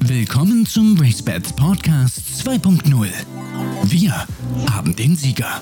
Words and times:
Willkommen 0.00 0.64
zum 0.64 0.96
RaceBets 0.98 1.52
Podcast 1.54 2.18
2.0. 2.46 3.08
Wir 3.84 4.26
haben 4.70 4.94
den 4.94 5.16
Sieger. 5.16 5.60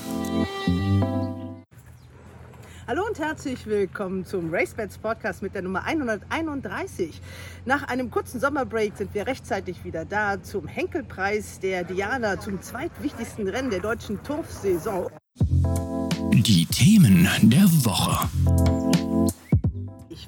Hallo 2.86 3.02
und 3.07 3.18
herzlich 3.18 3.67
willkommen 3.67 4.25
zum 4.25 4.52
RaceBets 4.52 4.99
Podcast 4.99 5.42
mit 5.42 5.54
der 5.54 5.62
Nummer 5.62 5.84
131. 5.84 7.20
Nach 7.64 7.84
einem 7.88 8.11
kurzen 8.11 8.38
Sommerbreak 8.38 8.96
sind 8.96 9.14
wir 9.14 9.27
rechtzeitig 9.27 9.84
wieder 9.84 10.04
da 10.04 10.41
zum 10.43 10.68
Henkelpreis 10.68 11.59
der 11.59 11.84
Diana, 11.84 12.39
zum 12.39 12.61
zweitwichtigsten 12.61 13.48
Rennen 13.48 13.71
der 13.71 13.80
deutschen 13.80 14.23
Turfsaison. 14.23 15.09
Die 16.32 16.66
Themen 16.66 17.29
der 17.43 17.64
Woche. 17.84 18.29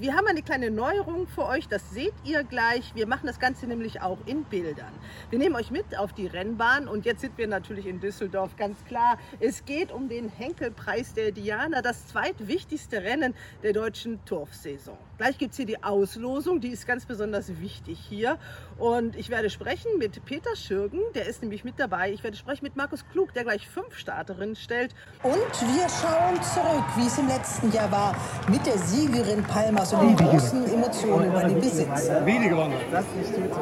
Wir 0.01 0.15
haben 0.15 0.29
eine 0.29 0.43
kleine 0.43 0.71
Neuerung 0.71 1.27
für 1.27 1.45
euch, 1.45 1.67
das 1.67 1.91
seht 1.91 2.15
ihr 2.23 2.45
gleich. 2.45 2.95
Wir 2.95 3.09
machen 3.09 3.27
das 3.27 3.41
Ganze 3.41 3.67
nämlich 3.67 4.01
auch 4.01 4.19
in 4.27 4.45
Bildern. 4.45 4.93
Wir 5.31 5.41
nehmen 5.41 5.57
euch 5.57 5.73
mit 5.73 5.99
auf 5.99 6.13
die 6.13 6.29
Rennbahn 6.29 6.87
und 6.87 7.05
jetzt 7.05 7.21
sind 7.21 7.37
wir 7.37 7.49
natürlich 7.49 7.85
in 7.85 7.99
Düsseldorf, 7.99 8.55
ganz 8.57 8.85
klar. 8.85 9.19
Es 9.41 9.65
geht 9.65 9.91
um 9.91 10.09
den 10.09 10.29
Henkelpreis 10.29 11.15
der 11.15 11.33
Diana, 11.33 11.83
das 11.83 12.07
zweitwichtigste 12.07 13.03
Rennen 13.03 13.35
der 13.65 13.73
deutschen 13.73 14.25
Turfsaison. 14.25 14.97
Gleich 15.17 15.37
gibt 15.37 15.51
es 15.51 15.57
hier 15.57 15.67
die 15.67 15.83
Auslosung, 15.83 16.61
die 16.61 16.69
ist 16.69 16.87
ganz 16.87 17.05
besonders 17.05 17.61
wichtig 17.61 17.99
hier. 17.99 18.39
Und 18.79 19.17
ich 19.17 19.29
werde 19.29 19.51
sprechen 19.51 19.99
mit 19.99 20.25
Peter 20.25 20.55
Schürgen, 20.55 21.01
der 21.15 21.27
ist 21.27 21.43
nämlich 21.43 21.65
mit 21.65 21.75
dabei. 21.79 22.13
Ich 22.13 22.23
werde 22.23 22.37
sprechen 22.37 22.65
mit 22.65 22.77
Markus 22.77 23.05
Klug, 23.11 23.35
der 23.35 23.43
gleich 23.43 23.69
fünf 23.69 23.97
Starterinnen 23.97 24.55
stellt. 24.55 24.95
Und 25.25 25.35
wir 25.35 25.89
schauen 25.89 26.41
zurück, 26.43 26.85
wie 26.97 27.07
es 27.07 27.19
im 27.19 27.27
letzten 27.27 27.73
Jahr 27.73 27.91
war, 27.91 28.17
mit 28.49 28.65
der 28.65 28.79
Siegerin 28.79 29.43
Palmas 29.43 29.93
und 29.93 30.19
den 30.19 30.29
großen 30.29 30.73
Emotionen 30.73 31.29
über 31.29 31.43
den 31.43 31.61
Besitz. 31.61 32.09
Wenige 32.25 32.57
waren 32.57 32.73
das. 32.93 33.05
ist 33.21 33.37
nicht 33.37 33.53
so. 33.53 33.61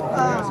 Ah. 0.00 0.50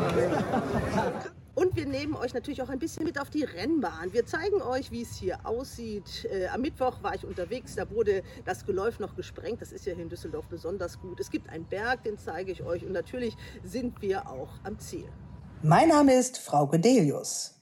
Und 1.55 1.75
wir 1.75 1.85
nehmen 1.85 2.15
euch 2.15 2.33
natürlich 2.33 2.63
auch 2.63 2.69
ein 2.69 2.79
bisschen 2.79 3.03
mit 3.05 3.21
auf 3.21 3.29
die 3.29 3.43
Rennbahn. 3.43 4.11
Wir 4.11 4.25
zeigen 4.25 4.61
euch, 4.63 4.91
wie 4.91 5.03
es 5.03 5.15
hier 5.15 5.45
aussieht. 5.45 6.27
Äh, 6.31 6.47
am 6.47 6.61
Mittwoch 6.61 7.03
war 7.03 7.13
ich 7.13 7.25
unterwegs, 7.25 7.75
da 7.75 7.89
wurde 7.91 8.23
das 8.43 8.65
Geläuf 8.65 8.99
noch 8.99 9.15
gesprengt. 9.15 9.61
Das 9.61 9.71
ist 9.71 9.85
ja 9.85 9.93
hier 9.93 10.01
in 10.01 10.09
Düsseldorf 10.09 10.47
besonders 10.47 10.99
gut. 10.99 11.19
Es 11.19 11.29
gibt 11.29 11.49
einen 11.49 11.65
Berg, 11.65 12.03
den 12.03 12.17
zeige 12.17 12.51
ich 12.51 12.63
euch. 12.63 12.83
Und 12.83 12.93
natürlich 12.93 13.37
sind 13.63 14.01
wir 14.01 14.27
auch 14.27 14.49
am 14.63 14.79
Ziel. 14.79 15.07
Mein 15.61 15.89
Name 15.89 16.15
ist 16.15 16.39
Frau 16.39 16.65
Gedelius. 16.65 17.53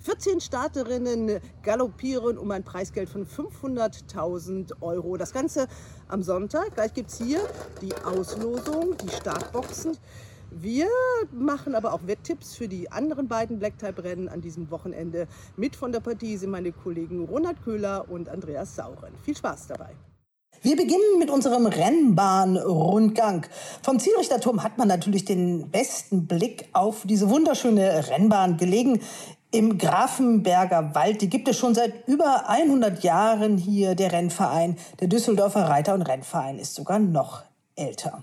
14 0.00 0.40
Starterinnen 0.40 1.40
galoppieren 1.62 2.36
um 2.36 2.50
ein 2.50 2.62
Preisgeld 2.62 3.08
von 3.08 3.26
500.000 3.26 4.82
Euro. 4.82 5.16
Das 5.16 5.32
Ganze 5.32 5.66
am 6.08 6.22
Sonntag. 6.22 6.74
Gleich 6.74 6.92
gibt 6.92 7.10
es 7.10 7.18
hier 7.18 7.40
die 7.80 7.94
Auslosung, 8.04 8.98
die 8.98 9.08
Startboxen. 9.08 9.96
Wir 10.56 10.86
machen 11.32 11.74
aber 11.74 11.92
auch 11.92 12.06
Wetttipps 12.06 12.54
für 12.54 12.68
die 12.68 12.90
anderen 12.92 13.26
beiden 13.26 13.58
Black-Type-Rennen 13.58 14.28
an 14.28 14.40
diesem 14.40 14.70
Wochenende. 14.70 15.26
Mit 15.56 15.74
von 15.74 15.90
der 15.90 15.98
Partie 15.98 16.36
sind 16.36 16.50
meine 16.50 16.70
Kollegen 16.70 17.24
Ronald 17.24 17.60
Köhler 17.64 18.08
und 18.08 18.28
Andreas 18.28 18.76
Sauren. 18.76 19.12
Viel 19.24 19.36
Spaß 19.36 19.66
dabei. 19.66 19.90
Wir 20.62 20.76
beginnen 20.76 21.18
mit 21.18 21.28
unserem 21.28 21.66
Rennbahnrundgang. 21.66 23.46
Vom 23.82 23.98
Zielrichterturm 23.98 24.62
hat 24.62 24.78
man 24.78 24.86
natürlich 24.86 25.24
den 25.24 25.70
besten 25.70 26.28
Blick 26.28 26.68
auf 26.72 27.02
diese 27.04 27.28
wunderschöne 27.28 28.08
Rennbahn 28.08 28.56
gelegen 28.56 29.00
im 29.50 29.76
Grafenberger 29.76 30.94
Wald. 30.94 31.20
Die 31.20 31.28
gibt 31.28 31.48
es 31.48 31.58
schon 31.58 31.74
seit 31.74 32.06
über 32.06 32.48
100 32.48 33.02
Jahren 33.02 33.58
hier, 33.58 33.96
der 33.96 34.12
Rennverein. 34.12 34.76
Der 35.00 35.08
Düsseldorfer 35.08 35.68
Reiter- 35.68 35.94
und 35.94 36.02
Rennverein 36.02 36.60
ist 36.60 36.76
sogar 36.76 37.00
noch 37.00 37.42
älter. 37.74 38.22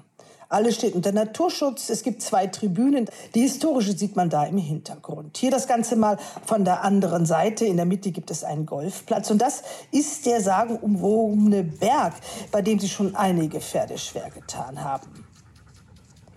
Alles 0.51 0.75
steht 0.75 0.95
unter 0.95 1.13
Naturschutz. 1.13 1.89
Es 1.89 2.03
gibt 2.03 2.21
zwei 2.21 2.47
Tribünen. 2.47 3.07
Die 3.35 3.41
historische 3.41 3.97
sieht 3.97 4.17
man 4.17 4.29
da 4.29 4.43
im 4.43 4.57
Hintergrund. 4.57 5.37
Hier 5.37 5.49
das 5.49 5.65
Ganze 5.65 5.95
mal 5.95 6.17
von 6.45 6.65
der 6.65 6.83
anderen 6.83 7.25
Seite. 7.25 7.65
In 7.65 7.77
der 7.77 7.85
Mitte 7.85 8.11
gibt 8.11 8.29
es 8.31 8.43
einen 8.43 8.65
Golfplatz. 8.65 9.31
Und 9.31 9.41
das 9.41 9.63
ist 9.91 10.25
der 10.25 10.41
sagenumwobene 10.41 11.63
Berg, 11.63 12.15
bei 12.51 12.61
dem 12.61 12.79
sich 12.79 12.91
schon 12.91 13.15
einige 13.15 13.61
Pferde 13.61 13.97
schwer 13.97 14.29
getan 14.29 14.83
haben. 14.83 15.25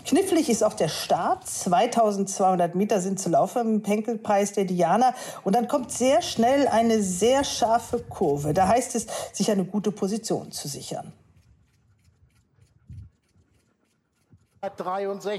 Knifflig 0.05 0.49
ist 0.49 0.63
auch 0.63 0.75
der 0.75 0.89
Start. 0.89 1.49
2200 1.49 2.77
Meter 2.77 3.01
sind 3.01 3.19
zu 3.19 3.31
laufen 3.31 3.63
im 3.63 3.83
Penkelpreis 3.83 4.53
der 4.53 4.65
Diana. 4.65 5.13
Und 5.43 5.57
dann 5.57 5.67
kommt 5.67 5.91
sehr 5.91 6.23
schnell 6.23 6.69
eine 6.69 7.03
sehr 7.03 7.43
scharfe 7.43 7.99
Kurve. 7.99 8.55
Da 8.55 8.69
heißt 8.69 8.95
es, 8.95 9.09
sich 9.33 9.51
eine 9.51 9.65
gute 9.65 9.91
Position 9.91 10.53
zu 10.53 10.69
sichern. 10.69 11.13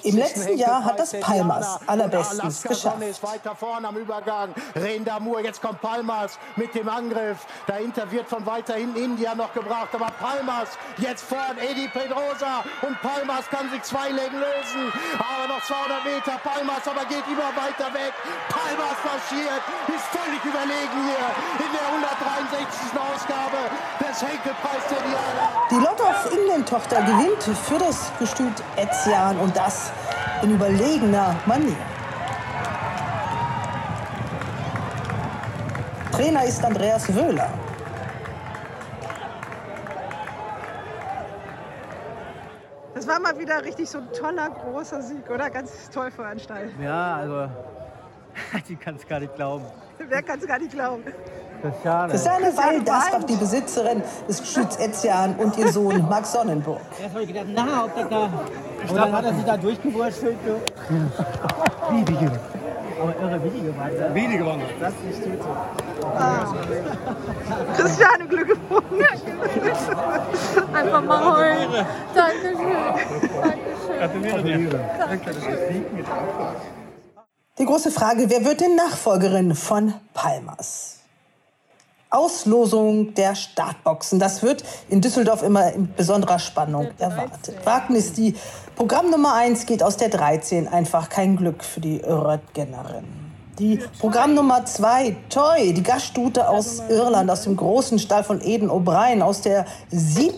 Im 0.04 0.18
letzten 0.18 0.58
Jahr 0.58 0.84
hat 0.84 1.00
das 1.00 1.20
Palmas 1.20 1.80
allerbestens 1.88 2.64
geschafft. 2.64 3.02
ist 3.04 3.24
weiter 3.24 3.56
vorne 3.56 3.88
am 3.88 3.98
Übergang. 3.98 4.54
Rendamur, 4.76 5.42
jetzt 5.42 5.62
kommt 5.62 5.82
Palmas 5.82 6.38
mit 6.56 6.74
dem 6.76 6.88
Angriff. 6.90 7.46
Dahinter 7.68 8.10
wird 8.12 8.28
von 8.28 8.46
weiter 8.46 8.76
hinten 8.76 8.98
India 8.98 9.36
noch 9.36 9.54
gebracht. 9.54 9.90
Aber 9.94 10.08
Palmas 10.20 10.70
jetzt 10.98 11.24
vorn, 11.24 11.58
Edi 11.58 11.88
Pedrosa. 11.88 12.64
Und 12.82 13.00
Palmas 13.02 13.48
kann 13.50 13.70
sich 13.70 13.82
zwei 13.84 14.10
Legen 14.10 14.38
lösen. 14.38 14.92
Aber 15.20 15.48
noch 15.48 15.64
200 15.64 16.06
Meter. 16.06 16.40
Palmas 16.44 16.88
aber 16.88 17.06
geht 17.06 17.26
immer 17.28 17.52
weiter 17.56 17.94
weg. 17.94 18.14
Palmas 18.50 18.98
marschiert, 19.04 19.64
ist 19.88 20.08
völlig 20.14 20.42
überlegen 20.44 21.00
hier 21.06 21.26
in 21.66 21.72
der 21.72 21.86
163. 21.88 22.96
Ausgabe 22.96 23.58
Die 24.18 25.76
Lot 25.76 26.00
of 26.00 26.32
England-Tochter 26.32 27.02
gewinnt 27.02 27.44
für 27.44 27.78
das 27.78 28.14
Gestüt 28.18 28.64
Etzia 28.78 29.12
Jahren 29.12 29.38
und 29.40 29.58
das 29.58 29.92
in 30.42 30.52
überlegener 30.52 31.36
Manier. 31.46 31.76
Trainer 36.14 36.46
ist 36.46 36.64
Andreas 36.64 37.14
Wöhler. 37.14 37.50
Das 42.94 43.06
war 43.06 43.20
mal 43.20 43.38
wieder 43.38 43.66
richtig 43.66 43.90
so 43.90 43.98
ein 43.98 44.08
toller, 44.14 44.50
großer 44.50 45.02
Sieg, 45.02 45.30
oder? 45.30 45.50
Ganz 45.50 45.90
toll 45.90 46.10
veranstaltet. 46.10 46.74
Ja, 46.82 47.18
also, 47.18 47.50
die 48.70 48.78
kann 48.78 48.96
es 48.96 49.06
gar 49.06 49.20
nicht 49.20 49.36
glauben. 49.36 49.66
Wer 49.98 50.24
kann 50.24 50.40
es 50.40 50.48
gar 50.48 50.60
nicht 50.60 50.72
glauben? 50.72 51.04
Christiane. 51.62 52.14
Weil-Dasbach, 52.14 53.24
die 53.24 53.36
Besitzerin 53.36 54.04
des 54.28 54.42
Gestüts 54.42 54.78
Etzian 54.78 55.36
und 55.36 55.58
ihr 55.58 55.72
Sohn 55.72 56.08
Max 56.10 56.32
Sonnenburg. 56.32 56.82
Erst 57.02 57.14
habe 57.14 57.24
ich 57.24 57.28
gedacht, 57.28 57.48
na, 57.54 57.86
ob 57.86 57.96
das 57.96 58.10
da... 58.10 58.30
Und 58.90 58.96
dann 58.96 59.12
hat 59.12 59.26
er 59.26 59.34
sich 59.34 59.46
da 59.46 59.58
durchgewurschtelt. 59.58 60.38
Wie, 61.90 62.08
wie, 62.08 62.30
aber 63.02 63.14
irre 63.20 63.44
wenige 63.44 63.78
waren 63.78 63.92
das. 63.98 64.14
Wenige 64.14 64.46
waren 64.46 64.62
das. 64.80 64.94
Das 64.94 64.94
ist 65.10 65.24
so. 65.24 65.30
Ah. 66.08 66.54
Christiane 67.78 68.28
Glückwunsch. 68.28 68.84
Einfach 70.74 71.04
mal 71.04 71.36
heulen. 71.36 71.86
Dankeschön. 72.14 72.58
Dankeschön. 74.00 74.70
Danke. 74.98 75.32
Die 77.58 77.66
große 77.66 77.92
Frage, 77.92 78.30
wer 78.30 78.46
wird 78.46 78.62
denn 78.62 78.76
Nachfolgerin 78.76 79.56
von 79.56 79.94
Palmas? 80.14 80.95
Auslosung 82.10 83.14
der 83.14 83.36
Startboxen. 83.36 84.20
Das 84.20 84.44
wird 84.44 84.64
in 84.90 85.02
Düsseldorf 85.02 85.44
immer 85.44 85.74
in 85.74 85.94
besonderer 85.94 86.40
Spannung 86.40 86.88
erwartet. 86.98 87.56
Wagnis, 87.66 88.14
die 88.14 88.36
Programmnummer 88.76 89.34
1 89.34 89.66
geht 89.66 89.84
aus 89.84 89.98
der 89.98 90.10
13. 90.10 90.68
Einfach 90.68 91.10
kein 91.10 91.36
Glück 91.36 91.64
für 91.64 91.82
die 91.82 91.98
Röttgenerin. 91.98 93.06
Die 93.60 93.80
Programmnummer 94.00 94.66
2, 94.66 95.16
Toy, 95.30 95.74
die 95.74 95.84
Gaststute 95.84 96.50
aus 96.50 96.82
Irland, 96.90 97.32
aus 97.32 97.44
dem 97.44 97.56
großen 97.56 98.00
Stall 98.00 98.24
von 98.26 98.42
Eden 98.42 98.70
O'Brien, 98.70 99.22
aus 99.22 99.42
der 99.42 99.66
7. 99.92 100.36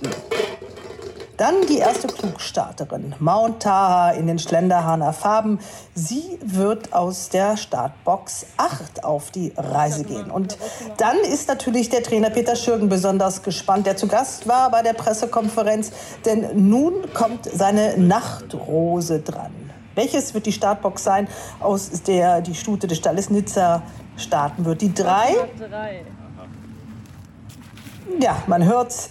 Dann 1.38 1.68
die 1.70 1.78
erste 1.78 2.08
Klugstarterin, 2.08 3.14
Mount 3.20 3.62
Taha 3.62 4.10
in 4.12 4.26
den 4.26 4.40
Schlenderhahner 4.40 5.14
Farben. 5.14 5.60
Sie 5.94 6.40
wird 6.44 6.94
aus 6.94 7.30
der 7.30 7.58
Startbox 7.58 8.48
8 8.58 9.04
auf 9.04 9.30
die 9.30 9.54
Reise 9.56 10.04
gehen. 10.04 10.32
Und 10.32 10.58
dann 10.98 11.18
ist 11.20 11.48
natürlich 11.48 11.90
der 11.90 12.02
Trainer 12.02 12.32
Peter 12.32 12.56
Schürgen 12.56 12.90
besonders 12.90 13.44
gespannt, 13.44 13.86
der 13.86 13.96
zu 13.96 14.08
Gast 14.08 14.48
war 14.48 14.72
bei 14.72 14.82
der 14.82 14.94
Pressekonferenz. 14.94 15.92
Denn 16.26 16.70
nun 16.70 17.14
kommt 17.14 17.46
seine 17.46 18.00
Nachtrose 18.00 19.20
dran. 19.20 19.52
Welches 19.94 20.34
wird 20.34 20.48
die 20.48 20.52
Startbox 20.52 21.04
sein, 21.04 21.28
aus 21.60 21.90
der 22.02 22.42
die 22.42 22.56
Stute 22.56 22.88
des 22.88 22.98
Stalles 22.98 23.30
Nizza 23.30 23.84
starten 24.16 24.66
wird? 24.66 24.82
Die 24.82 24.92
3? 24.92 25.36
Ja, 28.20 28.38
man 28.48 28.64
hört's 28.64 29.10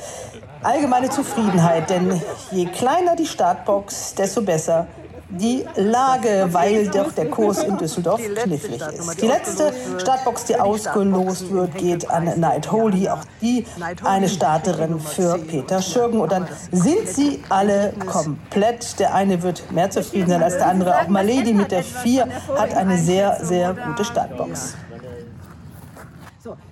allgemeine 0.62 1.10
Zufriedenheit, 1.10 1.90
denn 1.90 2.20
je 2.50 2.66
kleiner 2.66 3.16
die 3.16 3.26
Startbox, 3.26 4.14
desto 4.14 4.42
besser 4.42 4.86
die 5.28 5.64
Lage, 5.74 6.48
weil 6.52 6.86
doch 6.88 7.12
der 7.12 7.28
Kurs 7.28 7.62
in 7.64 7.76
Düsseldorf 7.76 8.20
knifflig 8.20 8.80
ist. 8.80 9.20
Die 9.20 9.26
letzte 9.26 9.72
Startbox, 9.98 10.44
die 10.44 10.56
ausgelost 10.58 11.50
wird, 11.50 11.74
geht 11.76 12.08
an 12.10 12.38
Night 12.38 12.70
Holy. 12.70 13.08
Auch 13.08 13.24
die 13.40 13.66
eine 14.04 14.28
Starterin 14.28 15.00
für 15.00 15.38
Peter 15.38 15.82
Schürgen. 15.82 16.20
Und 16.20 16.30
dann 16.30 16.46
sind 16.70 17.08
sie 17.08 17.42
alle 17.48 17.92
komplett. 18.06 18.98
Der 19.00 19.14
eine 19.14 19.42
wird 19.42 19.70
mehr 19.72 19.90
zufrieden 19.90 20.30
sein 20.30 20.42
als 20.42 20.58
der 20.58 20.68
andere. 20.68 20.96
Auch 20.96 21.08
Maledi 21.08 21.52
mit 21.54 21.72
der 21.72 21.82
4 21.82 22.28
hat 22.56 22.74
eine 22.74 22.96
sehr, 22.96 23.44
sehr 23.44 23.74
gute 23.74 24.04
Startbox. 24.04 24.76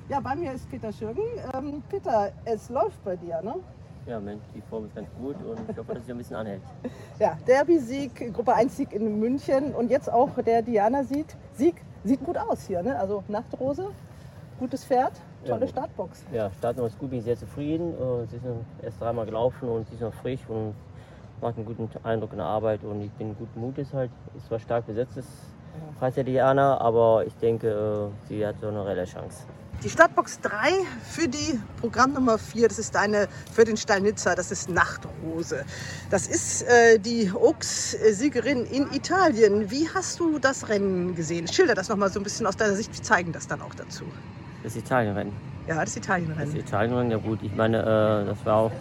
Ja, 0.08 0.20
bei 0.20 0.34
mir 0.34 0.52
ist 0.52 0.68
Peter 0.70 0.92
Schürgen. 0.92 1.22
Ähm, 1.54 1.82
Peter, 1.88 2.30
es 2.44 2.68
läuft 2.68 3.02
bei 3.04 3.16
dir, 3.16 3.40
ne? 3.42 3.54
Ja, 4.06 4.20
Mensch, 4.20 4.42
die 4.54 4.60
Form 4.60 4.84
ist 4.84 4.94
ganz 4.94 5.08
gut 5.18 5.36
und 5.42 5.58
ich 5.70 5.78
hoffe, 5.78 5.94
dass 5.94 6.04
sie 6.04 6.12
ein 6.12 6.18
bisschen 6.18 6.36
anhält. 6.36 6.60
Ja, 7.18 7.38
Derby-Sieg, 7.46 8.34
Gruppe 8.34 8.54
1-Sieg 8.54 8.92
in 8.92 9.18
München 9.18 9.74
und 9.74 9.90
jetzt 9.90 10.12
auch 10.12 10.28
der 10.44 10.60
Diana-Sieg. 10.60 11.26
Sieg 11.54 11.76
sieht 12.04 12.22
gut 12.22 12.36
aus 12.36 12.66
hier, 12.66 12.82
ne? 12.82 12.98
Also 12.98 13.24
Nachtrose, 13.28 13.86
gutes 14.58 14.84
Pferd, 14.84 15.12
tolle 15.46 15.62
Ja. 15.62 15.68
Startbox. 15.68 16.24
Ja, 16.32 16.50
Starten 16.58 16.84
ist 16.84 16.98
gut, 16.98 17.08
bin 17.10 17.20
ich 17.20 17.24
sehr 17.24 17.38
zufrieden. 17.38 17.94
Äh, 17.94 18.26
Sie 18.26 18.36
ist 18.36 18.44
erst 18.82 19.00
dreimal 19.00 19.24
gelaufen 19.24 19.68
und 19.70 19.88
sie 19.88 19.94
ist 19.94 20.02
noch 20.02 20.12
frisch 20.14 20.40
und 20.48 20.74
macht 21.40 21.56
einen 21.56 21.64
guten 21.64 21.88
Eindruck 22.04 22.32
in 22.32 22.38
der 22.38 22.46
Arbeit 22.46 22.84
und 22.84 23.00
ich 23.00 23.10
bin 23.12 23.34
guten 23.38 23.58
Mutes 23.58 23.90
halt. 23.94 24.10
Ist 24.36 24.46
zwar 24.48 24.58
stark 24.58 24.86
besetztes 24.86 25.26
Preis 25.98 26.14
der 26.14 26.24
Diana, 26.24 26.78
aber 26.78 27.24
ich 27.26 27.34
denke, 27.38 28.10
äh, 28.22 28.28
sie 28.28 28.46
hat 28.46 28.56
so 28.60 28.68
eine 28.68 28.84
reelle 28.84 29.04
Chance. 29.06 29.44
Die 29.82 29.90
Startbox 29.90 30.40
3 30.40 30.50
für 31.10 31.28
die 31.28 31.60
Programmnummer 31.80 32.38
4, 32.38 32.68
das 32.68 32.78
ist 32.78 32.96
eine 32.96 33.28
für 33.52 33.64
den 33.64 33.76
Stall 33.76 34.00
Nizza, 34.00 34.34
das 34.34 34.50
ist 34.50 34.70
Nachtrose. 34.70 35.64
Das 36.10 36.26
ist 36.26 36.62
äh, 36.62 36.98
die 36.98 37.30
Oaks-Siegerin 37.30 38.64
in 38.64 38.90
Italien. 38.92 39.70
Wie 39.70 39.86
hast 39.94 40.18
du 40.20 40.38
das 40.38 40.68
Rennen 40.70 41.14
gesehen? 41.14 41.46
Schilder 41.48 41.74
das 41.74 41.90
nochmal 41.90 42.10
so 42.10 42.18
ein 42.18 42.22
bisschen 42.22 42.46
aus 42.46 42.56
deiner 42.56 42.74
Sicht, 42.74 42.94
wir 42.94 43.02
zeigen 43.02 43.32
das 43.32 43.46
dann 43.46 43.60
auch 43.60 43.74
dazu. 43.74 44.04
Das 44.62 44.74
Italienrennen. 44.74 45.34
Ja, 45.66 45.74
das 45.74 45.84
Das 45.92 45.96
Italienrennen. 45.96 46.56
Italienrennen, 46.56 47.10
ja 47.10 47.18
gut, 47.18 47.40
ich 47.42 47.54
meine, 47.54 47.80
äh, 47.80 48.26
das 48.26 48.44
war 48.46 48.56
auch 48.56 48.72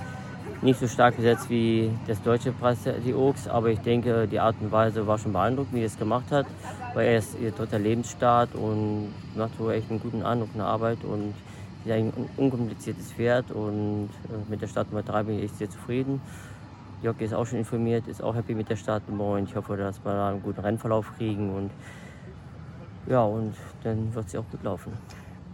nicht 0.64 0.80
so 0.80 0.88
stark 0.88 1.18
besetzt 1.18 1.50
wie 1.50 1.92
das 2.08 2.22
deutsche 2.24 2.52
Preis, 2.52 2.78
die 3.06 3.14
Oaks, 3.14 3.48
aber 3.48 3.70
ich 3.70 3.80
denke, 3.80 4.28
die 4.28 4.40
Art 4.40 4.56
und 4.62 4.72
Weise 4.72 5.06
war 5.06 5.18
schon 5.18 5.34
beeindruckend, 5.34 5.74
wie 5.74 5.82
er 5.82 5.88
es 5.88 5.98
gemacht 5.98 6.32
hat, 6.32 6.46
weil 6.94 7.08
er 7.08 7.18
ist 7.18 7.38
ihr 7.40 7.52
dritter 7.52 7.80
Lebensstart 7.80 8.56
und 8.56 9.14
macht 9.36 9.52
so 9.58 9.70
echt 9.70 9.90
einen 9.90 10.00
guten 10.00 10.24
Eindruck 10.24 10.50
in 10.54 10.60
der 10.60 10.68
Arbeit 10.68 11.04
und 11.04 11.34
ist 11.86 11.92
ein 11.92 12.14
un- 12.16 12.30
unkompliziertes 12.38 13.12
Pferd 13.12 13.52
und 13.52 14.10
äh, 14.30 14.50
mit 14.50 14.62
der 14.62 14.68
Startnummer 14.68 15.04
3 15.04 15.24
bin 15.24 15.38
ich 15.38 15.44
echt 15.46 15.58
sehr 15.58 15.70
zufrieden. 15.70 16.22
Jockey 17.02 17.26
ist 17.26 17.34
auch 17.34 17.46
schon 17.46 17.60
informiert, 17.60 18.08
ist 18.08 18.24
auch 18.24 18.34
happy 18.34 18.56
mit 18.56 18.70
der 18.70 18.78
Startnummer 18.78 19.32
und 19.34 19.50
ich 19.50 19.56
hoffe, 19.58 19.76
dass 19.76 20.04
wir 20.06 20.14
da 20.14 20.30
einen 20.30 20.42
guten 20.42 20.62
Rennverlauf 20.62 21.12
kriegen 21.18 21.54
und 21.54 21.72
ja, 23.08 23.22
und 23.22 23.54
dann 23.84 24.14
wird 24.16 24.30
sie 24.30 24.38
auch 24.38 24.50
gut 24.50 24.64
laufen. 24.64 24.94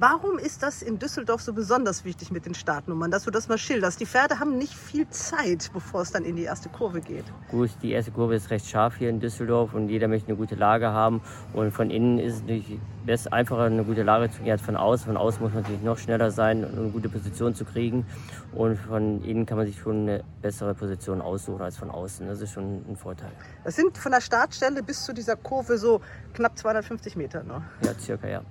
Warum 0.01 0.37
ist 0.37 0.63
das 0.63 0.81
in 0.81 0.97
Düsseldorf 0.97 1.41
so 1.41 1.51
besonders 1.51 2.05
wichtig 2.05 2.31
mit 2.31 2.45
den 2.45 2.53
Startnummern, 2.53 3.11
dass 3.11 3.25
du 3.25 3.31
das 3.31 3.49
mal 3.49 3.57
schilderst? 3.57 3.99
Die 3.99 4.05
Pferde 4.05 4.39
haben 4.39 4.57
nicht 4.57 4.73
viel 4.73 5.09
Zeit, 5.09 5.71
bevor 5.73 6.03
es 6.03 6.11
dann 6.13 6.23
in 6.23 6.37
die 6.37 6.43
erste 6.43 6.69
Kurve 6.69 7.01
geht. 7.01 7.25
Gut, 7.51 7.69
die 7.81 7.91
erste 7.91 8.11
Kurve 8.11 8.35
ist 8.35 8.49
recht 8.49 8.65
scharf 8.65 8.95
hier 8.95 9.09
in 9.09 9.19
Düsseldorf 9.19 9.73
und 9.73 9.89
jeder 9.89 10.07
möchte 10.07 10.29
eine 10.29 10.37
gute 10.37 10.55
Lage 10.55 10.87
haben. 10.87 11.19
Und 11.51 11.73
von 11.73 11.89
innen 11.89 12.17
ist 12.17 12.35
es 12.35 12.41
natürlich 12.43 12.79
best 13.05 13.33
einfacher, 13.33 13.63
eine 13.63 13.83
gute 13.83 14.03
Lage 14.03 14.31
zu 14.31 14.41
gehen 14.41 14.53
als 14.53 14.61
von 14.61 14.77
außen. 14.77 15.05
Von 15.05 15.17
außen 15.17 15.41
muss 15.41 15.51
man 15.51 15.63
natürlich 15.63 15.83
noch 15.83 15.97
schneller 15.97 16.31
sein, 16.31 16.63
um 16.63 16.79
eine 16.79 16.89
gute 16.91 17.09
Position 17.09 17.53
zu 17.53 17.65
kriegen. 17.65 18.05
Und 18.53 18.77
von 18.77 19.21
innen 19.25 19.45
kann 19.45 19.57
man 19.57 19.67
sich 19.67 19.79
schon 19.79 20.03
eine 20.03 20.23
bessere 20.41 20.75
Position 20.75 21.19
aussuchen 21.19 21.61
als 21.61 21.75
von 21.75 21.91
außen. 21.91 22.25
Das 22.25 22.39
ist 22.39 22.53
schon 22.53 22.85
ein 22.89 22.95
Vorteil. 22.95 23.33
Das 23.65 23.75
sind 23.75 23.97
von 23.97 24.13
der 24.13 24.21
Startstelle 24.21 24.81
bis 24.81 25.03
zu 25.03 25.11
dieser 25.13 25.35
Kurve 25.35 25.77
so 25.77 25.99
knapp 26.33 26.57
250 26.57 27.17
Meter. 27.17 27.43
Ne? 27.43 27.61
Ja, 27.83 27.93
circa, 27.99 28.29
ja. 28.29 28.43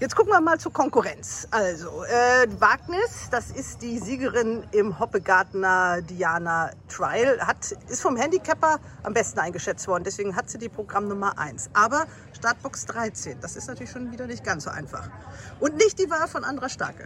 Jetzt 0.00 0.16
gucken 0.16 0.32
wir 0.32 0.40
mal 0.40 0.58
zur 0.58 0.72
Konkurrenz. 0.72 1.46
Also, 1.50 2.04
äh, 2.04 2.48
Wagnis, 2.58 3.28
das 3.30 3.50
ist 3.50 3.82
die 3.82 3.98
Siegerin 3.98 4.62
im 4.72 4.98
Hoppegartner 4.98 6.00
Diana 6.00 6.70
Trial, 6.88 7.38
hat, 7.46 7.72
ist 7.86 8.00
vom 8.00 8.16
Handicapper 8.16 8.78
am 9.02 9.12
besten 9.12 9.40
eingeschätzt 9.40 9.86
worden. 9.88 10.04
Deswegen 10.04 10.34
hat 10.34 10.48
sie 10.48 10.56
die 10.56 10.70
Programmnummer 10.70 11.38
1. 11.38 11.68
Aber 11.74 12.06
Startbox 12.32 12.86
13, 12.86 13.40
das 13.42 13.56
ist 13.56 13.68
natürlich 13.68 13.90
schon 13.90 14.10
wieder 14.10 14.26
nicht 14.26 14.42
ganz 14.42 14.64
so 14.64 14.70
einfach. 14.70 15.10
Und 15.60 15.76
nicht 15.76 15.98
die 15.98 16.08
Wahl 16.08 16.28
von 16.28 16.44
Andra 16.44 16.70
Starke. 16.70 17.04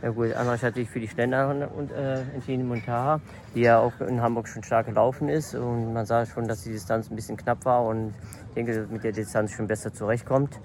Ja 0.00 0.10
gut, 0.10 0.34
Andras 0.34 0.62
hat 0.62 0.74
sich 0.74 0.88
für 0.88 1.00
die 1.00 1.08
Schnelleren 1.08 1.62
äh, 1.90 2.20
entschieden, 2.32 2.68
Montaha, 2.68 3.20
die 3.56 3.62
ja 3.62 3.80
auch 3.80 3.98
in 4.00 4.20
Hamburg 4.22 4.46
schon 4.46 4.62
stark 4.62 4.86
gelaufen 4.86 5.28
ist. 5.28 5.56
Und 5.56 5.92
man 5.92 6.06
sah 6.06 6.26
schon, 6.26 6.46
dass 6.46 6.62
die 6.62 6.70
Distanz 6.70 7.10
ein 7.10 7.16
bisschen 7.16 7.36
knapp 7.36 7.64
war 7.64 7.84
und 7.86 8.14
ich 8.50 8.54
denke, 8.54 8.86
mit 8.88 9.02
der 9.02 9.10
Distanz 9.10 9.50
schon 9.50 9.66
besser 9.66 9.92
zurechtkommt. 9.92 10.60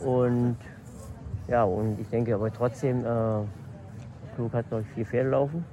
Und 0.00 0.56
ja, 1.48 1.64
und 1.64 2.00
ich 2.00 2.08
denke 2.08 2.34
aber 2.34 2.52
trotzdem, 2.52 3.04
äh, 3.04 3.40
Klug 4.34 4.52
hat 4.52 4.70
noch 4.70 4.82
vier 4.94 5.06
Pferde 5.06 5.30
laufen. 5.30 5.64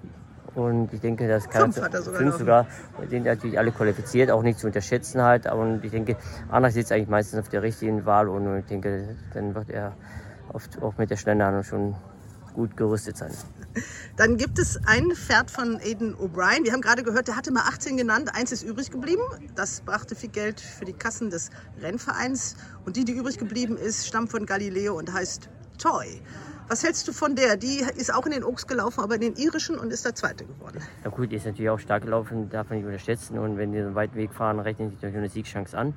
Und 0.56 0.94
ich 0.94 1.02
denke, 1.02 1.28
das 1.28 1.50
kann 1.50 1.72
Fünf 1.74 1.82
hat 1.86 1.94
er 1.96 2.02
sogar 2.04 2.20
fünf 2.20 2.36
sogar, 2.36 2.68
sind 3.10 3.26
natürlich 3.26 3.58
alle 3.58 3.72
qualifiziert, 3.72 4.30
auch 4.30 4.44
nicht 4.44 4.60
zu 4.60 4.68
unterschätzen 4.68 5.22
halt. 5.22 5.52
Und 5.52 5.84
ich 5.84 5.92
denke, 5.92 6.16
Andras 6.50 6.76
sitzt 6.76 6.92
eigentlich 6.92 7.10
meistens 7.10 7.40
auf 7.40 7.50
der 7.50 7.64
richtigen 7.64 8.06
Wahl 8.06 8.30
und 8.30 8.60
ich 8.60 8.66
denke, 8.66 9.16
dann 9.34 9.56
wird 9.56 9.72
er 9.72 9.94
oft 10.52 10.82
auch 10.84 10.96
mit 10.98 11.10
der 11.10 11.18
Schnellhandlung 11.18 11.64
schon 11.64 11.96
gut 12.54 12.78
gerüstet 12.78 13.18
sein. 13.18 13.32
Dann 14.18 14.38
gibt 14.38 14.60
es 14.60 14.80
ein 14.86 15.12
Pferd 15.12 15.50
von 15.50 15.78
Aiden 15.78 16.16
O'Brien. 16.16 16.64
Wir 16.64 16.74
haben 16.74 16.82
gerade 16.82 17.04
gehört, 17.04 17.28
der 17.28 17.36
hatte 17.36 17.52
mal 17.52 17.64
18 17.68 17.98
genannt. 17.98 18.30
Eins 18.34 18.52
ist 18.52 18.64
übrig 18.64 18.92
geblieben. 18.92 19.24
Das 19.56 19.82
brachte 19.82 20.16
viel 20.16 20.30
Geld 20.30 20.62
für 20.62 20.86
die 20.86 20.94
Kassen 20.94 21.30
des 21.30 21.50
Rennvereins. 21.82 22.56
Und 22.86 22.96
die, 22.96 23.06
die 23.06 23.14
übrig 23.14 23.38
geblieben 23.38 23.78
ist, 23.78 24.08
stammt 24.08 24.32
von 24.32 24.46
Galileo 24.46 24.98
und 24.98 25.12
heißt 25.12 25.50
Toy. 25.80 26.22
Was 26.68 26.84
hältst 26.84 27.08
du 27.08 27.14
von 27.14 27.36
der? 27.36 27.58
Die 27.58 27.84
ist 27.98 28.14
auch 28.14 28.26
in 28.26 28.32
den 28.32 28.44
Oaks 28.44 28.68
gelaufen, 28.68 29.02
aber 29.02 29.16
in 29.16 29.22
den 29.22 29.36
irischen 29.36 29.78
und 29.78 29.92
ist 29.92 30.06
der 30.06 30.16
Zweite 30.16 30.46
geworden. 30.46 30.82
Ja 31.04 31.10
gut, 31.10 31.32
die 31.32 31.36
ist 31.36 31.46
natürlich 31.46 31.70
auch 31.70 31.80
stark 31.80 32.04
gelaufen, 32.04 32.50
darf 32.50 32.70
man 32.70 32.78
nicht 32.78 32.88
unterschätzen. 32.88 33.38
Und 33.38 33.58
wenn 33.58 33.72
die 33.72 33.80
so 33.80 33.88
einen 33.88 33.96
weiten 33.96 34.16
Weg 34.16 34.34
fahren, 34.34 34.60
rechnen 34.60 34.90
sich 34.90 34.98
natürlich 34.98 35.18
eine 35.18 35.30
Siegchance 35.30 35.78
an. 35.78 35.94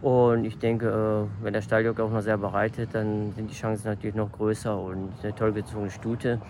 Und 0.00 0.44
ich 0.44 0.58
denke, 0.58 0.88
äh, 0.88 1.44
wenn 1.44 1.52
der 1.52 1.62
Stalljock 1.62 2.00
auch 2.00 2.10
noch 2.10 2.22
selber 2.22 2.52
reitet, 2.52 2.94
dann 2.94 3.32
sind 3.34 3.50
die 3.50 3.54
Chancen 3.54 3.86
natürlich 3.86 4.16
noch 4.16 4.32
größer 4.32 4.76
und 4.78 5.12
eine 5.22 5.34
toll 5.34 5.52
gezogene 5.52 5.90
Stute. 5.90 6.40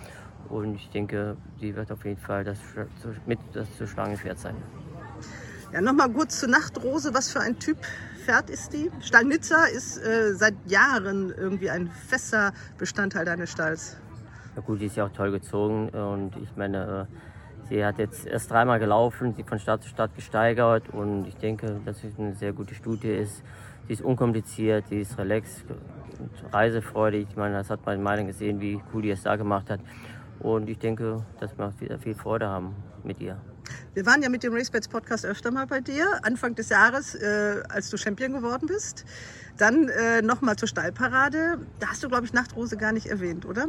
Und 0.48 0.74
ich 0.74 0.88
denke, 0.90 1.36
die 1.60 1.74
wird 1.74 1.90
auf 1.90 2.04
jeden 2.04 2.20
Fall 2.20 2.44
das, 2.44 2.58
mit 3.26 3.38
das 3.52 3.66
zu 3.76 3.86
schlagende 3.86 4.18
Pferd 4.18 4.38
sein. 4.38 4.54
Ja, 5.72 5.80
nochmal 5.80 6.10
kurz 6.10 6.40
zur 6.40 6.50
Nachtrose. 6.50 7.14
Was 7.14 7.32
für 7.32 7.40
ein 7.40 7.58
Typ 7.58 7.78
Pferd 8.24 8.50
ist 8.50 8.72
die? 8.72 8.90
Stallnitzer 9.00 9.70
ist 9.70 9.96
äh, 9.98 10.34
seit 10.34 10.54
Jahren 10.66 11.32
irgendwie 11.36 11.70
ein 11.70 11.90
fester 11.90 12.52
Bestandteil 12.78 13.24
deines 13.24 13.50
Stalls. 13.50 13.96
Ja 14.54 14.60
gut, 14.60 14.80
die 14.80 14.86
ist 14.86 14.96
ja 14.96 15.06
auch 15.06 15.12
toll 15.12 15.30
gezogen 15.30 15.88
und 15.88 16.36
ich 16.36 16.54
meine, 16.56 17.08
äh, 17.08 17.16
sie 17.68 17.84
hat 17.84 17.98
jetzt 17.98 18.26
erst 18.26 18.50
dreimal 18.50 18.78
gelaufen, 18.78 19.34
sie 19.34 19.42
von 19.42 19.58
Start 19.58 19.82
zu 19.82 19.88
Start 19.88 20.14
gesteigert 20.14 20.88
und 20.90 21.26
ich 21.26 21.36
denke, 21.36 21.80
dass 21.84 22.00
sie 22.00 22.12
eine 22.18 22.34
sehr 22.34 22.52
gute 22.52 22.74
Studie 22.74 23.10
ist. 23.10 23.42
Sie 23.86 23.94
ist 23.94 24.02
unkompliziert, 24.02 24.86
sie 24.88 25.00
ist 25.00 25.18
relaxed 25.18 25.64
reisefreudig. 26.52 27.26
Ich 27.30 27.36
meine, 27.36 27.54
das 27.54 27.70
hat 27.70 27.84
man 27.84 27.96
in 27.96 28.02
Mailand 28.02 28.28
gesehen, 28.28 28.60
wie 28.60 28.80
cool 28.92 29.02
die 29.02 29.10
es 29.10 29.22
da 29.22 29.36
gemacht 29.36 29.70
hat. 29.70 29.80
Und 30.38 30.68
ich 30.68 30.78
denke, 30.78 31.24
dass 31.40 31.56
wir 31.56 31.72
wieder 31.80 31.98
viel 31.98 32.14
Freude 32.14 32.48
haben 32.48 32.74
mit 33.04 33.20
ihr. 33.20 33.40
Wir 33.94 34.06
waren 34.06 34.22
ja 34.22 34.28
mit 34.28 34.42
dem 34.42 34.54
RaceBets 34.54 34.88
Podcast 34.88 35.24
öfter 35.24 35.50
mal 35.50 35.66
bei 35.66 35.80
dir, 35.80 36.06
Anfang 36.22 36.54
des 36.54 36.68
Jahres, 36.68 37.14
äh, 37.14 37.62
als 37.68 37.90
du 37.90 37.96
Champion 37.96 38.32
geworden 38.32 38.66
bist. 38.66 39.04
Dann 39.56 39.88
äh, 39.88 40.22
nochmal 40.22 40.56
zur 40.56 40.68
Stallparade. 40.68 41.58
Da 41.78 41.88
hast 41.88 42.02
du, 42.02 42.08
glaube 42.08 42.24
ich, 42.24 42.32
Nachtrose 42.32 42.76
gar 42.76 42.92
nicht 42.92 43.06
erwähnt, 43.06 43.46
oder? 43.46 43.66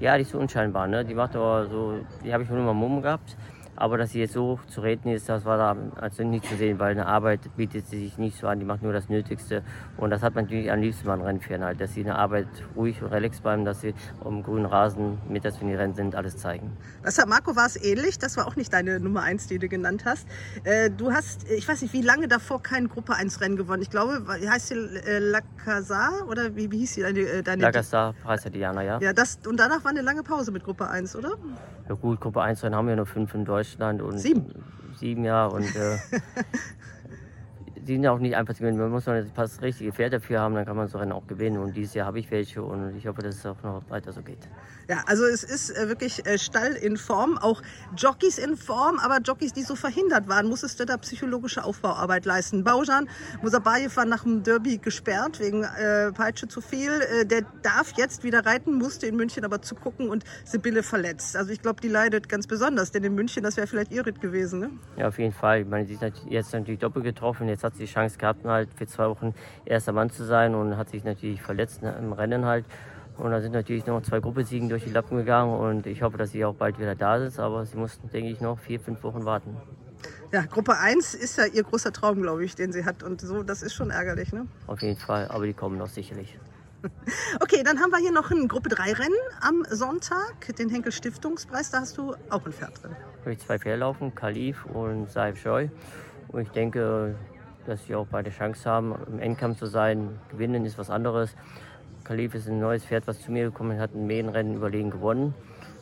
Ja, 0.00 0.16
die 0.16 0.22
ist 0.22 0.30
so 0.30 0.38
unscheinbar, 0.38 0.88
ne? 0.88 1.04
Die 1.04 1.14
macht 1.14 1.36
aber 1.36 1.68
so, 1.68 2.04
die 2.24 2.32
habe 2.32 2.42
ich 2.42 2.48
schon 2.48 2.58
immer 2.58 2.74
Mumm 2.74 3.00
gehabt. 3.00 3.36
Aber 3.76 3.98
dass 3.98 4.12
sie 4.12 4.20
jetzt 4.20 4.34
so 4.34 4.60
zu 4.68 4.80
reden 4.80 5.08
ist, 5.08 5.28
das 5.28 5.44
war 5.44 5.58
da 5.58 5.76
also 6.00 6.22
nicht 6.22 6.46
zu 6.46 6.56
sehen, 6.56 6.78
weil 6.78 6.92
eine 6.92 7.06
Arbeit 7.06 7.40
bietet 7.56 7.86
sie 7.88 7.98
sich 7.98 8.18
nicht 8.18 8.38
so 8.38 8.46
an, 8.46 8.60
die 8.60 8.64
macht 8.64 8.82
nur 8.82 8.92
das 8.92 9.08
Nötigste. 9.08 9.62
Und 9.96 10.10
das 10.10 10.22
hat 10.22 10.34
man 10.34 10.44
natürlich 10.44 10.70
am 10.70 10.80
liebsten 10.80 11.06
bei 11.06 11.16
den 11.16 11.24
Rennpferden 11.24 11.64
halt, 11.64 11.80
dass 11.80 11.94
sie 11.94 12.00
in 12.00 12.06
der 12.06 12.18
Arbeit 12.18 12.46
ruhig 12.76 13.02
und 13.02 13.08
relaxed 13.08 13.42
bleiben, 13.42 13.64
dass 13.64 13.80
sie 13.80 13.94
am 14.24 14.42
grünen 14.42 14.66
Rasen, 14.66 15.18
mit 15.28 15.44
das 15.44 15.60
wenn 15.60 15.68
die 15.68 15.74
Rennen 15.74 15.94
sind, 15.94 16.14
alles 16.14 16.36
zeigen. 16.36 16.76
Das 17.02 17.18
hat 17.18 17.28
Marco 17.28 17.56
war 17.56 17.66
es 17.66 17.82
ähnlich. 17.82 18.18
Das 18.18 18.36
war 18.36 18.46
auch 18.46 18.56
nicht 18.56 18.72
deine 18.72 19.00
Nummer 19.00 19.22
1, 19.22 19.48
die 19.48 19.58
du 19.58 19.68
genannt 19.68 20.04
hast. 20.04 20.28
Äh, 20.62 20.90
du 20.90 21.12
hast, 21.12 21.50
ich 21.50 21.66
weiß 21.66 21.82
nicht, 21.82 21.92
wie 21.92 22.02
lange 22.02 22.28
davor 22.28 22.62
kein 22.62 22.88
Gruppe 22.88 23.14
1 23.14 23.40
Rennen 23.40 23.56
gewonnen. 23.56 23.82
Ich 23.82 23.90
glaube, 23.90 24.24
heißt 24.28 24.68
sie 24.68 24.74
äh, 24.74 25.18
La 25.18 25.40
Casa 25.64 26.10
oder 26.28 26.54
wie, 26.54 26.70
wie 26.70 26.78
hieß 26.78 26.94
sie 26.94 27.02
deine, 27.02 27.20
äh, 27.20 27.42
deine 27.42 27.62
Lagerstar, 27.62 28.14
Preis 28.22 28.42
der 28.42 28.52
Diana, 28.52 28.82
ja? 28.82 29.00
Ja, 29.00 29.12
das, 29.12 29.40
und 29.46 29.58
danach 29.58 29.82
war 29.82 29.90
eine 29.90 30.02
lange 30.02 30.22
Pause 30.22 30.52
mit 30.52 30.62
Gruppe 30.62 30.88
1, 30.88 31.16
oder? 31.16 31.32
Ja 31.88 31.94
gut, 31.94 32.20
Gruppe 32.20 32.40
1 32.40 32.62
Rennen 32.62 32.74
haben 32.74 32.88
wir 32.88 32.96
nur 32.96 33.06
fünf 33.06 33.34
in 33.34 33.44
Deutschland 33.44 33.63
und 34.00 34.18
Sieben. 34.18 34.46
sieben 34.96 35.24
ja 35.24 35.46
und 35.46 35.64
äh, 35.76 35.98
die 37.86 37.94
sind 37.94 38.06
auch 38.06 38.18
nicht 38.18 38.36
einfach 38.36 38.54
zu 38.54 38.60
gewinnen. 38.60 38.78
Man 38.78 38.90
muss 38.90 39.06
man 39.06 39.30
das 39.34 39.62
richtige 39.62 39.92
Pferd 39.92 40.12
dafür 40.12 40.40
haben, 40.40 40.54
dann 40.54 40.64
kann 40.64 40.76
man 40.76 40.88
so 40.88 40.98
Rennen 40.98 41.12
auch 41.12 41.26
gewinnen. 41.26 41.58
Und 41.58 41.76
dieses 41.76 41.94
Jahr 41.94 42.06
habe 42.06 42.18
ich 42.18 42.30
welche 42.30 42.62
und 42.62 42.96
ich 42.96 43.06
hoffe, 43.06 43.22
dass 43.22 43.36
es 43.36 43.46
auch 43.46 43.62
noch 43.62 43.82
weiter 43.88 44.12
so 44.12 44.22
geht. 44.22 44.48
Ja, 44.88 45.02
also 45.06 45.24
es 45.24 45.42
ist 45.44 45.70
äh, 45.70 45.88
wirklich 45.88 46.26
äh, 46.26 46.38
Stall 46.38 46.72
in 46.72 46.96
Form, 46.96 47.38
auch 47.38 47.62
Jockeys 47.96 48.38
in 48.38 48.56
Form, 48.56 48.98
aber 48.98 49.18
Jockeys, 49.24 49.52
die 49.52 49.62
so 49.62 49.76
verhindert 49.76 50.28
waren, 50.28 50.46
musstest 50.48 50.78
du 50.78 50.84
da 50.84 50.96
psychologische 50.98 51.64
Aufbauarbeit 51.64 52.26
leisten. 52.26 52.64
Baujan 52.64 53.08
Musabayev 53.42 53.96
war 53.96 54.04
nach 54.04 54.24
dem 54.24 54.42
Derby 54.42 54.78
gesperrt 54.78 55.40
wegen 55.40 55.64
äh, 55.64 56.12
Peitsche 56.12 56.48
zu 56.48 56.60
viel. 56.60 56.90
Äh, 56.90 57.24
der 57.24 57.42
darf 57.62 57.92
jetzt 57.96 58.24
wieder 58.24 58.44
reiten, 58.44 58.74
musste 58.74 59.06
in 59.06 59.16
München 59.16 59.44
aber 59.44 59.62
zugucken 59.62 60.10
und 60.10 60.24
Sibylle 60.44 60.82
verletzt. 60.82 61.36
Also 61.36 61.52
ich 61.52 61.62
glaube, 61.62 61.80
die 61.80 61.88
leidet 61.88 62.28
ganz 62.28 62.46
besonders, 62.46 62.92
denn 62.92 63.04
in 63.04 63.14
München, 63.14 63.42
das 63.42 63.56
wäre 63.56 63.66
vielleicht 63.66 63.92
ihr 63.92 64.04
Ritt 64.04 64.20
gewesen, 64.20 64.60
ne? 64.60 64.70
Ja, 64.96 65.08
auf 65.08 65.18
jeden 65.18 65.32
Fall. 65.32 65.62
Ich 65.62 65.66
meine, 65.66 65.86
sie 65.86 65.94
ist 65.94 66.02
jetzt 66.28 66.52
natürlich 66.52 66.80
doppelt 66.80 67.04
getroffen. 67.04 67.48
Jetzt 67.48 67.64
hat 67.64 67.74
sie 67.74 67.86
die 67.86 67.92
Chance 67.92 68.18
gehabt, 68.18 68.44
halt 68.44 68.68
für 68.74 68.86
zwei 68.86 69.08
Wochen 69.08 69.34
erster 69.64 69.92
Mann 69.92 70.10
zu 70.10 70.24
sein 70.24 70.54
und 70.54 70.76
hat 70.76 70.90
sich 70.90 71.04
natürlich 71.04 71.40
verletzt 71.40 71.82
ne, 71.82 71.96
im 71.98 72.12
Rennen 72.12 72.44
halt. 72.44 72.64
Und 73.16 73.30
da 73.30 73.40
sind 73.40 73.52
natürlich 73.52 73.86
noch 73.86 74.02
zwei 74.02 74.20
Gruppesiegen 74.20 74.68
durch 74.68 74.84
die 74.84 74.90
Lappen 74.90 75.16
gegangen 75.16 75.56
und 75.56 75.86
ich 75.86 76.02
hoffe, 76.02 76.18
dass 76.18 76.32
sie 76.32 76.44
auch 76.44 76.54
bald 76.54 76.78
wieder 76.78 76.94
da 76.94 77.16
ist. 77.16 77.38
Aber 77.38 77.64
sie 77.64 77.76
mussten, 77.76 78.10
denke 78.10 78.30
ich, 78.30 78.40
noch 78.40 78.58
vier, 78.58 78.80
fünf 78.80 79.02
Wochen 79.02 79.24
warten. 79.24 79.56
Ja, 80.32 80.42
Gruppe 80.42 80.76
1 80.76 81.14
ist 81.14 81.38
ja 81.38 81.46
ihr 81.46 81.62
großer 81.62 81.92
Traum, 81.92 82.20
glaube 82.20 82.44
ich, 82.44 82.56
den 82.56 82.72
sie 82.72 82.84
hat. 82.84 83.02
Und 83.02 83.20
so, 83.20 83.42
das 83.42 83.62
ist 83.62 83.74
schon 83.74 83.90
ärgerlich, 83.90 84.32
ne? 84.32 84.46
Auf 84.66 84.82
jeden 84.82 84.98
Fall, 84.98 85.28
aber 85.28 85.46
die 85.46 85.54
kommen 85.54 85.78
noch 85.78 85.88
sicherlich. 85.88 86.38
Okay, 87.40 87.62
dann 87.64 87.80
haben 87.80 87.90
wir 87.90 87.98
hier 87.98 88.12
noch 88.12 88.30
ein 88.30 88.46
Gruppe 88.46 88.68
3 88.68 88.92
Rennen 88.92 89.16
am 89.40 89.64
Sonntag, 89.70 90.54
den 90.58 90.68
Henkel 90.68 90.92
Stiftungspreis. 90.92 91.70
Da 91.70 91.80
hast 91.80 91.96
du 91.96 92.14
auch 92.28 92.44
ein 92.44 92.52
Pferd 92.52 92.82
drin. 92.82 92.94
Habe 93.20 93.32
ich 93.32 93.38
zwei 93.38 93.58
Pferde 93.58 93.80
laufen, 93.80 94.14
Kalif 94.14 94.66
und 94.66 95.10
Saif 95.10 95.42
Joy. 95.42 95.70
Und 96.28 96.42
ich 96.42 96.50
denke, 96.50 97.14
dass 97.66 97.86
sie 97.86 97.94
auch 97.94 98.06
beide 98.06 98.30
Chance 98.30 98.68
haben, 98.68 98.94
im 99.06 99.18
Endkampf 99.18 99.58
zu 99.58 99.66
sein. 99.66 100.18
Gewinnen 100.30 100.66
ist 100.66 100.76
was 100.76 100.90
anderes. 100.90 101.34
Kalif 102.04 102.34
ist 102.34 102.48
ein 102.48 102.60
neues 102.60 102.84
Pferd, 102.84 103.06
was 103.06 103.20
zu 103.22 103.32
mir 103.32 103.44
gekommen 103.44 103.72
ist, 103.72 103.80
hat 103.80 103.94
ein 103.94 104.06
Mähenrennen 104.06 104.54
überlegen 104.54 104.90
gewonnen. 104.90 105.34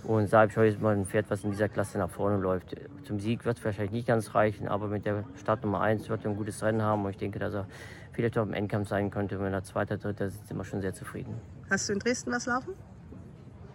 Und 0.05 0.29
Saib 0.29 0.53
Scheu 0.53 0.69
ist 0.69 0.81
mal 0.81 0.97
ein 0.97 1.05
Pferd, 1.05 1.27
was 1.29 1.45
in 1.45 1.51
dieser 1.51 1.69
Klasse 1.69 1.99
nach 1.99 2.11
vorne 2.11 2.37
läuft. 2.37 2.77
Zum 3.05 3.21
Sieg 3.21 3.45
wird 3.45 3.59
es 3.59 3.65
wahrscheinlich 3.65 3.93
nicht 3.93 4.09
ganz 4.09 4.35
reichen, 4.35 4.69
aber 4.69 4.89
mit 4.89 5.05
der 5.05 5.25
Startnummer 5.41 5.81
1 5.81 6.09
wird 6.09 6.25
er 6.25 6.31
ein 6.31 6.37
gutes 6.37 6.63
Rennen 6.63 6.83
haben. 6.83 7.05
Und 7.05 7.11
ich 7.11 7.17
denke, 7.17 7.39
dass 7.39 7.55
er 7.55 7.67
vielleicht 8.13 8.39
auch 8.39 8.45
im 8.45 8.53
Endkampf 8.53 8.89
sein 8.89 9.11
könnte. 9.11 9.39
Wenn 9.41 9.53
er 9.53 9.63
Zweiter, 9.65 9.99
Dritter 9.99 10.27
ist, 10.27 10.47
sind 10.47 10.57
wir 10.57 10.65
schon 10.65 10.81
sehr 10.81 10.95
zufrieden. 10.95 11.35
Hast 11.71 11.89
du 11.89 11.93
in 11.93 11.99
Dresden 11.99 12.33
was 12.33 12.47
laufen? 12.47 12.75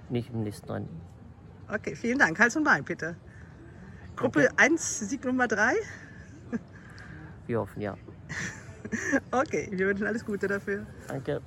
Nicht 0.10 0.34
im 0.34 0.44
nächsten 0.44 0.70
Rennen. 0.72 0.90
Okay, 1.70 1.96
vielen 1.96 2.18
Dank. 2.18 2.40
Hals 2.40 2.56
und 2.56 2.64
Bein, 2.64 2.84
bitte. 2.84 3.16
Gruppe 4.16 4.50
okay. 4.52 4.54
1, 4.72 5.10
Sieg 5.10 5.24
Nummer 5.26 5.48
3? 5.48 5.74
Wir 7.46 7.60
hoffen, 7.60 7.82
ja. 7.82 7.96
okay, 9.32 9.70
wir 9.72 9.88
wünschen 9.88 10.08
alles 10.08 10.26
Gute 10.26 10.48
dafür. 10.48 10.86
Danke. 11.08 11.42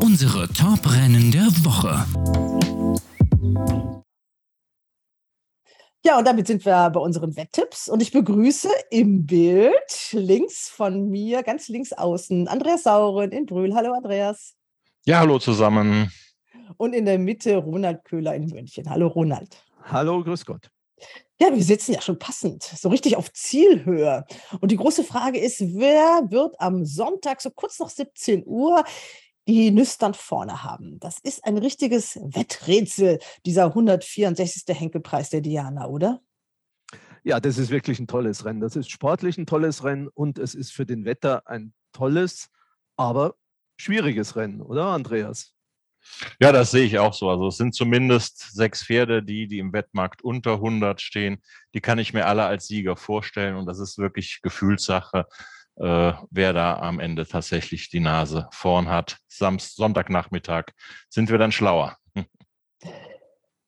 Unsere 0.00 0.48
Top-Rennen 0.48 1.30
der 1.30 1.46
Woche. 1.64 2.04
Ja, 6.04 6.18
und 6.18 6.26
damit 6.26 6.48
sind 6.48 6.64
wir 6.64 6.90
bei 6.90 6.98
unseren 6.98 7.36
Wetttipps. 7.36 7.88
Und 7.88 8.02
ich 8.02 8.10
begrüße 8.10 8.68
im 8.90 9.24
Bild 9.24 10.12
links 10.12 10.68
von 10.68 11.08
mir, 11.08 11.44
ganz 11.44 11.68
links 11.68 11.92
außen, 11.92 12.48
Andreas 12.48 12.82
Sauren 12.82 13.30
in 13.30 13.46
Brühl. 13.46 13.74
Hallo, 13.74 13.92
Andreas. 13.92 14.56
Ja, 15.04 15.20
hallo 15.20 15.38
zusammen. 15.38 16.10
Und 16.76 16.92
in 16.92 17.04
der 17.04 17.18
Mitte 17.18 17.56
Ronald 17.56 18.04
Köhler 18.04 18.34
in 18.34 18.46
München. 18.46 18.90
Hallo, 18.90 19.06
Ronald. 19.06 19.64
Hallo, 19.84 20.24
grüß 20.24 20.44
Gott. 20.44 20.68
Ja, 21.42 21.52
wir 21.52 21.64
sitzen 21.64 21.92
ja 21.92 22.00
schon 22.00 22.20
passend, 22.20 22.62
so 22.62 22.88
richtig 22.88 23.16
auf 23.16 23.32
Zielhöhe. 23.32 24.24
Und 24.60 24.70
die 24.70 24.76
große 24.76 25.02
Frage 25.02 25.40
ist, 25.40 25.60
wer 25.60 26.30
wird 26.30 26.54
am 26.60 26.84
Sonntag 26.84 27.40
so 27.40 27.50
kurz 27.50 27.80
nach 27.80 27.88
17 27.88 28.44
Uhr 28.46 28.84
die 29.48 29.72
Nüstern 29.72 30.14
vorne 30.14 30.62
haben? 30.62 31.00
Das 31.00 31.18
ist 31.18 31.44
ein 31.44 31.58
richtiges 31.58 32.14
Wetträtsel, 32.22 33.18
dieser 33.44 33.64
164. 33.64 34.62
Henkelpreis 34.68 35.30
der 35.30 35.40
Diana, 35.40 35.88
oder? 35.88 36.20
Ja, 37.24 37.40
das 37.40 37.58
ist 37.58 37.70
wirklich 37.70 37.98
ein 37.98 38.06
tolles 38.06 38.44
Rennen. 38.44 38.60
Das 38.60 38.76
ist 38.76 38.92
sportlich 38.92 39.36
ein 39.36 39.46
tolles 39.46 39.82
Rennen 39.82 40.06
und 40.14 40.38
es 40.38 40.54
ist 40.54 40.70
für 40.70 40.86
den 40.86 41.04
Wetter 41.04 41.48
ein 41.48 41.74
tolles, 41.92 42.50
aber 42.96 43.34
schwieriges 43.78 44.36
Rennen, 44.36 44.60
oder 44.60 44.84
Andreas? 44.84 45.56
Ja, 46.40 46.52
das 46.52 46.70
sehe 46.70 46.84
ich 46.84 46.98
auch 46.98 47.14
so. 47.14 47.30
Also 47.30 47.48
es 47.48 47.56
sind 47.56 47.74
zumindest 47.74 48.54
sechs 48.54 48.84
Pferde, 48.84 49.22
die, 49.22 49.46
die 49.46 49.58
im 49.58 49.72
Wettmarkt 49.72 50.22
unter 50.22 50.54
100 50.54 51.00
stehen. 51.00 51.42
Die 51.74 51.80
kann 51.80 51.98
ich 51.98 52.12
mir 52.12 52.26
alle 52.26 52.44
als 52.44 52.66
Sieger 52.66 52.96
vorstellen 52.96 53.56
und 53.56 53.66
das 53.66 53.78
ist 53.78 53.98
wirklich 53.98 54.40
Gefühlssache, 54.42 55.26
äh, 55.76 56.12
wer 56.30 56.52
da 56.52 56.76
am 56.78 57.00
Ende 57.00 57.26
tatsächlich 57.26 57.90
die 57.90 58.00
Nase 58.00 58.48
vorn 58.52 58.88
hat. 58.88 59.18
Samst 59.28 59.76
Sonntagnachmittag 59.76 60.66
sind 61.08 61.30
wir 61.30 61.38
dann 61.38 61.52
schlauer. 61.52 61.96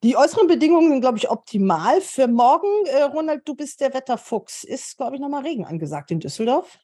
Die 0.03 0.19
äußeren 0.19 0.49
Bedingungen 0.49 0.91
sind, 0.91 1.01
glaube 1.01 1.17
ich, 1.17 1.31
optimal 1.31 2.03
für 2.03 2.29
morgen. 2.29 2.69
Äh, 2.85 3.05
Ronald, 3.05 3.49
du 3.49 3.55
bist 3.55 3.81
der 3.81 3.95
Wetterfuchs. 3.95 4.63
Ist, 4.63 4.99
glaube 4.99 5.17
ich, 5.17 5.21
nochmal 5.21 5.45
Regen 5.45 5.65
angesagt 5.65 6.11
in 6.11 6.21
Düsseldorf? 6.21 6.79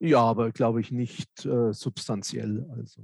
Ja, 0.00 0.22
aber 0.22 0.50
glaube 0.50 0.80
ich 0.80 0.90
nicht 0.90 1.46
äh, 1.46 1.72
substanziell. 1.72 2.68
Also 2.76 3.02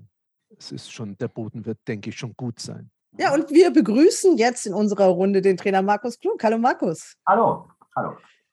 es 0.61 0.73
ist 0.73 0.93
schon, 0.93 1.17
der 1.17 1.29
Boden 1.29 1.65
wird, 1.65 1.79
denke 1.89 2.11
ich, 2.11 2.19
schon 2.19 2.35
gut 2.37 2.61
sein. 2.61 2.91
Ja, 3.19 3.35
und 3.35 3.51
wir 3.51 3.73
begrüßen 3.73 4.37
jetzt 4.37 4.67
in 4.67 4.75
unserer 4.75 5.07
Runde 5.07 5.41
den 5.41 5.57
Trainer 5.57 5.83
Markus 5.83 6.19
Klug. 6.19 6.43
Hallo 6.45 6.59
Markus. 6.59 7.17
Hallo, 7.27 7.67
hallo. 7.97 8.13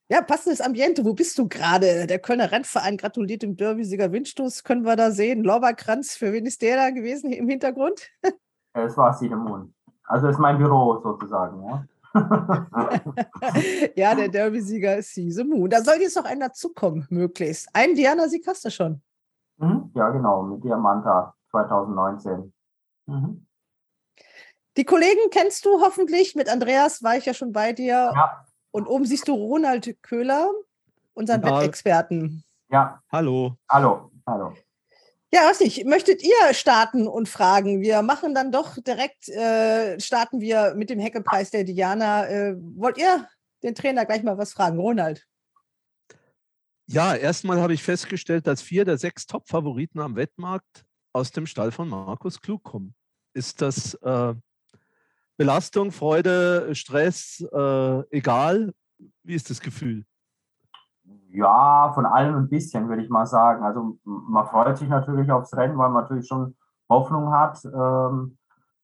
Ja, 0.09 0.21
passendes 0.21 0.61
Ambiente. 0.61 1.03
Wo 1.03 1.13
bist 1.13 1.37
du 1.37 1.49
gerade? 1.49 2.07
Der 2.07 2.19
Kölner 2.19 2.49
Rennverein 2.51 2.95
gratuliert 2.95 3.41
dem 3.43 3.57
Derby-Sieger 3.57 4.11
Windstoß. 4.11 4.63
Können 4.63 4.83
wir 4.83 4.95
da 4.95 5.11
sehen? 5.11 5.43
Lorbeerkranz, 5.43 6.15
für 6.15 6.31
wen 6.31 6.45
ist 6.45 6.61
der 6.61 6.77
da 6.77 6.89
gewesen 6.91 7.31
im 7.31 7.47
Hintergrund? 7.47 8.09
Es 8.73 8.95
war 8.95 9.11
Siedemund. 9.11 9.73
Also 10.03 10.27
ist 10.27 10.37
mein 10.37 10.59
Büro 10.59 11.01
sozusagen, 11.01 11.63
ja. 11.63 11.83
ja, 13.95 14.13
der 14.13 14.29
Derby-Sieger 14.29 14.97
ist 14.97 15.15
Siese 15.15 15.43
Moon. 15.43 15.67
Da 15.67 15.81
soll 15.81 15.95
jetzt 15.95 16.15
noch 16.15 16.25
einer 16.25 16.53
zukommen, 16.53 17.07
möglichst. 17.09 17.67
Ein 17.73 17.95
Diana-Sieg 17.95 18.45
hast 18.45 18.65
du 18.65 18.69
schon. 18.69 19.01
Mhm, 19.57 19.89
ja, 19.95 20.09
genau, 20.11 20.43
mit 20.43 20.63
Diamanta. 20.63 21.33
2019. 21.65 22.53
Mhm. 23.07 23.47
Die 24.77 24.85
Kollegen 24.85 25.29
kennst 25.31 25.65
du 25.65 25.81
hoffentlich. 25.81 26.35
Mit 26.35 26.49
Andreas 26.49 27.01
war 27.01 27.17
ich 27.17 27.25
ja 27.25 27.33
schon 27.33 27.51
bei 27.51 27.73
dir. 27.73 28.11
Ja. 28.13 28.45
Und 28.71 28.85
oben 28.85 29.05
siehst 29.05 29.27
du 29.27 29.33
Ronald 29.33 29.97
Köhler, 30.03 30.51
unseren 31.13 31.41
ja. 31.41 31.59
Wettexperten. 31.59 32.43
Ja. 32.69 33.01
Hallo. 33.11 33.55
Hallo. 33.69 34.11
Hallo. 34.27 34.53
Ja, 35.33 35.41
weiß 35.41 35.61
nicht. 35.61 35.85
Möchtet 35.85 36.23
ihr 36.23 36.53
starten 36.53 37.07
und 37.07 37.27
fragen? 37.27 37.81
Wir 37.81 38.01
machen 38.01 38.35
dann 38.35 38.51
doch 38.51 38.77
direkt, 38.77 39.27
äh, 39.29 39.99
starten 39.99 40.39
wir 40.39 40.75
mit 40.75 40.89
dem 40.89 40.99
Heckepreis 40.99 41.49
der 41.49 41.63
Diana. 41.63 42.27
Äh, 42.27 42.55
wollt 42.57 42.97
ihr 42.97 43.27
den 43.63 43.75
Trainer 43.75 44.05
gleich 44.05 44.23
mal 44.23 44.37
was 44.37 44.53
fragen? 44.53 44.79
Ronald? 44.79 45.25
Ja, 46.85 47.15
erstmal 47.15 47.59
habe 47.59 47.73
ich 47.73 47.83
festgestellt, 47.83 48.47
dass 48.47 48.61
vier 48.61 48.85
der 48.85 48.97
sechs 48.97 49.25
Top-Favoriten 49.25 49.99
am 49.99 50.15
Wettmarkt 50.15 50.85
aus 51.17 51.31
dem 51.31 51.47
Stall 51.47 51.71
von 51.71 51.89
Markus 51.89 52.39
Klug 52.39 52.63
kommen. 52.63 52.93
Ist 53.33 53.59
das 53.63 53.95
äh, 53.95 54.35
Belastung, 55.35 55.91
Freude, 55.91 56.75
Stress, 56.75 57.43
äh, 57.51 58.01
egal? 58.15 58.71
Wie 59.23 59.33
ist 59.33 59.49
das 59.49 59.59
Gefühl? 59.59 60.05
Ja, 61.29 61.91
von 61.95 62.05
allem 62.05 62.35
ein 62.35 62.49
bisschen, 62.49 62.87
würde 62.87 63.01
ich 63.01 63.09
mal 63.09 63.25
sagen. 63.25 63.63
Also 63.63 63.97
man 64.03 64.45
freut 64.45 64.77
sich 64.77 64.89
natürlich 64.89 65.31
aufs 65.31 65.55
Rennen, 65.57 65.77
weil 65.77 65.89
man 65.89 66.03
natürlich 66.03 66.27
schon 66.27 66.55
Hoffnung 66.87 67.33
hat, 67.33 67.65
ähm, 67.65 68.37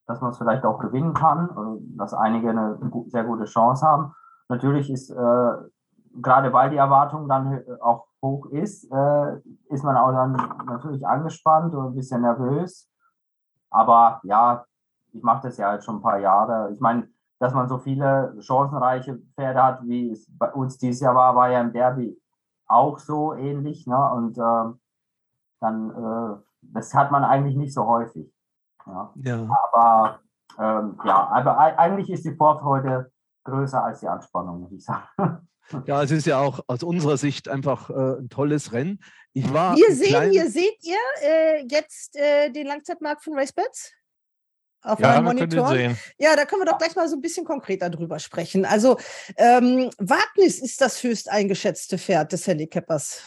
dass 0.08 0.20
man 0.22 0.32
es 0.32 0.38
vielleicht 0.40 0.66
auch 0.66 0.80
gewinnen 0.80 1.14
kann, 1.14 1.50
dass 1.98 2.16
einige 2.16 2.50
eine 2.50 2.80
sehr 3.08 3.26
gute 3.26 3.46
Chance 3.46 3.86
haben. 3.86 4.14
Natürlich 4.50 4.90
ist, 4.90 5.12
äh, 5.12 5.52
gerade 6.22 6.54
weil 6.54 6.70
die 6.70 6.78
Erwartung 6.78 7.28
dann 7.28 7.64
auch 7.82 8.08
hoch 8.22 8.46
ist, 8.48 8.86
äh, 8.92 9.38
ist 9.70 9.84
man 9.84 9.98
auch 9.98 10.12
dann 10.12 10.34
natürlich 10.66 11.06
angespannt 11.06 11.74
und 11.74 11.88
ein 11.88 11.96
bisschen 11.96 12.22
nervös. 12.22 12.90
Aber 13.70 14.22
ja, 14.24 14.66
ich 15.12 15.24
mache 15.24 15.44
das 15.44 15.58
ja 15.58 15.74
jetzt 15.74 15.86
schon 15.86 15.98
ein 15.98 16.02
paar 16.02 16.20
Jahre. 16.20 16.72
Ich 16.72 16.80
meine, 16.80 17.08
dass 17.40 17.54
man 17.54 17.68
so 17.68 17.78
viele 17.78 18.36
chancenreiche 18.40 19.20
Pferde 19.36 19.64
hat, 19.64 19.84
wie 19.84 20.12
es 20.12 20.26
bei 20.38 20.52
uns 20.52 20.78
dieses 20.78 21.02
Jahr 21.02 21.16
war, 21.16 21.36
war 21.36 21.50
ja 21.50 21.62
im 21.62 21.74
Derby 21.74 22.20
auch 22.68 23.00
so 23.00 23.34
ähnlich. 23.34 23.86
Ne? 23.86 24.12
Und 24.12 24.38
äh, 24.38 24.78
dann, 25.60 25.90
äh, 25.92 26.42
das 26.62 26.94
hat 26.94 27.12
man 27.12 27.24
eigentlich 27.24 27.56
nicht 27.56 27.74
so 27.74 27.86
häufig. 27.86 28.32
Ja. 28.86 29.12
ja. 29.16 29.48
Aber 29.72 30.20
ähm, 30.60 31.00
ja, 31.04 31.28
aber 31.30 31.58
eigentlich 31.58 32.10
ist 32.12 32.26
die 32.26 32.36
Vorfreude 32.36 33.12
größer 33.44 33.84
als 33.84 34.00
die 34.02 34.08
Anspannung, 34.08 34.62
muss 34.62 34.72
ich 34.72 34.86
sagen. 34.86 35.48
Ja, 35.86 36.04
es 36.04 36.12
ist 36.12 36.28
ja 36.28 36.40
auch 36.40 36.60
aus 36.68 36.84
unserer 36.84 37.18
Sicht 37.18 37.48
einfach 37.48 37.90
äh, 37.90 38.20
ein 38.20 38.30
tolles 38.30 38.74
Rennen. 38.74 39.00
Ich 39.34 39.52
war 39.52 39.76
hier, 39.76 39.96
sehen, 39.96 40.32
hier 40.32 40.50
seht 40.50 40.78
ihr 40.84 40.98
äh, 41.24 41.66
jetzt 41.70 42.16
äh, 42.16 42.50
den 42.52 42.68
Langzeitmarkt 42.68 43.24
von 43.24 43.34
RaceBets. 43.38 43.92
auf 44.84 45.00
Ja, 45.00 45.22
meinem 45.22 45.26
wir 45.26 45.34
Monitor? 45.34 45.70
sehen. 45.70 45.98
Ja, 46.18 46.36
da 46.36 46.46
können 46.46 46.62
wir 46.62 46.66
doch 46.66 46.78
gleich 46.78 46.96
mal 46.96 47.08
so 47.08 47.16
ein 47.16 47.22
bisschen 47.22 47.46
konkreter 47.46 47.90
drüber 47.90 48.20
sprechen. 48.20 48.66
Also, 48.66 48.98
ähm, 49.38 49.90
Wagnis 49.98 50.60
ist 50.60 50.82
das 50.82 51.02
höchst 51.02 51.30
eingeschätzte 51.30 51.98
Pferd 51.98 52.32
des 52.34 52.46
Handicappers. 52.46 53.24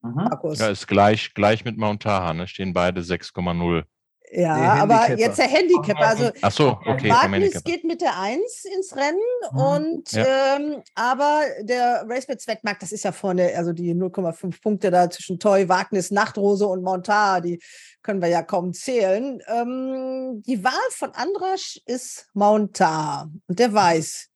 Markus. 0.00 0.60
Ja, 0.60 0.68
ist 0.68 0.86
gleich, 0.86 1.34
gleich 1.34 1.64
mit 1.64 1.76
Mountaha, 1.76 2.32
ne? 2.32 2.46
Stehen 2.46 2.72
beide 2.72 3.00
6,0 3.00 3.84
Ja, 4.32 4.74
aber 4.82 5.12
jetzt 5.16 5.38
der 5.38 5.46
Handicapper. 5.46 6.06
Also, 6.06 6.30
Ach 6.42 6.50
so, 6.50 6.78
okay, 6.84 7.12
Handicap. 7.12 7.64
geht 7.64 7.84
mit 7.84 8.00
der 8.00 8.18
1 8.18 8.64
ins 8.64 8.96
Rennen 8.96 9.20
und 9.54 10.10
Ja. 10.12 10.56
ähm, 10.56 10.82
aber 10.94 11.42
der 11.62 12.04
Racebets 12.08 12.46
Wettmarkt, 12.48 12.82
das 12.82 12.92
ist 12.92 13.04
ja 13.04 13.12
vorne, 13.12 13.52
also 13.56 13.72
die 13.72 13.94
0,5 13.94 14.60
Punkte 14.60 14.90
da 14.90 15.08
zwischen 15.10 15.38
Toy, 15.38 15.68
Wagnis, 15.68 16.10
Nachtrose 16.10 16.66
und 16.66 16.82
Montar, 16.82 17.40
die 17.40 17.62
können 18.02 18.20
wir 18.20 18.28
ja 18.28 18.42
kaum 18.42 18.72
zählen. 18.72 19.40
Ähm, 19.46 20.42
die 20.44 20.62
Wahl 20.64 20.72
von 20.90 21.12
Andrasch 21.12 21.80
ist 21.86 22.28
Montar 22.34 23.30
und 23.46 23.58
der 23.58 23.72
weiß, 23.72 24.28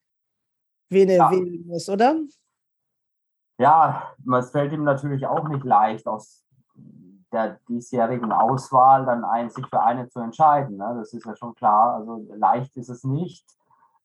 wen 0.88 1.08
er 1.08 1.16
Ja. 1.16 1.30
wählen 1.32 1.66
muss, 1.66 1.88
oder? 1.88 2.16
Ja, 3.58 4.14
es 4.38 4.50
fällt 4.50 4.72
ihm 4.72 4.84
natürlich 4.84 5.26
auch 5.26 5.48
nicht 5.48 5.64
leicht, 5.64 6.06
aus 6.06 6.44
der 7.32 7.58
diesjährigen 7.68 8.32
Auswahl 8.32 9.04
dann 9.06 9.24
ein, 9.24 9.50
sich 9.50 9.66
für 9.66 9.80
eine 9.80 10.08
zu 10.08 10.20
entscheiden. 10.20 10.76
Ne? 10.76 10.94
Das 10.98 11.12
ist 11.12 11.24
ja 11.24 11.36
schon 11.36 11.54
klar. 11.54 11.94
Also 11.94 12.26
leicht 12.34 12.76
ist 12.76 12.88
es 12.88 13.04
nicht. 13.04 13.46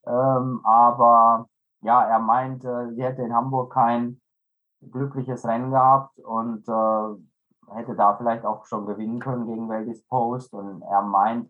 Ähm, 0.06 0.62
aber 0.64 1.48
ja, 1.82 2.04
er 2.04 2.20
meint, 2.20 2.64
äh, 2.64 2.94
sie 2.94 3.04
hätte 3.04 3.24
in 3.24 3.34
Hamburg 3.34 3.74
kein 3.74 4.22
glückliches 4.82 5.46
Rennen 5.46 5.72
gehabt 5.72 6.20
und 6.20 6.68
äh, 6.68 7.76
hätte 7.76 7.96
da 7.96 8.16
vielleicht 8.16 8.46
auch 8.46 8.66
schon 8.66 8.86
gewinnen 8.86 9.20
können 9.20 9.48
gegen 9.48 9.70
Veldis 9.70 10.06
Post. 10.08 10.54
Und 10.54 10.82
er 10.84 11.02
meint 11.02 11.50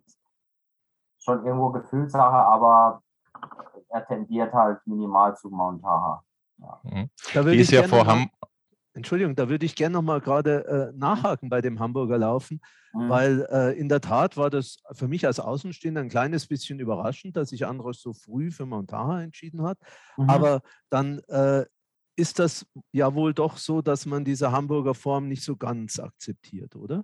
schon 1.18 1.46
irgendwo 1.46 1.72
Gefühlssache, 1.72 2.38
aber 2.38 3.02
er 3.90 4.06
tendiert 4.06 4.54
halt 4.54 4.80
minimal 4.86 5.36
zu 5.36 5.50
Montaha. 5.50 6.24
Mhm. 6.84 7.10
Da 7.34 7.40
würde 7.42 7.52
Die 7.52 7.60
ist 7.60 7.72
ich 7.72 7.80
ja 7.80 7.88
vor 7.88 8.06
Ham 8.06 8.30
Entschuldigung, 8.96 9.36
da 9.36 9.50
würde 9.50 9.66
ich 9.66 9.76
gerne 9.76 9.94
noch 9.94 10.02
mal 10.02 10.22
gerade 10.22 10.66
äh, 10.66 10.98
nachhaken 10.98 11.50
bei 11.50 11.62
dem 11.62 11.80
Hamburger 11.80 12.18
Laufen, 12.18 12.60
Mhm. 12.96 13.10
weil 13.10 13.48
äh, 13.52 13.78
in 13.78 13.90
der 13.90 14.00
Tat 14.00 14.38
war 14.38 14.50
das 14.50 14.78
für 14.94 15.08
mich 15.08 15.28
als 15.28 15.40
Außenstehender 15.40 16.02
ein 16.02 16.10
kleines 16.10 16.48
bisschen 16.48 16.80
überraschend, 16.80 17.36
dass 17.36 17.50
sich 17.50 17.66
Andros 17.66 18.02
so 18.02 18.14
früh 18.14 18.52
für 18.52 18.66
Montaha 18.66 19.22
entschieden 19.22 19.64
hat. 19.64 19.78
Mhm. 20.18 20.30
Aber 20.30 20.62
dann 20.90 21.20
äh, 21.28 21.66
ist 22.16 22.40
das 22.40 22.66
ja 22.94 23.14
wohl 23.14 23.34
doch 23.34 23.58
so, 23.58 23.82
dass 23.82 24.06
man 24.06 24.24
diese 24.24 24.52
Hamburger 24.52 24.94
Form 24.94 25.28
nicht 25.28 25.44
so 25.44 25.58
ganz 25.58 26.00
akzeptiert, 26.00 26.76
oder? 26.78 27.04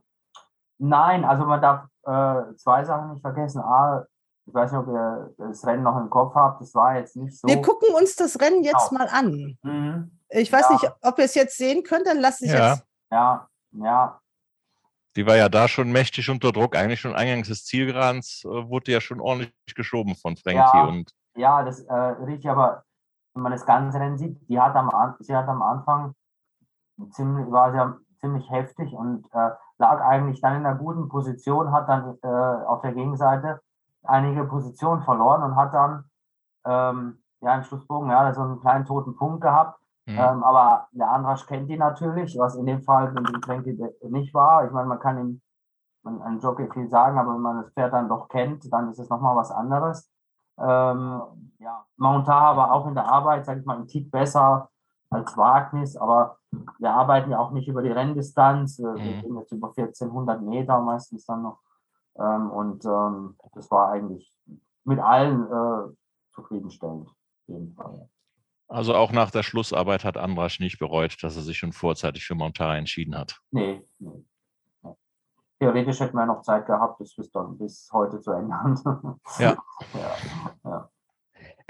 Nein, 0.77 1.25
also 1.25 1.45
man 1.45 1.61
darf 1.61 1.87
äh, 2.03 2.55
zwei 2.55 2.85
Sachen 2.85 3.11
nicht 3.11 3.21
vergessen. 3.21 3.59
A, 3.59 4.05
ich 4.45 4.53
weiß 4.53 4.71
nicht, 4.71 4.81
ob 4.81 4.87
ihr 4.87 5.33
das 5.37 5.65
Rennen 5.65 5.83
noch 5.83 5.97
im 5.97 6.09
Kopf 6.09 6.33
habt, 6.35 6.61
das 6.61 6.73
war 6.75 6.95
jetzt 6.97 7.15
nicht 7.15 7.37
so. 7.39 7.47
Wir 7.47 7.61
gucken 7.61 7.93
uns 7.95 8.15
das 8.15 8.39
Rennen 8.39 8.63
jetzt 8.63 8.89
Genau. 8.89 9.03
mal 9.03 9.09
an. 9.09 9.57
Mhm. 9.63 10.19
Ich 10.29 10.51
weiß 10.51 10.65
Ja. 10.69 10.71
nicht, 10.73 10.91
ob 11.01 11.17
ihr 11.19 11.25
es 11.25 11.35
jetzt 11.35 11.57
sehen 11.57 11.83
könnt, 11.83 12.07
dann 12.07 12.17
lasst 12.19 12.41
ich 12.41 12.51
Ja. 12.51 12.73
jetzt. 12.73 12.85
Ja, 13.11 13.47
ja, 13.71 14.17
Die 15.17 15.25
war 15.27 15.35
ja 15.35 15.49
da 15.49 15.67
schon 15.67 15.91
mächtig 15.91 16.29
unter 16.29 16.53
Druck. 16.53 16.73
Eigentlich 16.77 17.01
schon 17.01 17.13
eingangs 17.15 17.49
des 17.49 17.65
Zielgerans 17.65 18.43
äh, 18.45 18.69
wurde 18.69 18.93
ja 18.93 19.01
schon 19.01 19.19
ordentlich 19.19 19.53
geschoben 19.75 20.15
von 20.15 20.37
Frankie. 20.37 20.77
Ja. 20.77 20.85
Und 20.87 21.11
ja, 21.35 21.63
das 21.63 21.81
äh, 21.81 21.93
richtig, 21.93 22.49
aber 22.49 22.85
wenn 23.33 23.43
man 23.43 23.51
das 23.51 23.65
ganze 23.65 23.99
Rennen 23.99 24.17
sieht, 24.17 24.37
die 24.47 24.57
hat 24.59 24.73
am, 24.75 24.89
sie 25.19 25.35
hat 25.35 25.49
am 25.49 25.61
Anfang 25.61 26.13
ziemlich, 27.11 27.51
war 27.51 27.73
sie 27.73 28.05
ziemlich 28.21 28.49
heftig 28.49 28.93
und 28.93 29.25
äh, 29.33 29.49
lag 29.79 29.99
eigentlich 30.01 30.39
dann 30.39 30.55
in 30.57 30.65
einer 30.65 30.77
guten 30.77 31.09
Position, 31.09 31.73
hat 31.73 31.89
dann 31.89 32.17
äh, 32.23 32.65
auf 32.65 32.81
der 32.81 32.93
Gegenseite 32.93 33.59
einige 34.03 34.43
Positionen 34.45 35.01
verloren 35.03 35.43
und 35.43 35.55
hat 35.55 35.73
dann 35.73 36.05
ähm, 36.65 37.23
ja 37.41 37.55
im 37.55 37.63
Schlussbogen 37.63 38.09
ja 38.09 38.33
so 38.33 38.41
einen 38.41 38.59
kleinen 38.59 38.85
toten 38.85 39.15
Punkt 39.15 39.41
gehabt. 39.41 39.79
Mhm. 40.05 40.17
Ähm, 40.17 40.43
aber 40.43 40.87
der 40.91 41.11
Andrasch 41.11 41.45
kennt 41.45 41.69
ihn 41.69 41.79
natürlich, 41.79 42.37
was 42.37 42.55
in 42.55 42.65
dem 42.65 42.81
Fall 42.81 43.11
mit 43.11 43.27
dem 43.27 43.41
Frankie 43.41 43.77
nicht 44.09 44.33
war. 44.33 44.65
Ich 44.65 44.71
meine, 44.71 44.87
man 44.87 44.99
kann 44.99 45.17
ihm 45.19 45.41
man, 46.03 46.21
einem 46.21 46.39
Jockey 46.39 46.67
viel 46.71 46.89
sagen, 46.89 47.17
aber 47.17 47.33
wenn 47.33 47.41
man 47.41 47.61
das 47.61 47.71
Pferd 47.73 47.93
dann 47.93 48.09
doch 48.09 48.27
kennt, 48.27 48.71
dann 48.71 48.89
ist 48.89 48.99
es 48.99 49.09
nochmal 49.09 49.35
was 49.35 49.51
anderes. 49.51 50.09
Ähm, 50.57 51.21
ja, 51.59 51.85
Mountar 51.97 52.57
war 52.57 52.71
auch 52.71 52.87
in 52.87 52.95
der 52.95 53.05
Arbeit, 53.11 53.45
sage 53.45 53.59
ich 53.61 53.65
mal, 53.65 53.77
im 53.77 53.87
Tick 53.87 54.11
besser 54.11 54.69
als 55.09 55.35
Wagnis, 55.37 55.97
aber 55.97 56.37
wir 56.79 56.91
arbeiten 56.91 57.31
ja 57.31 57.39
auch 57.39 57.51
nicht 57.51 57.67
über 57.67 57.81
die 57.81 57.91
Renndistanz. 57.91 58.79
Wir 58.79 58.93
wir 58.95 59.15
Mhm. 59.15 59.21
gehen 59.21 59.37
jetzt 59.37 59.51
über 59.51 59.71
1400 59.75 60.41
Meter 60.41 60.79
meistens 60.81 61.25
dann 61.25 61.43
noch. 61.43 61.59
Ähm, 62.17 62.49
und 62.51 62.85
ähm, 62.85 63.35
das 63.53 63.69
war 63.71 63.91
eigentlich 63.91 64.33
mit 64.83 64.99
allen 64.99 65.45
äh, 65.45 65.95
zufriedenstellend. 66.31 67.09
Also 68.67 68.95
auch 68.95 69.11
nach 69.11 69.31
der 69.31 69.43
Schlussarbeit 69.43 70.05
hat 70.05 70.17
Andrasch 70.17 70.59
nicht 70.59 70.79
bereut, 70.79 71.21
dass 71.23 71.35
er 71.35 71.41
sich 71.41 71.57
schon 71.57 71.73
vorzeitig 71.73 72.25
für 72.25 72.35
Montara 72.35 72.77
entschieden 72.77 73.17
hat. 73.17 73.41
Nee, 73.51 73.85
nee. 73.99 74.25
nee. 74.81 74.95
Theoretisch 75.59 75.99
hätten 75.99 76.15
wir 76.15 76.25
noch 76.25 76.41
Zeit 76.41 76.65
gehabt, 76.65 76.99
das 77.01 77.13
bis, 77.13 77.29
dann, 77.31 77.57
bis 77.57 77.89
heute 77.91 78.19
zu 78.21 78.31
ändern. 78.31 78.79
Ja. 79.39 79.57
ja, 79.93 80.15
ja. 80.63 80.89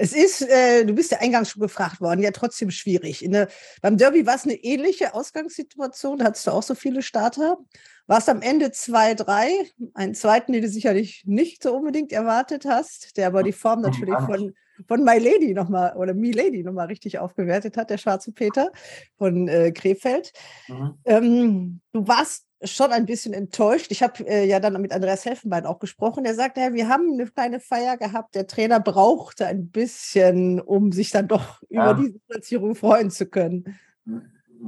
Es 0.02 0.14
ist, 0.14 0.42
äh, 0.42 0.84
du 0.84 0.96
bist 0.96 1.12
ja 1.12 1.20
eingangs 1.20 1.52
schon 1.52 1.62
gefragt 1.62 2.02
worden, 2.02 2.24
ja 2.24 2.32
trotzdem 2.32 2.72
schwierig. 2.72 3.24
In 3.24 3.34
der, 3.34 3.50
beim 3.84 3.98
Derby 3.98 4.26
war 4.26 4.34
es 4.34 4.46
eine 4.46 4.56
ähnliche 4.56 5.14
Ausgangssituation, 5.14 6.18
da 6.18 6.26
hattest 6.26 6.48
du 6.48 6.52
auch 6.52 6.64
so 6.64 6.74
viele 6.74 7.04
Starter. 7.04 7.60
War 8.08 8.18
es 8.18 8.28
am 8.28 8.42
Ende 8.42 8.70
2-3, 8.70 9.70
einen 9.94 10.16
zweiten, 10.16 10.54
den 10.54 10.64
du 10.64 10.70
sicherlich 10.70 11.22
nicht 11.28 11.62
so 11.62 11.76
unbedingt 11.76 12.12
erwartet 12.14 12.66
hast, 12.66 13.16
der 13.16 13.28
aber 13.28 13.44
die 13.44 13.52
Form 13.52 13.82
natürlich 13.82 14.18
von, 14.26 14.56
von 14.88 15.04
My 15.04 15.20
Lady 15.20 15.54
nochmal 15.54 15.96
oder 15.96 16.16
Me 16.16 16.32
Lady 16.32 16.64
nochmal 16.64 16.88
richtig 16.88 17.20
aufgewertet 17.20 17.78
hat, 17.78 17.92
der 17.92 18.00
schwarze 18.00 18.32
Peter 18.32 18.72
von 19.20 19.48
äh, 19.48 19.72
Krefeld. 19.72 20.34
Mhm. 20.68 20.98
Ähm, 21.06 21.82
du 21.94 22.08
warst 22.08 22.48
schon 22.64 22.92
ein 22.92 23.06
bisschen 23.06 23.34
enttäuscht. 23.34 23.92
Ich 23.92 24.04
habe 24.04 24.26
äh, 24.28 24.46
ja 24.46 24.60
dann 24.60 24.80
mit 24.82 24.94
Andreas 24.94 25.26
Helfenbein 25.26 25.66
auch 25.66 25.80
gesprochen. 25.80 26.24
Der 26.24 26.36
sagte, 26.36 26.62
ja, 26.62 26.74
wir 26.74 26.88
haben 26.88 27.14
eine 27.14 27.26
kleine 27.26 27.60
Feier 27.60 27.98
gehabt. 27.98 28.36
Der 28.36 28.48
Trainer 28.48 28.80
brauchte 28.80 29.46
ein 29.48 29.70
bisschen, 29.70 30.60
um 30.60 30.92
sich 30.92 31.12
dann 31.12 31.28
doch 31.28 31.62
über 31.70 31.94
diese 31.96 32.20
Platzierung 32.28 32.76
freuen 32.76 33.10
zu 33.10 33.28
können. 33.28 33.80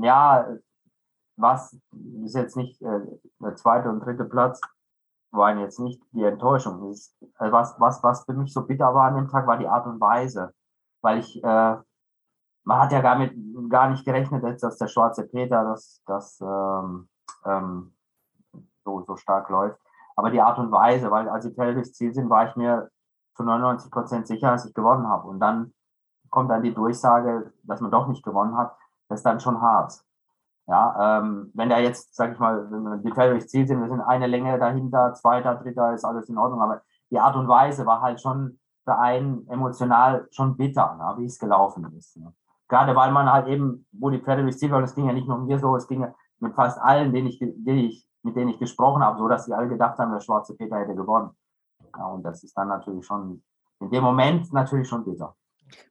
ja, 0.01 0.58
was 1.36 1.77
ist 2.23 2.36
jetzt 2.36 2.56
nicht 2.56 2.82
äh, 2.82 2.99
der 3.39 3.56
zweite 3.56 3.89
und 3.89 3.99
dritte 3.99 4.25
Platz, 4.25 4.62
waren 5.32 5.60
jetzt 5.60 5.79
nicht 5.79 6.01
die 6.12 6.23
Enttäuschung. 6.23 6.91
Ist, 6.91 7.15
äh, 7.39 7.51
was, 7.51 7.75
was, 7.79 8.03
was 8.03 8.25
für 8.25 8.34
mich 8.34 8.53
so 8.53 8.65
bitter 8.65 8.93
war 8.93 9.08
an 9.08 9.15
dem 9.15 9.29
Tag, 9.29 9.47
war 9.47 9.58
die 9.58 9.67
Art 9.67 9.86
und 9.88 9.99
Weise. 9.99 10.53
Weil 11.01 11.19
ich, 11.19 11.43
äh, 11.43 11.75
man 12.65 12.79
hat 12.79 12.91
ja 12.91 13.01
gar, 13.01 13.17
mit, 13.17 13.34
gar 13.69 13.89
nicht 13.89 14.06
gerechnet, 14.06 14.43
dass 14.63 14.77
der 14.77 14.88
schwarze 14.88 15.27
Peter 15.27 15.63
das, 15.63 16.01
das 16.06 16.39
ähm, 16.41 17.10
ähm, 17.45 17.93
so, 18.84 19.01
so 19.01 19.15
stark 19.15 19.49
läuft. 19.49 19.79
Aber 20.15 20.29
die 20.29 20.41
Art 20.41 20.60
und 20.60 20.71
Weise, 20.71 21.10
weil 21.12 21.27
als 21.29 21.45
die 21.45 21.53
Fälle 21.53 21.73
durchs 21.73 21.93
Ziel 21.93 22.13
sind, 22.13 22.29
war 22.29 22.47
ich 22.47 22.56
mir 22.56 22.89
zu 23.36 23.43
99 23.43 23.91
Prozent 23.91 24.27
sicher, 24.27 24.51
dass 24.51 24.65
ich 24.65 24.73
gewonnen 24.73 25.08
habe. 25.08 25.27
Und 25.27 25.39
dann 25.39 25.73
kommt 26.29 26.51
dann 26.51 26.63
die 26.63 26.73
Durchsage, 26.73 27.51
dass 27.63 27.82
man 27.82 27.91
doch 27.91 28.08
nicht 28.08 28.23
gewonnen 28.23 28.58
hat. 28.58 28.75
Das 29.10 29.19
ist 29.19 29.25
dann 29.25 29.39
schon 29.39 29.62
hart. 29.62 30.03
Ja, 30.67 31.19
ähm, 31.19 31.51
wenn 31.53 31.69
da 31.69 31.77
jetzt, 31.77 32.15
sag 32.15 32.34
ich 32.34 32.39
mal, 32.39 32.99
die 33.03 33.12
Fälle 33.12 33.32
durchs 33.32 33.49
Ziel 33.49 33.67
sind, 33.67 33.82
wir 33.82 33.89
sind 33.89 34.01
eine 34.01 34.27
Länge 34.27 34.58
dahinter, 34.58 35.13
zweiter, 35.13 35.56
dritter, 35.56 35.93
ist 35.93 36.06
alles 36.06 36.29
in 36.29 36.38
Ordnung. 36.38 36.62
Aber 36.62 36.82
die 37.12 37.19
Art 37.19 37.36
und 37.36 37.47
Weise 37.47 37.86
war 37.86 38.01
halt 38.01 38.21
schon 38.21 38.60
für 38.86 38.97
einen 38.97 39.47
emotional 39.49 40.27
schon 40.32 40.56
bitter, 40.56 40.95
ne, 40.95 41.15
wie 41.17 41.25
es 41.25 41.39
gelaufen 41.39 41.86
ist. 41.97 42.17
Ne. 42.17 42.34
Gerade 42.67 42.95
weil 42.95 43.12
man 43.12 43.32
halt 43.32 43.47
eben, 43.47 43.86
wo 43.91 44.10
die 44.10 44.19
Pferde 44.19 44.43
durchs 44.43 44.60
Ziel 44.60 44.71
waren, 44.71 44.84
es 44.84 44.95
ging 44.95 45.06
ja 45.06 45.13
nicht 45.13 45.27
nur 45.27 45.38
mir 45.38 45.60
so, 45.60 45.75
es 45.75 45.88
ging 45.88 46.01
ja 46.01 46.13
mit 46.43 46.53
fast 46.56 46.79
allen, 46.79 47.12
denen 47.13 47.27
ich, 47.27 47.39
denen 47.39 47.79
ich, 47.79 48.08
mit 48.21 48.36
denen 48.36 48.49
ich 48.51 48.60
gesprochen 48.60 49.03
habe, 49.03 49.17
so 49.17 49.27
dass 49.27 49.45
sie 49.45 49.53
alle 49.53 49.67
gedacht 49.67 49.97
haben, 49.97 50.12
der 50.12 50.19
schwarze 50.19 50.56
Peter 50.56 50.77
hätte 50.77 50.93
gewonnen. 50.95 51.32
Ja, 51.97 52.06
und 52.08 52.23
das 52.23 52.43
ist 52.43 52.56
dann 52.58 52.67
natürlich 52.67 53.06
schon, 53.06 53.43
in 53.79 53.89
dem 53.89 54.03
Moment 54.03 54.51
natürlich 54.53 54.88
schon 54.88 55.03
bitter. 55.06 55.36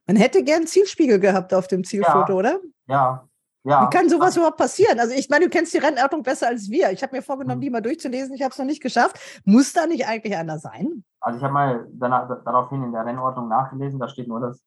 Man 0.07 0.15
hätte 0.15 0.43
gern 0.43 0.65
Zielspiegel 0.65 1.19
gehabt 1.19 1.53
auf 1.53 1.67
dem 1.67 1.83
Zielfoto, 1.83 2.33
Ja. 2.33 2.37
oder? 2.39 2.59
Ja, 2.87 3.27
ja. 3.65 3.85
Wie 3.85 3.95
kann 3.95 4.09
sowas 4.09 4.35
überhaupt 4.35 4.57
passieren? 4.57 4.99
Also 4.99 5.13
ich 5.15 5.29
meine, 5.29 5.45
du 5.45 5.49
kennst 5.49 5.73
die 5.73 5.77
Rennordnung 5.77 6.21
besser 6.23 6.47
als 6.47 6.69
wir. 6.69 6.91
Ich 6.91 7.01
habe 7.01 7.15
mir 7.15 7.21
vorgenommen, 7.21 7.59
Mhm. 7.59 7.61
die 7.61 7.69
mal 7.69 7.81
durchzulesen. 7.81 8.35
Ich 8.35 8.41
habe 8.43 8.51
es 8.51 8.57
noch 8.57 8.65
nicht 8.65 8.81
geschafft. 8.81 9.17
Muss 9.45 9.71
da 9.73 9.87
nicht 9.87 10.05
eigentlich 10.07 10.35
einer 10.35 10.59
sein? 10.59 11.03
Also 11.21 11.37
ich 11.37 11.43
habe 11.43 11.53
mal 11.53 11.87
danach, 11.93 12.27
daraufhin 12.43 12.83
in 12.83 12.91
der 12.91 13.05
Rennordnung 13.05 13.47
nachgelesen, 13.47 13.99
da 13.99 14.07
steht 14.09 14.27
nur, 14.27 14.41
dass 14.41 14.61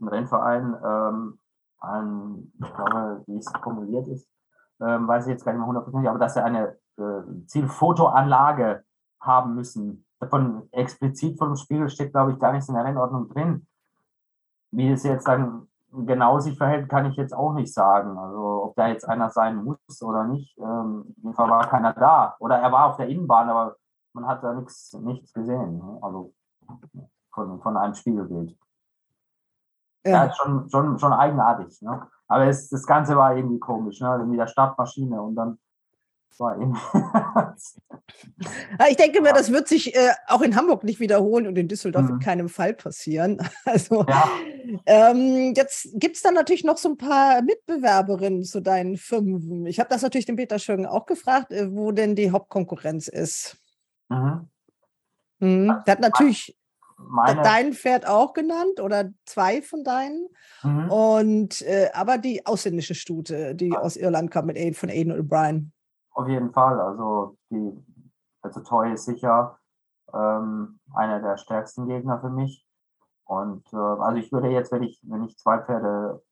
ein 0.00 0.08
Rennverein, 0.08 0.74
ähm, 0.82 1.38
ein, 1.80 2.52
ich 2.62 2.74
glaube, 2.74 3.22
wie 3.26 3.36
es 3.36 3.52
formuliert 3.62 4.08
ist, 4.08 4.26
ähm, 4.80 5.08
weiß 5.08 5.26
ich 5.26 5.32
jetzt 5.32 5.44
gar 5.44 5.52
nicht 5.52 5.58
mehr 5.58 5.68
hundertprozentig, 5.68 6.08
aber 6.08 6.18
dass 6.18 6.34
sie 6.34 6.42
eine 6.42 6.76
äh, 6.98 7.46
Zielfotoanlage 7.46 8.84
haben 9.20 9.54
müssen. 9.54 10.04
Davon 10.20 10.68
explizit 10.72 11.38
vom 11.38 11.56
Spiegel 11.56 11.88
steht, 11.88 12.12
glaube 12.12 12.32
ich, 12.32 12.38
gar 12.38 12.52
nichts 12.52 12.68
in 12.68 12.74
der 12.74 12.84
Rennordnung 12.84 13.28
drin. 13.28 13.66
Wie 14.70 14.90
es 14.90 15.02
jetzt 15.04 15.26
dann 15.26 15.68
genau 15.92 16.38
sich 16.38 16.56
verhält, 16.58 16.88
kann 16.88 17.06
ich 17.06 17.16
jetzt 17.16 17.34
auch 17.34 17.54
nicht 17.54 17.72
sagen. 17.72 18.18
Also 18.18 18.64
ob 18.64 18.74
da 18.76 18.88
jetzt 18.88 19.08
einer 19.08 19.30
sein 19.30 19.56
muss 19.64 20.02
oder 20.02 20.24
nicht. 20.24 20.56
Ähm, 20.58 21.04
auf 21.08 21.16
jeden 21.22 21.34
Fall 21.34 21.50
war 21.50 21.68
keiner 21.68 21.92
da. 21.92 22.36
Oder 22.40 22.58
er 22.58 22.70
war 22.72 22.86
auf 22.86 22.96
der 22.96 23.08
Innenbahn, 23.08 23.48
aber 23.48 23.76
man 24.12 24.26
hat 24.26 24.42
da 24.42 24.52
nichts 24.54 24.92
nichts 24.94 25.32
gesehen. 25.32 25.78
ne? 25.78 25.98
Also 26.02 26.34
von, 27.32 27.60
von 27.60 27.76
einem 27.76 27.94
Spiegelbild. 27.94 28.56
Ja, 30.04 30.26
ja 30.26 30.32
schon, 30.32 30.68
schon, 30.68 30.98
schon 30.98 31.12
eigenartig. 31.12 31.80
Ne? 31.82 32.06
Aber 32.28 32.46
es, 32.46 32.68
das 32.68 32.86
Ganze 32.86 33.16
war 33.16 33.36
irgendwie 33.36 33.58
komisch, 33.58 34.00
ne? 34.00 34.24
mit 34.26 34.38
der 34.38 34.46
Startmaschine 34.46 35.20
und 35.20 35.34
dann 35.34 35.58
war 36.38 36.58
irgendwie. 36.58 36.80
ich 38.90 38.96
denke 38.96 39.20
mir, 39.20 39.32
das 39.32 39.50
wird 39.50 39.68
sich 39.68 39.94
äh, 39.94 40.12
auch 40.26 40.42
in 40.42 40.56
Hamburg 40.56 40.84
nicht 40.84 41.00
wiederholen 41.00 41.46
und 41.46 41.58
in 41.58 41.68
Düsseldorf 41.68 42.04
mhm. 42.04 42.14
in 42.14 42.18
keinem 42.20 42.48
Fall 42.48 42.74
passieren. 42.74 43.38
Also 43.64 44.04
ja. 44.08 44.28
ähm, 44.86 45.52
jetzt 45.54 45.88
gibt 45.94 46.16
es 46.16 46.22
dann 46.22 46.34
natürlich 46.34 46.64
noch 46.64 46.78
so 46.78 46.90
ein 46.90 46.96
paar 46.96 47.42
Mitbewerberinnen 47.42 48.44
zu 48.44 48.60
deinen 48.60 48.96
Fünfen. 48.96 49.66
Ich 49.66 49.78
habe 49.78 49.90
das 49.90 50.02
natürlich 50.02 50.26
den 50.26 50.36
Peter 50.36 50.58
Schögen 50.58 50.86
auch 50.86 51.06
gefragt, 51.06 51.52
äh, 51.52 51.74
wo 51.74 51.92
denn 51.92 52.14
die 52.14 52.30
Hauptkonkurrenz 52.30 53.08
ist. 53.08 53.56
Mhm. 54.08 54.48
Mhm. 55.40 55.82
Der 55.86 55.92
hat 55.92 56.00
natürlich 56.00 56.56
meine... 56.98 57.42
dein 57.42 57.72
Pferd 57.72 58.06
auch 58.06 58.32
genannt 58.32 58.80
oder 58.80 59.10
zwei 59.24 59.62
von 59.62 59.84
deinen. 59.84 60.28
Mhm. 60.62 60.90
Und 60.90 61.62
äh, 61.62 61.90
aber 61.94 62.18
die 62.18 62.44
ausländische 62.46 62.94
Stute, 62.94 63.54
die 63.54 63.76
aus 63.76 63.96
Irland 63.96 64.30
kam 64.30 64.46
mit 64.46 64.56
Aiden, 64.56 64.74
von 64.74 64.90
Aiden 64.90 65.12
O'Brien. 65.12 65.70
Auf 66.12 66.28
jeden 66.28 66.52
Fall. 66.52 66.80
Also 66.80 67.36
die 67.50 67.72
also 68.42 68.60
Toy 68.60 68.92
ist 68.92 69.04
sicher 69.04 69.58
ähm, 70.12 70.80
einer 70.94 71.20
der 71.20 71.36
stärksten 71.36 71.86
Gegner 71.86 72.20
für 72.20 72.30
mich. 72.30 72.64
Und 73.24 73.70
äh, 73.72 73.76
also 73.76 74.16
ich 74.16 74.32
würde 74.32 74.48
jetzt, 74.48 74.72
wenn 74.72 74.82
ich, 74.82 75.00
wenn 75.02 75.24
ich 75.24 75.36
zwei 75.38 75.58
Pferde 75.58 76.22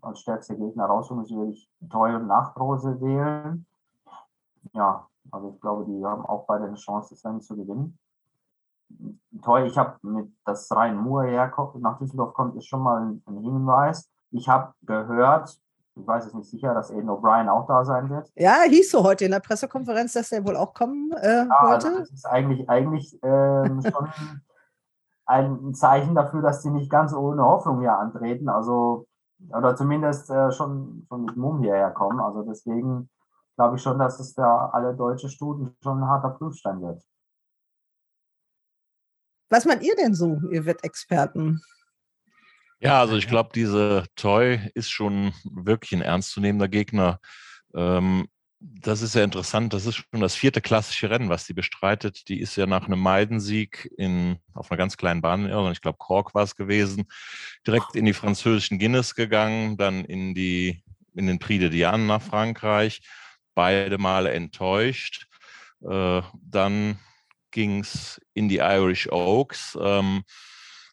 als 0.00 0.20
stärkste 0.20 0.56
Gegner 0.56 0.88
müsste, 0.88 1.34
würde 1.36 1.52
ich 1.52 1.70
Toy 1.90 2.14
und 2.14 2.26
Nachtrose 2.26 3.00
wählen. 3.00 3.66
Ja, 4.72 5.06
also 5.30 5.52
ich 5.54 5.60
glaube, 5.60 5.84
die 5.84 6.04
haben 6.04 6.26
auch 6.26 6.46
beide 6.46 6.64
eine 6.64 6.76
Chance, 6.76 7.14
das 7.14 7.24
Rennen 7.24 7.40
zu 7.40 7.56
gewinnen 7.56 7.99
toll. 9.42 9.66
Ich 9.66 9.78
habe 9.78 9.96
mit, 10.02 10.32
dass 10.44 10.70
Rhein 10.70 10.96
Moore 10.96 11.28
herkommt, 11.28 11.80
nach 11.80 11.98
Düsseldorf 11.98 12.34
kommt, 12.34 12.56
ist 12.56 12.66
schon 12.66 12.82
mal 12.82 13.02
ein, 13.02 13.22
ein 13.26 13.38
Hinweis. 13.38 14.10
Ich 14.30 14.48
habe 14.48 14.72
gehört, 14.82 15.58
ich 15.96 16.06
weiß 16.06 16.26
es 16.26 16.34
nicht 16.34 16.48
sicher, 16.48 16.74
dass 16.74 16.90
Aiden 16.90 17.10
O'Brien 17.10 17.48
auch 17.48 17.66
da 17.66 17.84
sein 17.84 18.08
wird. 18.10 18.30
Ja, 18.36 18.62
hieß 18.68 18.90
so 18.90 19.02
heute 19.02 19.24
in 19.24 19.32
der 19.32 19.40
Pressekonferenz, 19.40 20.12
dass 20.12 20.32
er 20.32 20.44
wohl 20.44 20.56
auch 20.56 20.72
kommen 20.74 21.12
äh, 21.12 21.44
ja, 21.44 21.48
wollte. 21.62 21.86
Also 21.88 21.98
das 21.98 22.10
ist 22.10 22.26
eigentlich, 22.26 22.68
eigentlich 22.68 23.18
ähm, 23.22 23.82
schon 23.90 24.08
ein 25.26 25.74
Zeichen 25.74 26.14
dafür, 26.14 26.42
dass 26.42 26.62
sie 26.62 26.70
nicht 26.70 26.90
ganz 26.90 27.12
ohne 27.12 27.42
Hoffnung 27.42 27.80
hier 27.80 27.96
antreten. 27.96 28.48
Also, 28.48 29.06
oder 29.56 29.76
zumindest 29.76 30.30
äh, 30.30 30.50
schon, 30.52 31.06
schon 31.08 31.24
mit 31.24 31.36
Mumm 31.36 31.62
hierher 31.62 31.90
kommen. 31.90 32.20
Also 32.20 32.42
deswegen 32.42 33.08
glaube 33.56 33.76
ich 33.76 33.82
schon, 33.82 33.98
dass 33.98 34.18
es 34.20 34.34
für 34.34 34.46
alle 34.46 34.94
deutsche 34.94 35.28
Studien 35.28 35.76
schon 35.82 35.98
ein 36.02 36.08
harter 36.08 36.30
Prüfstein 36.30 36.80
wird. 36.80 37.02
Was 39.50 39.64
meint 39.64 39.82
ihr 39.82 39.96
denn 39.96 40.14
so, 40.14 40.40
ihr 40.50 40.64
Wettexperten? 40.64 41.60
Ja, 42.78 43.00
also 43.00 43.16
ich 43.16 43.28
glaube, 43.28 43.50
diese 43.54 44.04
Toy 44.16 44.60
ist 44.74 44.90
schon 44.90 45.34
wirklich 45.44 45.92
ein 45.92 46.02
ernstzunehmender 46.02 46.68
Gegner. 46.68 47.20
Ähm, 47.74 48.28
das 48.60 49.02
ist 49.02 49.14
ja 49.14 49.24
interessant. 49.24 49.72
Das 49.72 49.86
ist 49.86 49.96
schon 49.96 50.20
das 50.20 50.34
vierte 50.34 50.60
klassische 50.60 51.10
Rennen, 51.10 51.28
was 51.28 51.46
sie 51.46 51.54
bestreitet. 51.54 52.28
Die 52.28 52.40
ist 52.40 52.56
ja 52.56 52.66
nach 52.66 52.86
einem 52.86 53.00
Meidensieg 53.00 53.90
in, 53.98 54.38
auf 54.54 54.70
einer 54.70 54.78
ganz 54.78 54.96
kleinen 54.96 55.20
Bahn 55.20 55.44
in 55.44 55.50
Irland, 55.50 55.76
ich 55.76 55.82
glaube 55.82 55.98
Cork 55.98 56.34
war 56.34 56.44
es 56.44 56.56
gewesen, 56.56 57.06
direkt 57.66 57.96
in 57.96 58.04
die 58.04 58.12
französischen 58.12 58.78
Guinness 58.78 59.14
gegangen, 59.14 59.76
dann 59.76 60.04
in, 60.04 60.34
die, 60.34 60.82
in 61.14 61.26
den 61.26 61.38
Prix 61.38 61.60
de 61.60 61.70
Diane 61.70 62.04
nach 62.04 62.22
Frankreich, 62.22 63.00
beide 63.54 63.98
Male 63.98 64.30
enttäuscht. 64.32 65.26
Äh, 65.82 66.22
dann 66.42 66.98
ging 67.50 67.80
es 67.80 68.20
in 68.34 68.48
die 68.48 68.58
Irish 68.58 69.10
Oaks. 69.10 69.78
Ähm, 69.80 70.22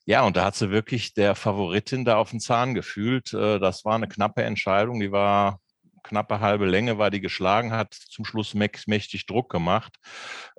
ja, 0.05 0.23
und 0.23 0.37
da 0.37 0.45
hat 0.45 0.55
sie 0.55 0.71
wirklich 0.71 1.13
der 1.13 1.35
Favoritin 1.35 2.05
da 2.05 2.17
auf 2.17 2.31
den 2.31 2.39
Zahn 2.39 2.73
gefühlt. 2.73 3.33
Äh, 3.33 3.59
das 3.59 3.85
war 3.85 3.95
eine 3.95 4.07
knappe 4.07 4.43
Entscheidung, 4.43 4.99
die 4.99 5.11
war 5.11 5.59
knappe 6.07 6.39
halbe 6.39 6.65
Länge, 6.65 6.97
weil 6.97 7.11
die 7.11 7.21
geschlagen 7.21 7.71
hat, 7.71 7.93
zum 7.93 8.25
Schluss 8.25 8.53
mächtig 8.53 9.25
Druck 9.25 9.51
gemacht. 9.51 9.97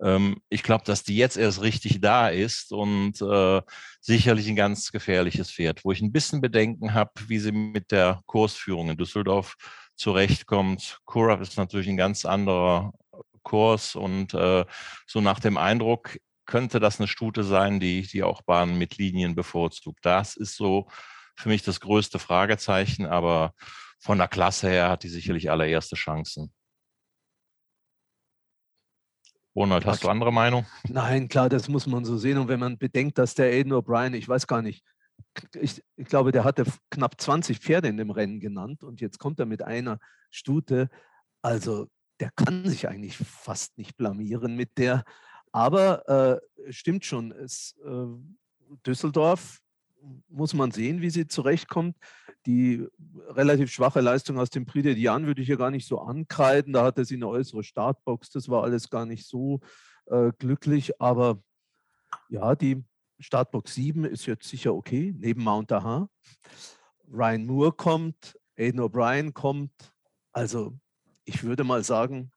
Ähm, 0.02 0.37
ich 0.48 0.62
glaube, 0.62 0.84
dass 0.84 1.02
die 1.02 1.16
jetzt 1.16 1.37
erst 1.37 1.62
richtig 1.62 2.00
da 2.00 2.28
ist 2.28 2.72
und 2.72 3.20
äh, 3.22 3.62
sicherlich 4.00 4.48
ein 4.48 4.56
ganz 4.56 4.92
gefährliches 4.92 5.50
Pferd, 5.50 5.84
wo 5.84 5.92
ich 5.92 6.02
ein 6.02 6.12
bisschen 6.12 6.40
Bedenken 6.40 6.94
habe, 6.94 7.12
wie 7.26 7.38
sie 7.38 7.52
mit 7.52 7.90
der 7.90 8.20
Kursführung 8.26 8.90
in 8.90 8.96
Düsseldorf 8.96 9.54
zurechtkommt. 9.96 10.98
Kurab 11.06 11.40
ist 11.40 11.56
natürlich 11.56 11.88
ein 11.88 11.96
ganz 11.96 12.24
anderer 12.24 12.92
Kurs 13.48 13.96
und 13.96 14.34
äh, 14.34 14.64
so 15.06 15.20
nach 15.20 15.40
dem 15.40 15.56
Eindruck 15.56 16.18
könnte 16.46 16.80
das 16.80 16.98
eine 16.98 17.08
Stute 17.08 17.44
sein, 17.44 17.80
die, 17.80 18.02
die 18.02 18.22
auch 18.22 18.42
Bahnen 18.42 18.78
mit 18.78 18.96
Linien 18.96 19.34
bevorzugt. 19.34 20.00
Das 20.02 20.37
ist 20.37 20.56
so 20.56 20.88
für 21.37 21.48
mich 21.48 21.62
das 21.62 21.80
größte 21.80 22.18
Fragezeichen, 22.18 23.06
aber 23.06 23.52
von 24.00 24.18
der 24.18 24.28
Klasse 24.28 24.68
her 24.68 24.90
hat 24.90 25.02
die 25.02 25.08
sicherlich 25.08 25.50
allererste 25.50 25.96
Chancen. 25.96 26.52
Ronald, 29.54 29.87
hast 29.87 30.04
du 30.04 30.08
andere 30.08 30.32
Meinung? 30.32 30.66
Nein, 30.88 31.28
klar, 31.28 31.48
das 31.48 31.68
muss 31.68 31.87
man 31.87 32.04
so 32.04 32.16
sehen. 32.16 32.38
Und 32.38 32.48
wenn 32.48 32.61
man 32.61 32.78
bedenkt, 32.78 33.18
dass 33.18 33.34
der 33.34 33.46
Aiden 33.46 33.72
O'Brien, 33.72 34.14
ich 34.14 34.28
weiß 34.28 34.46
gar 34.46 34.62
nicht, 34.62 34.84
ich, 35.54 35.82
ich, 35.96 36.06
glaube, 36.06 36.30
der 36.32 36.44
hatte 36.44 36.64
knapp 36.90 37.20
20 37.20 37.58
Pferde 37.58 37.88
in 37.88 37.96
dem 37.96 38.11
Rennen 38.11 38.40
genannt 38.40 38.84
und 38.84 39.00
jetzt 39.00 39.18
kommt 39.18 39.40
er 39.40 39.46
mit 39.46 39.62
einer 39.62 39.98
Stute. 40.30 40.88
Also 41.42 41.88
der 42.20 42.31
kann 42.31 42.68
sich 42.68 42.88
eigentlich 42.88 43.16
fast 43.16 43.78
nicht 43.78 43.96
blamieren 43.96 44.57
mit 44.57 44.78
der. 44.78 45.04
Aber 45.52 46.09
äh, 46.09 46.72
stimmt 46.72 47.04
schon, 47.04 47.33
es, 47.33 47.76
äh, 47.85 48.07
Düsseldorf 48.87 49.61
muss 50.28 50.54
man 50.54 50.70
sehen, 50.70 51.00
wie 51.00 51.11
sie 51.11 51.26
zurechtkommt. 51.26 51.96
Die 52.46 52.87
relativ 53.28 53.70
schwache 53.70 54.00
Leistung 54.00 54.38
aus 54.38 54.50
dem 54.50 54.64
Prix 54.64 54.85
de 54.85 54.94
Diane 54.94 55.26
würde 55.26 55.42
ich 55.42 55.48
hier 55.48 55.57
gar 55.57 55.70
nicht 55.70 55.87
so 55.87 56.00
ankreiden. 56.00 56.72
Da 56.72 56.85
hatte 56.85 57.04
sie 57.04 57.16
eine 57.16 57.28
äußere 57.28 57.62
Startbox, 57.62 58.31
das 58.31 58.48
war 58.48 58.62
alles 58.62 58.90
gar 58.90 59.07
nicht 59.07 59.26
so 59.26 59.61
äh, 60.07 60.31
glücklich. 60.38 61.00
Aber 61.00 61.42
ja, 62.28 62.54
die 62.54 62.85
Startbox 63.18 63.74
7 63.74 64.04
ist 64.04 64.26
jetzt 64.26 64.48
sicher 64.48 64.74
okay, 64.74 65.14
neben 65.16 65.42
Mount 65.42 65.72
Aha. 65.72 66.09
Ryan 67.11 67.46
Moore 67.46 67.72
kommt, 67.72 68.38
Aiden 68.57 68.81
O'Brien 68.81 69.33
kommt. 69.33 69.72
Also 70.33 70.78
ich 71.28 71.44
würde 71.44 71.62
mal 71.62 71.84
sagen, 71.84 72.32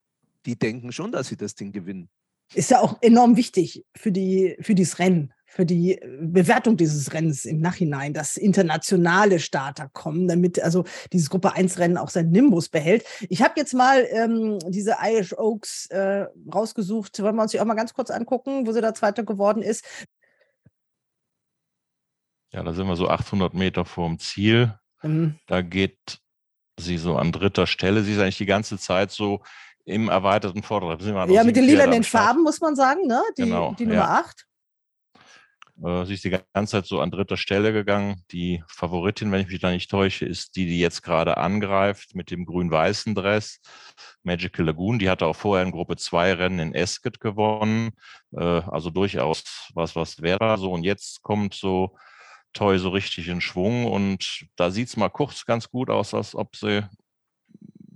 die 0.45 0.57
denken 0.57 0.91
schon, 0.91 1.11
dass 1.11 1.27
sie 1.27 1.37
das 1.37 1.55
Ding 1.55 1.71
gewinnen. 1.71 2.09
Ist 2.53 2.71
ja 2.71 2.81
auch 2.81 2.97
enorm 3.01 3.37
wichtig 3.37 3.85
für, 3.95 4.11
die, 4.11 4.57
für 4.59 4.75
dieses 4.75 4.99
Rennen, 4.99 5.33
für 5.45 5.65
die 5.65 5.93
äh, 5.93 6.17
Bewertung 6.21 6.75
dieses 6.75 7.13
Rennens 7.13 7.45
im 7.45 7.61
Nachhinein, 7.61 8.13
dass 8.13 8.35
internationale 8.35 9.39
Starter 9.39 9.89
kommen, 9.93 10.27
damit 10.27 10.61
also 10.61 10.83
dieses 11.13 11.29
Gruppe 11.29 11.53
1 11.53 11.79
Rennen 11.79 11.97
auch 11.97 12.09
seinen 12.09 12.31
Nimbus 12.31 12.67
behält. 12.67 13.05
Ich 13.29 13.41
habe 13.41 13.53
jetzt 13.55 13.73
mal 13.73 14.05
ähm, 14.11 14.59
diese 14.67 14.97
Irish 15.01 15.33
Oaks 15.37 15.85
äh, 15.87 16.25
rausgesucht. 16.53 17.21
Wollen 17.21 17.35
wir 17.35 17.43
uns 17.43 17.51
die 17.51 17.61
auch 17.61 17.65
mal 17.65 17.75
ganz 17.75 17.93
kurz 17.93 18.11
angucken, 18.11 18.67
wo 18.67 18.73
sie 18.73 18.81
da 18.81 18.93
Zweiter 18.93 19.23
geworden 19.23 19.61
ist? 19.61 19.85
Ja, 22.51 22.63
da 22.63 22.73
sind 22.73 22.87
wir 22.87 22.97
so 22.97 23.07
800 23.07 23.53
Meter 23.53 23.85
vorm 23.85 24.19
Ziel. 24.19 24.77
Mhm. 25.03 25.39
Da 25.47 25.61
geht 25.61 26.20
sie 26.81 26.97
so 26.97 27.15
an 27.15 27.31
dritter 27.31 27.67
Stelle. 27.67 28.03
Sie 28.03 28.13
ist 28.13 28.19
eigentlich 28.19 28.37
die 28.37 28.45
ganze 28.45 28.77
Zeit 28.77 29.11
so 29.11 29.41
im 29.85 30.09
erweiterten 30.09 30.63
Vorderrad. 30.63 31.29
Ja, 31.29 31.43
mit 31.43 31.55
den 31.55 31.65
lilanen 31.65 32.03
Farben 32.03 32.43
muss 32.43 32.61
man 32.61 32.75
sagen, 32.75 33.07
ne? 33.07 33.21
Die, 33.37 33.43
genau, 33.43 33.75
die 33.77 33.85
Nummer 33.85 34.01
ja. 34.01 34.23
8. 34.25 34.45
Äh, 35.83 36.05
sie 36.05 36.13
ist 36.13 36.23
die 36.23 36.29
ganze 36.29 36.71
Zeit 36.71 36.85
so 36.85 36.99
an 37.01 37.11
dritter 37.11 37.37
Stelle 37.37 37.73
gegangen. 37.73 38.23
Die 38.31 38.63
Favoritin, 38.67 39.31
wenn 39.31 39.41
ich 39.41 39.47
mich 39.47 39.59
da 39.59 39.71
nicht 39.71 39.89
täusche, 39.89 40.25
ist 40.25 40.55
die, 40.55 40.65
die 40.65 40.79
jetzt 40.79 41.01
gerade 41.01 41.37
angreift 41.37 42.15
mit 42.15 42.31
dem 42.31 42.45
grün-weißen 42.45 43.15
Dress. 43.15 43.59
Magical 44.23 44.65
Lagoon, 44.65 44.99
die 44.99 45.09
hatte 45.09 45.25
auch 45.25 45.35
vorher 45.35 45.65
in 45.65 45.71
Gruppe 45.71 45.97
2 45.97 46.33
Rennen 46.33 46.59
in 46.59 46.75
Esket 46.75 47.19
gewonnen. 47.19 47.91
Äh, 48.31 48.39
also 48.43 48.89
durchaus 48.89 49.71
was, 49.73 49.95
was 49.95 50.21
wäre. 50.21 50.57
So, 50.57 50.71
und 50.71 50.83
jetzt 50.83 51.23
kommt 51.23 51.53
so 51.53 51.95
Toy 52.53 52.77
so 52.79 52.89
richtig 52.89 53.27
in 53.27 53.41
Schwung 53.41 53.85
und 53.85 54.45
da 54.55 54.71
sieht 54.71 54.87
es 54.89 54.97
mal 54.97 55.09
kurz 55.09 55.45
ganz 55.45 55.69
gut 55.69 55.89
aus, 55.89 56.13
als 56.13 56.35
ob 56.35 56.55
sie 56.55 56.87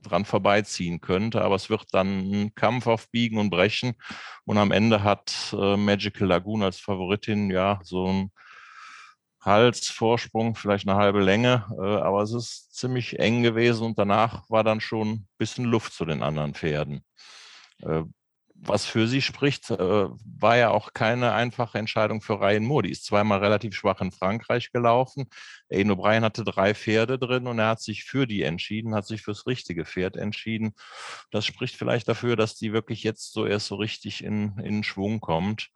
dran 0.02 0.26
vorbeiziehen 0.26 1.02
könnte, 1.02 1.41
aber 1.41 1.56
es 1.56 1.70
wird 1.70 1.86
dann 1.91 2.32
ein 2.32 2.56
Kampf 2.56 2.88
auf 2.88 3.10
Biegen 3.10 3.39
und 3.39 3.50
Brechen 3.50 3.96
und 4.46 4.58
am 4.58 4.72
Ende 4.72 5.04
hat 5.04 5.56
äh, 5.58 5.78
Magical 5.78 6.28
Lagoon 6.28 6.63
als 6.63 6.80
Favoritin 6.80 7.50
ja 7.50 7.80
so 7.84 8.06
ein 8.06 8.32
Halsvorsprung, 9.41 10.56
vielleicht 10.56 10.88
eine 10.88 10.98
halbe 10.98 11.22
Länge, 11.22 11.65
äh, 11.78 11.98
aber 11.98 12.24
es 12.24 12.34
ist 12.34 12.76
ziemlich 12.76 13.20
eng 13.20 13.44
gewesen 13.44 13.86
und 13.86 14.00
danach 14.00 14.50
war 14.50 14.63
dann 14.63 14.82
schon 14.82 15.08
ein 15.10 15.28
bisschen 15.38 15.65
Luft 15.65 15.94
zu 15.94 16.06
den 16.06 16.24
anderen 16.24 16.56
Pferden. 16.56 17.04
Äh, 17.82 18.04
was 18.67 18.86
für 18.86 19.08
sie 19.08 19.21
spricht, 19.21 19.69
äh, 19.69 19.78
war 19.78 20.58
ja 20.58 20.69
auch 20.69 20.93
keine 20.93 21.34
einfache 21.34 21.78
Entscheidung 21.78 22.21
für 22.21 22.39
Ryan 22.39 22.63
Moore. 22.63 22.84
Die 22.84 22.91
ist 22.91 23.06
zweimal 23.06 23.39
relativ 23.39 23.75
schwach 23.75 24.01
in 24.01 24.12
Frankreich 24.12 24.71
gelaufen. 24.71 25.28
Aiden 25.69 25.91
O'Brien 25.91 26.21
hatte 26.21 26.43
drei 26.43 26.73
Pferde 26.73 27.19
drin 27.19 27.47
und 27.47 27.60
er 27.60 27.69
hat 27.69 27.82
sich 27.82 28.04
für 28.04 28.28
die 28.28 28.43
entschieden, 28.43 28.95
hat 28.95 29.06
sich 29.06 29.21
fürs 29.21 29.47
richtige 29.47 29.86
Pferd 29.86 30.17
entschieden. 30.17 30.73
Das 31.32 31.45
spricht 31.45 31.75
vielleicht 31.75 32.08
dafür, 32.08 32.36
dass 32.36 32.56
die 32.56 32.73
wirklich 32.73 33.04
jetzt 33.04 33.34
so 33.34 33.45
erst 33.45 33.67
so 33.67 33.75
richtig 33.75 34.23
in, 34.23 34.58
in 34.60 34.84
Schwung 34.84 35.19
kommt. 35.19 35.69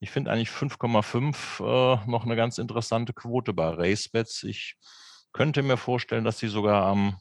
Ich 0.00 0.10
finde 0.10 0.30
eigentlich 0.30 0.50
5,5 0.50 1.60
äh, 1.60 2.10
noch 2.10 2.24
eine 2.24 2.36
ganz 2.36 2.58
interessante 2.58 3.12
Quote 3.12 3.52
bei 3.52 3.68
Racebets. 3.68 4.42
Ich 4.42 4.76
könnte 5.32 5.62
mir 5.62 5.76
vorstellen, 5.76 6.24
dass 6.24 6.38
sie 6.38 6.48
sogar 6.48 6.84
am 6.84 7.18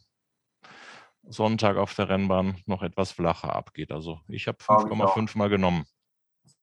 Sonntag 1.28 1.78
auf 1.78 1.94
der 1.96 2.10
Rennbahn 2.10 2.58
noch 2.66 2.84
etwas 2.84 3.12
flacher 3.12 3.56
abgeht. 3.56 3.92
Also 3.92 4.20
ich 4.28 4.48
habe 4.48 4.58
5,5 4.60 5.38
mal 5.38 5.50
genommen. 5.50 5.86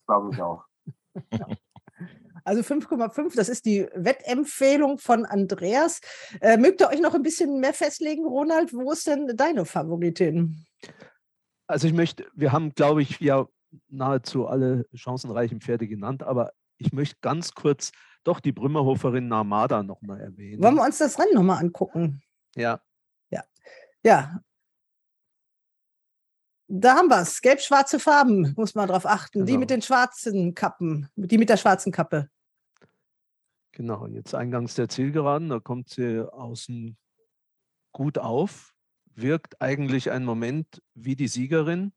Glaube 0.06 0.30
ich 0.32 0.40
auch. 0.40 0.64
Also 2.44 2.62
5,5, 2.62 3.36
das 3.36 3.48
ist 3.48 3.66
die 3.66 3.86
Wettempfehlung 3.94 4.98
von 4.98 5.26
Andreas. 5.26 6.00
Äh, 6.40 6.56
mögt 6.56 6.80
ihr 6.80 6.88
euch 6.88 7.00
noch 7.00 7.14
ein 7.14 7.22
bisschen 7.22 7.60
mehr 7.60 7.74
festlegen, 7.74 8.24
Ronald? 8.24 8.72
Wo 8.72 8.92
ist 8.92 9.06
denn 9.06 9.36
deine 9.36 9.66
Favoritin? 9.66 10.64
Also 11.66 11.86
ich 11.86 11.92
möchte, 11.92 12.26
wir 12.34 12.52
haben, 12.52 12.74
glaube 12.74 13.02
ich, 13.02 13.20
ja 13.20 13.46
nahezu 13.88 14.46
alle 14.46 14.86
chancenreichen 14.94 15.60
Pferde 15.60 15.86
genannt, 15.86 16.22
aber 16.22 16.52
ich 16.78 16.92
möchte 16.92 17.16
ganz 17.20 17.54
kurz 17.54 17.92
doch 18.24 18.40
die 18.40 18.52
Brümmerhoferin 18.52 19.28
Narmada 19.28 19.82
nochmal 19.82 20.20
erwähnen. 20.20 20.62
Wollen 20.62 20.76
wir 20.76 20.84
uns 20.84 20.98
das 20.98 21.18
Rennen 21.18 21.34
nochmal 21.34 21.58
angucken? 21.58 22.22
Ja. 22.56 22.80
Ja. 23.30 23.44
Ja, 24.02 24.40
da 26.72 26.94
haben 26.94 27.08
wir 27.08 27.20
es. 27.20 27.40
Gelb-schwarze 27.40 27.98
Farben, 27.98 28.54
muss 28.56 28.74
man 28.74 28.88
drauf 28.88 29.04
achten. 29.04 29.40
Genau. 29.40 29.46
Die 29.46 29.58
mit 29.58 29.70
den 29.70 29.82
schwarzen 29.82 30.54
Kappen, 30.54 31.08
die 31.16 31.36
mit 31.36 31.48
der 31.48 31.56
schwarzen 31.56 31.90
Kappe. 31.90 32.30
Genau, 33.72 34.06
jetzt 34.06 34.34
eingangs 34.34 34.74
der 34.74 34.88
Zielgeraden, 34.88 35.48
da 35.48 35.58
kommt 35.58 35.88
sie 35.88 36.20
außen 36.32 36.96
gut 37.92 38.18
auf, 38.18 38.74
wirkt 39.14 39.60
eigentlich 39.60 40.10
einen 40.10 40.24
Moment 40.24 40.82
wie 40.94 41.16
die 41.16 41.28
Siegerin, 41.28 41.92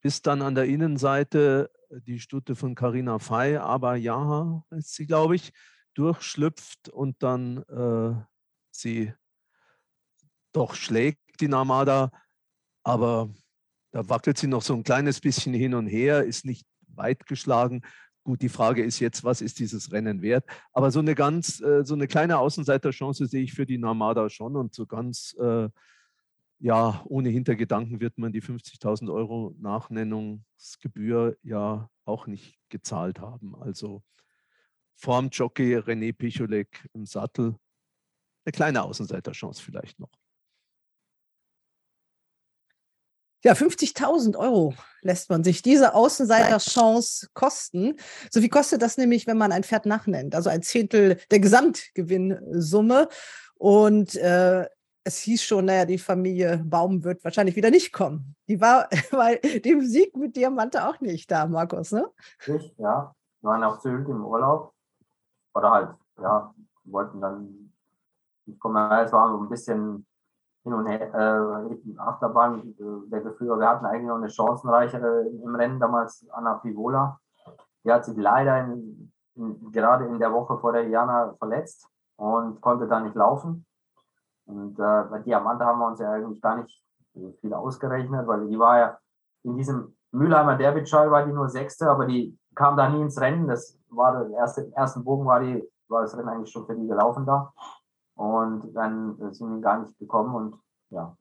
bis 0.00 0.22
dann 0.22 0.42
an 0.42 0.54
der 0.54 0.64
Innenseite 0.64 1.70
die 1.90 2.20
Stute 2.20 2.56
von 2.56 2.74
Carina 2.74 3.18
Fey, 3.18 3.56
aber 3.56 3.96
ja, 3.96 4.62
ist 4.70 4.94
sie, 4.94 5.06
glaube 5.06 5.36
ich, 5.36 5.52
durchschlüpft 5.94 6.90
und 6.90 7.22
dann 7.22 7.62
äh, 7.64 8.22
sie 8.70 9.14
doch 10.52 10.74
schlägt, 10.74 11.40
die 11.40 11.48
Namada. 11.48 12.10
Aber 12.82 13.30
da 13.90 14.08
wackelt 14.08 14.38
sie 14.38 14.46
noch 14.46 14.62
so 14.62 14.74
ein 14.74 14.82
kleines 14.82 15.20
bisschen 15.20 15.54
hin 15.54 15.74
und 15.74 15.86
her, 15.86 16.24
ist 16.24 16.44
nicht 16.44 16.66
weit 16.94 17.26
geschlagen. 17.26 17.82
Gut, 18.24 18.42
die 18.42 18.48
Frage 18.48 18.82
ist 18.82 18.98
jetzt, 18.98 19.24
was 19.24 19.40
ist 19.40 19.58
dieses 19.58 19.92
Rennen 19.92 20.20
wert? 20.20 20.44
Aber 20.72 20.90
so 20.90 20.98
eine 20.98 21.14
ganz, 21.14 21.60
äh, 21.62 21.84
so 21.84 21.94
eine 21.94 22.06
kleine 22.06 22.38
Außenseiterchance 22.38 23.26
sehe 23.26 23.42
ich 23.42 23.54
für 23.54 23.64
die 23.64 23.78
Narmada 23.78 24.28
schon 24.28 24.56
und 24.56 24.74
so 24.74 24.86
ganz, 24.86 25.34
äh, 25.40 25.68
ja, 26.60 27.02
ohne 27.06 27.30
Hintergedanken 27.30 28.00
wird 28.00 28.18
man 28.18 28.32
die 28.32 28.42
50.000 28.42 29.12
Euro 29.12 29.54
Nachnennungsgebühr 29.58 31.36
ja 31.42 31.88
auch 32.04 32.26
nicht 32.26 32.58
gezahlt 32.68 33.20
haben. 33.20 33.54
Also 33.54 34.02
vorm 34.96 35.28
Jockey 35.30 35.76
René 35.76 36.12
Picholek 36.12 36.88
im 36.92 37.06
Sattel, 37.06 37.54
eine 38.44 38.52
kleine 38.52 38.82
Außenseiterchance 38.82 39.62
vielleicht 39.62 40.00
noch. 40.00 40.10
Ja, 43.44 43.52
50.000 43.52 44.36
Euro 44.36 44.74
lässt 45.02 45.30
man 45.30 45.44
sich 45.44 45.62
diese 45.62 45.94
Außenseiterchance 45.94 47.28
kosten. 47.34 47.94
So 48.30 48.40
viel 48.40 48.48
kostet 48.48 48.82
das 48.82 48.96
nämlich, 48.96 49.26
wenn 49.28 49.38
man 49.38 49.52
ein 49.52 49.62
Pferd 49.62 49.86
nachnennt, 49.86 50.34
also 50.34 50.50
ein 50.50 50.62
Zehntel 50.62 51.18
der 51.30 51.38
Gesamtgewinnsumme. 51.38 53.08
Und 53.54 54.16
äh, 54.16 54.66
es 55.04 55.18
hieß 55.18 55.42
schon, 55.42 55.66
naja, 55.66 55.84
die 55.84 55.98
Familie 55.98 56.58
Baum 56.64 57.04
wird 57.04 57.22
wahrscheinlich 57.24 57.54
wieder 57.54 57.70
nicht 57.70 57.92
kommen. 57.92 58.34
Die 58.48 58.60
war 58.60 58.88
bei 59.12 59.36
dem 59.36 59.86
Sieg 59.86 60.16
mit 60.16 60.36
Diamante 60.36 60.86
auch 60.86 61.00
nicht 61.00 61.30
da, 61.30 61.46
Markus, 61.46 61.92
ne? 61.92 62.08
Ich, 62.46 62.74
ja. 62.76 63.14
Wir 63.40 63.50
waren 63.50 63.62
auf 63.62 63.80
Sylt 63.80 64.08
im 64.08 64.24
Urlaub. 64.24 64.74
Oder 65.54 65.70
halt, 65.70 65.90
ja, 66.20 66.52
wollten 66.84 67.20
dann, 67.20 67.72
ich 68.46 68.58
komme, 68.58 69.00
es 69.04 69.12
war 69.12 69.32
ein 69.32 69.48
bisschen 69.48 70.07
hin 70.64 70.74
und 70.74 70.86
her, 70.86 71.14
äh, 71.14 71.98
Achterbahn 71.98 72.74
äh, 72.78 73.10
der 73.10 73.20
Gefühle. 73.20 73.58
Wir 73.58 73.68
hatten 73.68 73.86
eigentlich 73.86 74.08
noch 74.08 74.16
eine 74.16 74.30
chancenreichere 74.30 75.26
im 75.26 75.54
Rennen 75.54 75.80
damals, 75.80 76.26
Anna 76.30 76.54
Pivola. 76.54 77.18
Die 77.84 77.92
hat 77.92 78.04
sich 78.04 78.16
leider 78.16 78.64
in, 78.64 79.12
in, 79.34 79.72
gerade 79.72 80.06
in 80.06 80.18
der 80.18 80.32
Woche 80.32 80.58
vor 80.58 80.72
der 80.72 80.88
Jana 80.88 81.34
verletzt 81.38 81.88
und 82.16 82.60
konnte 82.60 82.86
da 82.86 83.00
nicht 83.00 83.14
laufen. 83.14 83.64
Und 84.46 84.78
äh, 84.78 85.04
bei 85.10 85.20
Diamante 85.20 85.64
haben 85.64 85.78
wir 85.78 85.86
uns 85.86 86.00
ja 86.00 86.10
eigentlich 86.10 86.40
gar 86.40 86.56
nicht 86.56 86.82
viel 87.40 87.54
ausgerechnet, 87.54 88.26
weil 88.26 88.46
die 88.46 88.58
war 88.58 88.78
ja 88.78 88.98
in 89.44 89.56
diesem 89.56 89.96
Mülheimer 90.10 90.56
Derbyschall 90.56 91.10
war 91.10 91.24
die 91.24 91.32
nur 91.32 91.48
Sechste, 91.48 91.88
aber 91.88 92.06
die 92.06 92.38
kam 92.54 92.76
da 92.76 92.88
nie 92.88 93.02
ins 93.02 93.20
Rennen. 93.20 93.46
Das 93.46 93.78
war 93.90 94.24
der 94.24 94.36
erste, 94.36 94.72
ersten 94.74 95.04
Bogen 95.04 95.26
war 95.26 95.40
die, 95.40 95.66
war 95.88 96.02
das 96.02 96.16
Rennen 96.16 96.28
eigentlich 96.28 96.50
schon 96.50 96.66
für 96.66 96.74
die 96.74 96.86
gelaufen 96.86 97.26
da. 97.26 97.52
Und 98.18 98.74
dann 98.74 99.16
sind 99.32 99.48
wir 99.48 99.60
gar 99.60 99.78
nicht 99.78 99.96
gekommen 99.96 100.34
und 100.34 100.60
ja. 100.90 101.16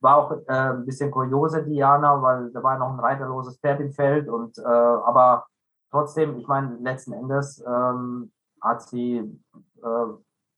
War 0.00 0.16
auch 0.16 0.30
äh, 0.30 0.44
ein 0.46 0.86
bisschen 0.86 1.10
kuriose, 1.10 1.64
Diana, 1.64 2.22
weil 2.22 2.50
da 2.52 2.62
war 2.62 2.78
noch 2.78 2.90
ein 2.90 3.00
reiterloses 3.00 3.58
Pferd 3.58 3.80
im 3.80 3.92
Feld 3.92 4.28
und 4.28 4.56
äh, 4.58 4.62
aber 4.62 5.46
trotzdem, 5.90 6.36
ich 6.36 6.46
meine, 6.46 6.76
letzten 6.76 7.12
Endes 7.12 7.62
ähm, 7.66 8.30
hat 8.60 8.80
sie 8.82 9.18
äh, 9.82 10.06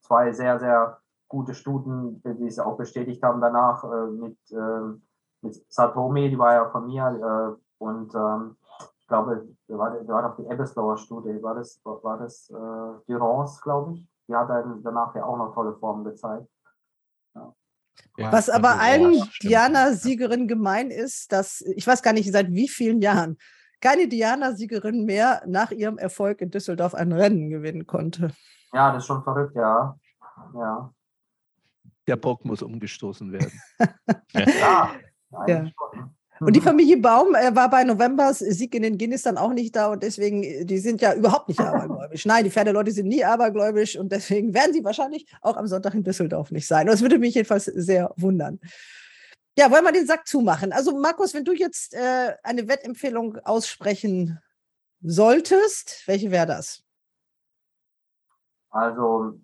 zwei 0.01 0.31
sehr, 0.33 0.61
sehr 0.61 0.99
gute 1.27 1.55
Stuten, 1.55 2.23
die 2.23 2.47
es 2.47 2.59
auch 2.59 2.77
bestätigt 2.77 3.23
haben 3.23 3.41
danach, 3.41 3.83
äh, 3.83 4.07
mit, 4.11 4.37
äh, 4.51 4.99
mit 5.41 5.73
Satomi, 5.73 6.29
die 6.29 6.39
war 6.39 6.53
ja 6.53 6.69
von 6.69 6.87
mir, 6.87 7.57
äh, 7.59 7.83
und 7.83 8.15
ähm, 8.15 8.57
ich 8.99 9.09
glaube, 9.09 9.49
da 9.67 9.79
war, 9.79 9.91
da 9.91 10.13
war 10.13 10.23
noch 10.23 10.37
die 10.37 10.47
Ebbeslower 10.47 10.99
Stute, 10.99 11.43
war 11.43 11.55
das, 11.55 11.81
war 11.85 12.19
das 12.19 12.51
äh, 12.51 13.13
Durance, 13.13 13.61
glaube 13.63 13.95
ich 13.95 14.12
die 14.29 14.35
hat 14.35 14.49
dann 14.49 14.83
danach 14.83 15.15
ja 15.15 15.25
auch 15.25 15.37
noch 15.37 15.55
tolle 15.55 15.77
Formen 15.79 16.05
gezeigt. 16.05 16.47
Ja. 17.35 17.55
Ja, 18.17 18.33
Was 18.33 18.49
aber 18.49 18.81
allen 18.81 19.23
Diana-Siegerinnen 19.43 20.49
gemein 20.49 20.91
ist, 20.91 21.33
dass 21.33 21.61
ich 21.61 21.87
weiß 21.87 22.03
gar 22.03 22.13
nicht 22.13 22.31
seit 22.33 22.51
wie 22.51 22.69
vielen 22.69 23.01
Jahren 23.01 23.39
keine 23.81 24.09
Diana-Siegerin 24.09 25.05
mehr 25.05 25.43
nach 25.47 25.73
ihrem 25.73 25.99
Erfolg 25.99 26.41
in 26.41 26.51
Düsseldorf 26.51 26.95
ein 26.95 27.13
Rennen 27.13 27.51
gewinnen 27.51 27.87
konnte. 27.87 28.33
Ja, 28.73 28.93
das 28.93 29.03
ist 29.03 29.07
schon 29.09 29.23
verrückt, 29.23 29.57
ja. 29.57 29.99
ja. 30.55 30.95
Der 32.07 32.17
Bock 32.17 32.45
muss 32.45 32.63
umgestoßen 32.63 33.33
werden. 33.33 33.61
ja, 34.33 34.93
ja. 35.47 35.71
Und 36.45 36.55
die 36.55 36.61
mhm. 36.61 36.65
Familie 36.65 36.97
Baum 36.97 37.35
äh, 37.35 37.55
war 37.55 37.71
bei 37.71 37.85
Novembers 37.85 38.41
Sieg 38.41 38.75
in 38.75 38.83
den 38.83 38.99
Guinness 38.99 39.23
dann 39.23 39.39
auch 39.39 39.53
nicht 39.53 39.77
da 39.77 39.89
und 39.89 40.03
deswegen, 40.03 40.43
äh, 40.43 40.65
die 40.65 40.79
sind 40.79 41.01
ja 41.01 41.15
überhaupt 41.15 41.49
nicht 41.49 41.61
abergläubisch. 41.61 42.27
Nein, 42.27 42.45
die 42.45 42.51
Pferdeleute 42.51 42.91
sind 42.91 43.09
nie 43.09 43.25
abergläubisch 43.25 43.97
und 43.97 44.11
deswegen 44.11 44.53
werden 44.55 44.73
sie 44.73 44.85
wahrscheinlich 44.85 45.27
auch 45.41 45.57
am 45.57 45.67
Sonntag 45.67 45.95
in 45.95 46.03
Düsseldorf 46.03 46.51
nicht 46.51 46.67
sein. 46.67 46.87
das 46.87 47.01
würde 47.01 47.19
mich 47.19 47.35
jedenfalls 47.35 47.67
sehr 47.67 48.13
wundern. 48.17 48.59
Ja, 49.57 49.71
wollen 49.71 49.85
wir 49.85 49.93
den 49.93 50.07
Sack 50.07 50.27
zumachen? 50.27 50.73
Also, 50.73 50.99
Markus, 50.99 51.35
wenn 51.35 51.45
du 51.45 51.53
jetzt 51.53 51.95
äh, 51.95 52.35
eine 52.43 52.69
Wettempfehlung 52.69 53.37
aussprechen 53.45 54.41
solltest, 55.03 56.03
welche 56.07 56.31
wäre 56.31 56.47
das? 56.47 56.83
Also, 58.71 59.39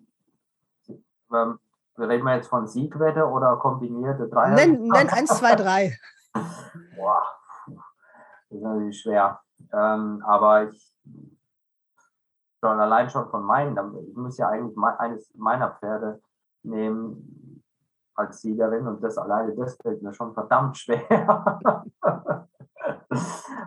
ähm, 1.31 1.59
reden 1.97 2.23
wir 2.23 2.35
jetzt 2.35 2.47
von 2.47 2.67
Siegwette 2.67 3.25
oder 3.25 3.57
kombinierte 3.57 4.27
Dreier? 4.27 4.55
Nenn, 4.55 4.81
nenn 4.87 5.09
eins, 5.09 5.37
zwei, 5.37 5.55
drei. 5.55 5.97
Boah, 6.99 7.23
das 7.65 8.57
ist 8.57 8.61
natürlich 8.61 9.01
schwer. 9.01 9.39
Ähm, 9.71 10.21
aber 10.25 10.65
ich 10.65 10.95
schon 12.59 12.79
allein 12.79 13.09
schon 13.09 13.29
von 13.29 13.43
meinen, 13.43 13.77
ich 14.09 14.15
muss 14.15 14.37
ja 14.37 14.49
eigentlich 14.49 14.77
eines 14.97 15.33
meiner 15.35 15.71
Pferde 15.75 16.21
nehmen 16.63 17.63
als 18.15 18.41
Siegerin 18.41 18.85
und 18.85 19.01
das 19.01 19.17
alleine, 19.17 19.55
das 19.55 19.77
fällt 19.81 20.01
mir 20.01 20.13
schon 20.13 20.33
verdammt 20.33 20.77
schwer. 20.77 21.45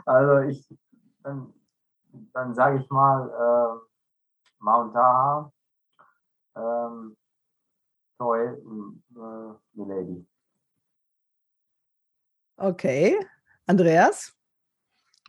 also 0.05 0.39
ich, 0.49 0.69
dann, 1.23 1.55
dann 2.35 2.55
sage 2.55 2.81
ich 2.81 2.91
mal, 2.91 3.31
äh, 3.31 3.79
Mount 4.59 4.93
Taha, 4.93 5.51
ähm, 6.55 7.17
Toy, 8.19 8.47
äh, 8.47 9.55
Milady. 9.73 10.27
Okay. 12.57 13.19
Andreas? 13.67 14.35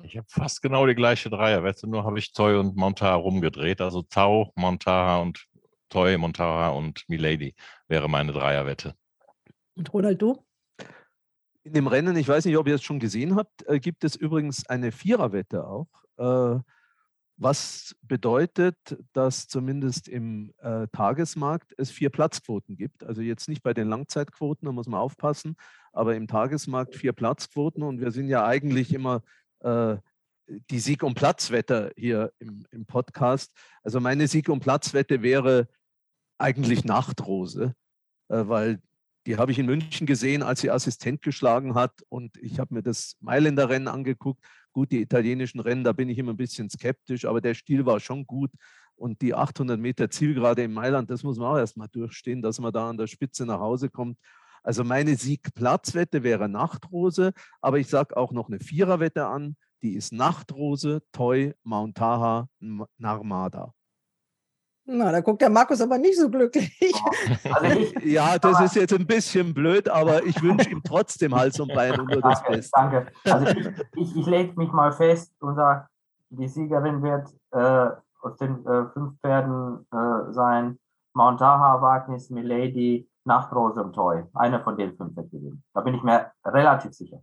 Ich 0.01 0.17
habe 0.17 0.27
fast 0.29 0.61
genau 0.61 0.87
die 0.87 0.95
gleiche 0.95 1.29
Dreierwette, 1.29 1.87
nur 1.87 2.03
habe 2.03 2.17
ich 2.17 2.33
Toy 2.33 2.55
und 2.57 2.75
Montara 2.75 3.15
rumgedreht. 3.15 3.79
Also 3.79 4.01
Tau, 4.01 4.51
Montara 4.55 5.19
und 5.19 5.45
Toy, 5.89 6.17
Montara 6.17 6.69
und 6.69 7.03
Milady 7.07 7.53
wäre 7.87 8.09
meine 8.09 8.33
Dreierwette. 8.33 8.95
Und 9.75 9.93
Ronald, 9.93 10.21
du? 10.21 10.43
In 11.63 11.73
dem 11.73 11.87
Rennen, 11.87 12.15
ich 12.17 12.27
weiß 12.27 12.45
nicht, 12.45 12.57
ob 12.57 12.67
ihr 12.67 12.75
es 12.75 12.83
schon 12.83 12.99
gesehen 12.99 13.35
habt, 13.35 13.65
äh, 13.67 13.79
gibt 13.79 14.03
es 14.03 14.15
übrigens 14.15 14.67
eine 14.67 14.91
Viererwette 14.91 15.65
auch. 15.65 15.87
Was 17.37 17.95
bedeutet, 18.03 18.77
dass 19.11 19.47
zumindest 19.47 20.07
im 20.07 20.53
äh, 20.59 20.87
Tagesmarkt 20.91 21.73
es 21.77 21.89
vier 21.89 22.09
Platzquoten 22.09 22.77
gibt. 22.77 23.03
Also 23.03 23.21
jetzt 23.21 23.49
nicht 23.49 23.63
bei 23.63 23.73
den 23.73 23.89
Langzeitquoten, 23.89 24.67
da 24.67 24.71
muss 24.71 24.87
man 24.87 24.99
aufpassen, 24.99 25.55
aber 25.91 26.15
im 26.15 26.27
Tagesmarkt 26.27 26.95
vier 26.95 27.13
Platzquoten. 27.13 27.81
Und 27.83 27.99
wir 27.99 28.11
sind 28.11 28.27
ja 28.27 28.45
eigentlich 28.45 28.93
immer 28.93 29.23
äh, 29.61 29.97
die 30.47 30.79
Sieg- 30.79 31.03
und 31.03 31.15
Platzwette 31.15 31.91
hier 31.97 32.31
im, 32.39 32.65
im 32.71 32.85
Podcast. 32.85 33.51
Also 33.81 33.99
meine 33.99 34.27
Sieg- 34.27 34.49
und 34.49 34.59
Platzwette 34.59 35.21
wäre 35.21 35.67
eigentlich 36.37 36.83
Nachtrose, 36.83 37.75
äh, 38.29 38.47
weil 38.47 38.81
die 39.25 39.37
habe 39.37 39.51
ich 39.51 39.59
in 39.59 39.65
München 39.65 40.05
gesehen, 40.05 40.43
als 40.43 40.61
sie 40.61 40.69
Assistent 40.69 41.21
geschlagen 41.21 41.75
hat. 41.75 42.03
Und 42.09 42.37
ich 42.37 42.59
habe 42.59 42.73
mir 42.73 42.83
das 42.83 43.15
Mailänder 43.21 43.69
Rennen 43.69 43.87
angeguckt. 43.87 44.43
Gut, 44.73 44.91
die 44.91 45.01
italienischen 45.01 45.59
Rennen, 45.59 45.83
da 45.83 45.93
bin 45.93 46.09
ich 46.09 46.17
immer 46.17 46.33
ein 46.33 46.37
bisschen 46.37 46.69
skeptisch, 46.69 47.25
aber 47.25 47.41
der 47.41 47.53
Stil 47.53 47.85
war 47.85 47.99
schon 47.99 48.25
gut. 48.25 48.51
Und 48.95 49.21
die 49.21 49.33
800 49.33 49.79
Meter 49.79 50.09
Zielgerade 50.09 50.63
in 50.63 50.73
Mailand, 50.73 51.09
das 51.09 51.23
muss 51.23 51.37
man 51.37 51.47
auch 51.53 51.57
erstmal 51.57 51.87
durchstehen, 51.89 52.41
dass 52.41 52.59
man 52.59 52.73
da 52.73 52.89
an 52.89 52.97
der 52.97 53.07
Spitze 53.07 53.45
nach 53.45 53.59
Hause 53.59 53.89
kommt. 53.89 54.17
Also 54.63 54.83
meine 54.83 55.15
Siegplatzwette 55.15 56.23
wäre 56.23 56.49
Nachtrose, 56.49 57.33
aber 57.61 57.79
ich 57.79 57.87
sage 57.87 58.17
auch 58.17 58.31
noch 58.31 58.47
eine 58.47 58.59
Viererwette 58.59 59.27
an. 59.27 59.57
Die 59.83 59.93
ist 59.93 60.13
Nachtrose, 60.13 61.03
Toy, 61.11 61.53
Mount 61.63 61.97
Taha, 61.97 62.47
Narmada. 62.97 63.73
Na, 64.85 65.11
da 65.11 65.21
guckt 65.21 65.41
der 65.41 65.49
Markus 65.49 65.79
aber 65.79 65.97
nicht 65.97 66.17
so 66.17 66.29
glücklich. 66.29 66.93
Also 67.53 67.79
ich, 67.79 67.93
ja, 68.03 68.37
das 68.37 68.59
ist 68.59 68.75
jetzt 68.75 68.93
ein 68.93 69.07
bisschen 69.07 69.53
blöd, 69.53 69.87
aber 69.87 70.23
ich 70.25 70.41
wünsche 70.41 70.69
ihm 70.69 70.81
trotzdem 70.83 71.33
Hals 71.33 71.59
und 71.59 71.73
Bein 71.73 71.97
und 71.97 72.09
nur 72.11 72.21
das 72.21 72.41
danke, 72.41 72.51
Beste. 72.51 72.71
Danke. 72.73 73.07
Also 73.23 73.45
ich, 73.45 73.67
ich, 73.95 74.15
ich 74.17 74.25
lege 74.25 74.59
mich 74.59 74.71
mal 74.73 74.91
fest 74.91 75.33
und 75.39 75.55
sage, 75.55 75.87
die 76.29 76.47
Siegerin 76.47 77.01
wird 77.01 77.29
äh, 77.51 77.91
aus 78.21 78.37
den 78.37 78.65
äh, 78.65 78.85
fünf 78.93 79.19
Pferden 79.21 79.85
äh, 79.91 80.31
sein 80.33 80.77
Mount 81.13 81.39
Taha, 81.39 81.81
Wagnis, 81.81 82.29
Milady, 82.29 83.07
Nachtrose 83.23 83.83
und 83.83 83.93
Toy. 83.93 84.23
Eine 84.33 84.59
von 84.59 84.75
den 84.75 84.97
fünf 84.97 85.15
wird 85.15 85.31
gewinnen. 85.31 85.63
Da 85.73 85.81
bin 85.81 85.93
ich 85.93 86.03
mir 86.03 86.31
relativ 86.45 86.93
sicher. 86.93 87.21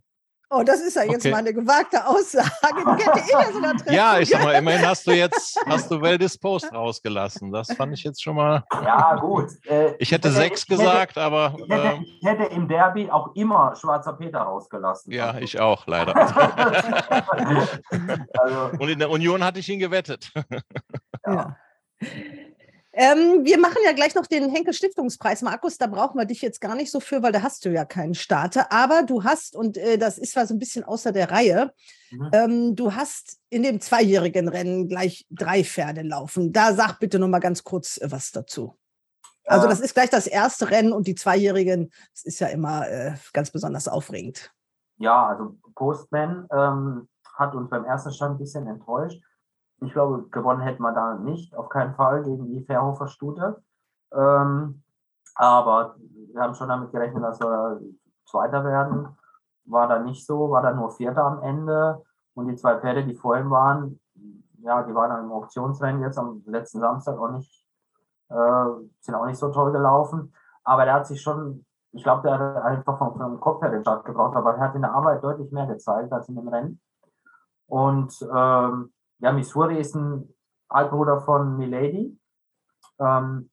Oh, 0.53 0.63
das 0.63 0.81
ist 0.81 0.97
ja 0.97 1.03
jetzt 1.03 1.21
Okay. 1.25 1.31
mal 1.31 1.37
eine 1.37 1.53
gewagte 1.53 2.05
Aussage. 2.05 2.49
Die 2.61 3.03
hätte 3.03 3.19
ich 3.25 3.31
ja 3.31 3.51
sogar 3.53 3.73
treffen 3.73 3.93
Ja, 3.93 4.19
ich 4.19 4.27
sag 4.29 4.43
mal, 4.43 4.51
immerhin 4.55 4.85
hast 4.85 5.07
du 5.07 5.11
jetzt, 5.11 5.57
hast 5.65 5.89
du 5.89 6.01
Well 6.01 6.17
Post 6.41 6.73
rausgelassen. 6.73 7.53
Das 7.53 7.71
fand 7.71 7.93
ich 7.93 8.03
jetzt 8.03 8.21
schon 8.21 8.35
mal. 8.35 8.61
Ja, 8.83 9.15
gut. 9.15 9.47
Äh, 9.65 9.93
Ich 9.99 10.11
hätte 10.11 10.29
sechs 10.29 10.63
ich 10.63 10.69
hätte- 10.69 10.81
gesagt, 10.83 11.17
aber 11.17 11.55
Ich 11.57 11.69
hätte, 11.69 11.87
ähm, 11.95 12.03
ich 12.05 12.27
hätte 12.27 12.43
im 12.53 12.67
Derby 12.67 13.09
auch 13.09 13.33
immer 13.35 13.73
Schwarzer 13.77 14.11
Peter 14.13 14.39
rausgelassen. 14.39 15.13
ja, 15.13 15.37
ich 15.37 15.57
auch, 15.57 15.87
leider. 15.87 16.13
also, 18.37 18.71
Und 18.77 18.89
in 18.89 18.99
der 18.99 19.09
Union 19.09 19.43
hatte 19.45 19.59
ich 19.59 19.69
ihn 19.69 19.79
gewettet. 19.79 20.31
Ja. 21.25 21.55
Ähm, 22.93 23.45
wir 23.45 23.57
machen 23.57 23.77
ja 23.85 23.93
gleich 23.93 24.15
noch 24.15 24.27
den 24.27 24.49
Henkel 24.49 24.73
Stiftungspreis. 24.73 25.41
Markus, 25.41 25.77
da 25.77 25.87
brauchen 25.87 26.17
wir 26.17 26.25
dich 26.25 26.41
jetzt 26.41 26.59
gar 26.59 26.75
nicht 26.75 26.91
so 26.91 26.99
für, 26.99 27.23
weil 27.23 27.31
da 27.31 27.41
hast 27.41 27.63
du 27.63 27.69
ja 27.69 27.85
keinen 27.85 28.15
Starter. 28.15 28.71
Aber 28.71 29.03
du 29.03 29.23
hast, 29.23 29.55
und 29.55 29.77
äh, 29.77 29.97
das 29.97 30.17
ist 30.17 30.33
zwar 30.33 30.45
so 30.45 30.53
ein 30.53 30.59
bisschen 30.59 30.83
außer 30.83 31.11
der 31.11 31.31
Reihe, 31.31 31.71
Mhm. 32.11 32.29
ähm, 32.33 32.75
du 32.75 32.93
hast 32.93 33.39
in 33.49 33.63
dem 33.63 33.79
zweijährigen 33.79 34.49
Rennen 34.49 34.89
gleich 34.89 35.25
drei 35.29 35.63
Pferde 35.63 36.01
laufen. 36.01 36.51
Da 36.51 36.73
sag 36.73 36.99
bitte 36.99 37.19
noch 37.19 37.29
mal 37.29 37.39
ganz 37.39 37.63
kurz 37.63 37.97
äh, 37.97 38.11
was 38.11 38.31
dazu. 38.31 38.77
Also 39.45 39.67
das 39.67 39.79
ist 39.79 39.93
gleich 39.95 40.09
das 40.09 40.27
erste 40.27 40.69
Rennen 40.69 40.93
und 40.93 41.07
die 41.07 41.15
Zweijährigen, 41.15 41.91
das 42.13 42.23
ist 42.23 42.39
ja 42.39 42.47
immer 42.47 42.87
äh, 42.87 43.15
ganz 43.33 43.49
besonders 43.49 43.87
aufregend. 43.87 44.51
Ja, 44.97 45.27
also 45.27 45.57
Postman 45.73 46.47
ähm, 46.53 47.09
hat 47.33 47.55
uns 47.55 47.69
beim 47.69 47.83
ersten 47.83 48.11
Stand 48.13 48.35
ein 48.35 48.37
bisschen 48.37 48.67
enttäuscht. 48.67 49.19
Ich 49.81 49.93
glaube, 49.93 50.27
gewonnen 50.29 50.61
hätten 50.61 50.83
wir 50.83 50.93
da 50.93 51.15
nicht, 51.15 51.55
auf 51.55 51.69
keinen 51.69 51.95
Fall 51.95 52.23
gegen 52.23 52.47
die 52.47 52.63
Fairhofer 52.63 53.07
Stute. 53.07 53.61
Ähm, 54.13 54.83
aber 55.35 55.95
wir 56.33 56.41
haben 56.41 56.53
schon 56.53 56.69
damit 56.69 56.91
gerechnet, 56.91 57.23
dass 57.23 57.39
wir 57.39 57.81
Zweiter 58.25 58.63
werden. 58.63 59.17
War 59.65 59.87
da 59.87 59.99
nicht 59.99 60.25
so, 60.25 60.51
war 60.51 60.61
da 60.61 60.73
nur 60.73 60.91
Vierter 60.91 61.23
am 61.23 61.41
Ende. 61.41 62.03
Und 62.33 62.47
die 62.47 62.55
zwei 62.55 62.79
Pferde, 62.79 63.03
die 63.05 63.15
vorhin 63.15 63.49
waren, 63.49 63.99
ja, 64.59 64.83
die 64.83 64.93
waren 64.93 65.09
dann 65.09 65.25
im 65.25 65.31
Auktionsrennen 65.31 66.01
jetzt 66.01 66.17
am 66.17 66.43
letzten 66.45 66.79
Samstag 66.79 67.17
auch 67.17 67.31
nicht, 67.31 67.65
äh, 68.29 68.65
sind 68.99 69.15
auch 69.15 69.25
nicht 69.25 69.37
so 69.37 69.51
toll 69.51 69.71
gelaufen. 69.71 70.33
Aber 70.63 70.85
der 70.85 70.93
hat 70.93 71.07
sich 71.07 71.21
schon, 71.21 71.65
ich 71.91 72.03
glaube, 72.03 72.21
der 72.21 72.37
hat 72.37 72.63
einfach 72.63 72.97
vom, 72.97 73.17
vom 73.17 73.39
Kopf 73.39 73.61
her 73.61 73.71
den 73.71 73.81
Start 73.81 74.05
gebraucht, 74.05 74.35
aber 74.35 74.55
er 74.55 74.59
hat 74.61 74.75
in 74.75 74.81
der 74.81 74.93
Arbeit 74.93 75.23
deutlich 75.23 75.51
mehr 75.51 75.65
gezeigt 75.65 76.13
als 76.13 76.29
in 76.29 76.35
dem 76.35 76.47
Rennen. 76.47 76.79
Und 77.67 78.13
ähm, 78.33 78.93
ja, 79.21 79.31
Missouri 79.31 79.79
ist 79.79 79.95
ein 79.95 80.33
Halbbruder 80.69 81.21
von 81.21 81.57
Milady. 81.57 82.19
Ähm, 82.99 83.49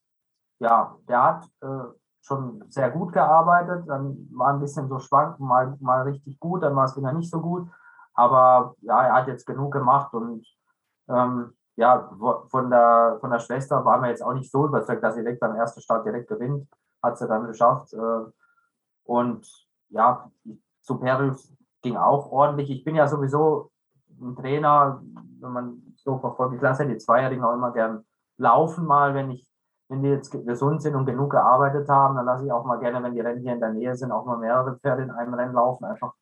ja, 0.60 0.96
der 1.08 1.22
hat 1.22 1.44
äh, 1.60 1.92
schon 2.22 2.64
sehr 2.68 2.90
gut 2.90 3.12
gearbeitet, 3.12 3.88
dann 3.88 4.28
war 4.32 4.52
ein 4.52 4.60
bisschen 4.60 4.88
so 4.88 4.98
schwank, 4.98 5.38
mal, 5.40 5.76
mal 5.80 6.02
richtig 6.02 6.38
gut, 6.40 6.62
dann 6.62 6.74
war 6.76 6.84
es 6.84 6.96
wieder 6.96 7.12
nicht 7.12 7.30
so 7.30 7.40
gut. 7.40 7.68
Aber 8.14 8.74
ja, 8.80 9.02
er 9.04 9.14
hat 9.14 9.28
jetzt 9.28 9.46
genug 9.46 9.72
gemacht 9.72 10.12
und 10.12 10.46
ähm, 11.08 11.54
ja, 11.76 12.10
von 12.48 12.70
der, 12.70 13.18
von 13.20 13.30
der 13.30 13.38
Schwester 13.38 13.84
waren 13.84 14.02
wir 14.02 14.10
jetzt 14.10 14.22
auch 14.22 14.34
nicht 14.34 14.50
so 14.50 14.66
überzeugt, 14.66 15.02
dass 15.02 15.14
sie 15.14 15.22
direkt 15.22 15.40
beim 15.40 15.54
ersten 15.54 15.80
Start 15.80 16.04
direkt 16.04 16.28
gewinnt. 16.28 16.68
Hat 17.00 17.16
sie 17.16 17.28
dann 17.28 17.46
geschafft. 17.46 17.92
Äh, 17.92 18.24
und 19.04 19.46
ja, 19.90 20.28
Superus 20.80 21.54
ging 21.82 21.96
auch 21.96 22.32
ordentlich. 22.32 22.70
Ich 22.70 22.84
bin 22.84 22.96
ja 22.96 23.06
sowieso 23.06 23.70
ein 24.20 24.36
Trainer, 24.36 25.02
wenn 25.40 25.52
man 25.52 25.82
so 25.96 26.18
verfolgt. 26.18 26.54
Ich 26.56 26.62
lasse 26.62 26.84
ja 26.84 26.88
die 26.88 26.98
Zweijährigen 26.98 27.44
auch 27.44 27.54
immer 27.54 27.72
gern 27.72 28.04
laufen 28.36 28.86
mal, 28.86 29.14
wenn 29.14 29.30
ich, 29.30 29.48
wenn 29.88 30.02
die 30.02 30.10
jetzt 30.10 30.30
ge- 30.30 30.44
gesund 30.44 30.82
sind 30.82 30.94
und 30.94 31.06
genug 31.06 31.30
gearbeitet 31.30 31.88
haben, 31.88 32.16
dann 32.16 32.26
lasse 32.26 32.44
ich 32.44 32.52
auch 32.52 32.64
mal 32.64 32.78
gerne, 32.78 33.02
wenn 33.02 33.14
die 33.14 33.20
Rennen 33.20 33.40
hier 33.40 33.54
in 33.54 33.60
der 33.60 33.72
Nähe 33.72 33.96
sind, 33.96 34.12
auch 34.12 34.24
mal 34.24 34.38
mehrere 34.38 34.76
Pferde 34.76 35.02
in 35.02 35.10
einem 35.10 35.34
Rennen 35.34 35.54
laufen, 35.54 35.84
einfach, 35.84 36.12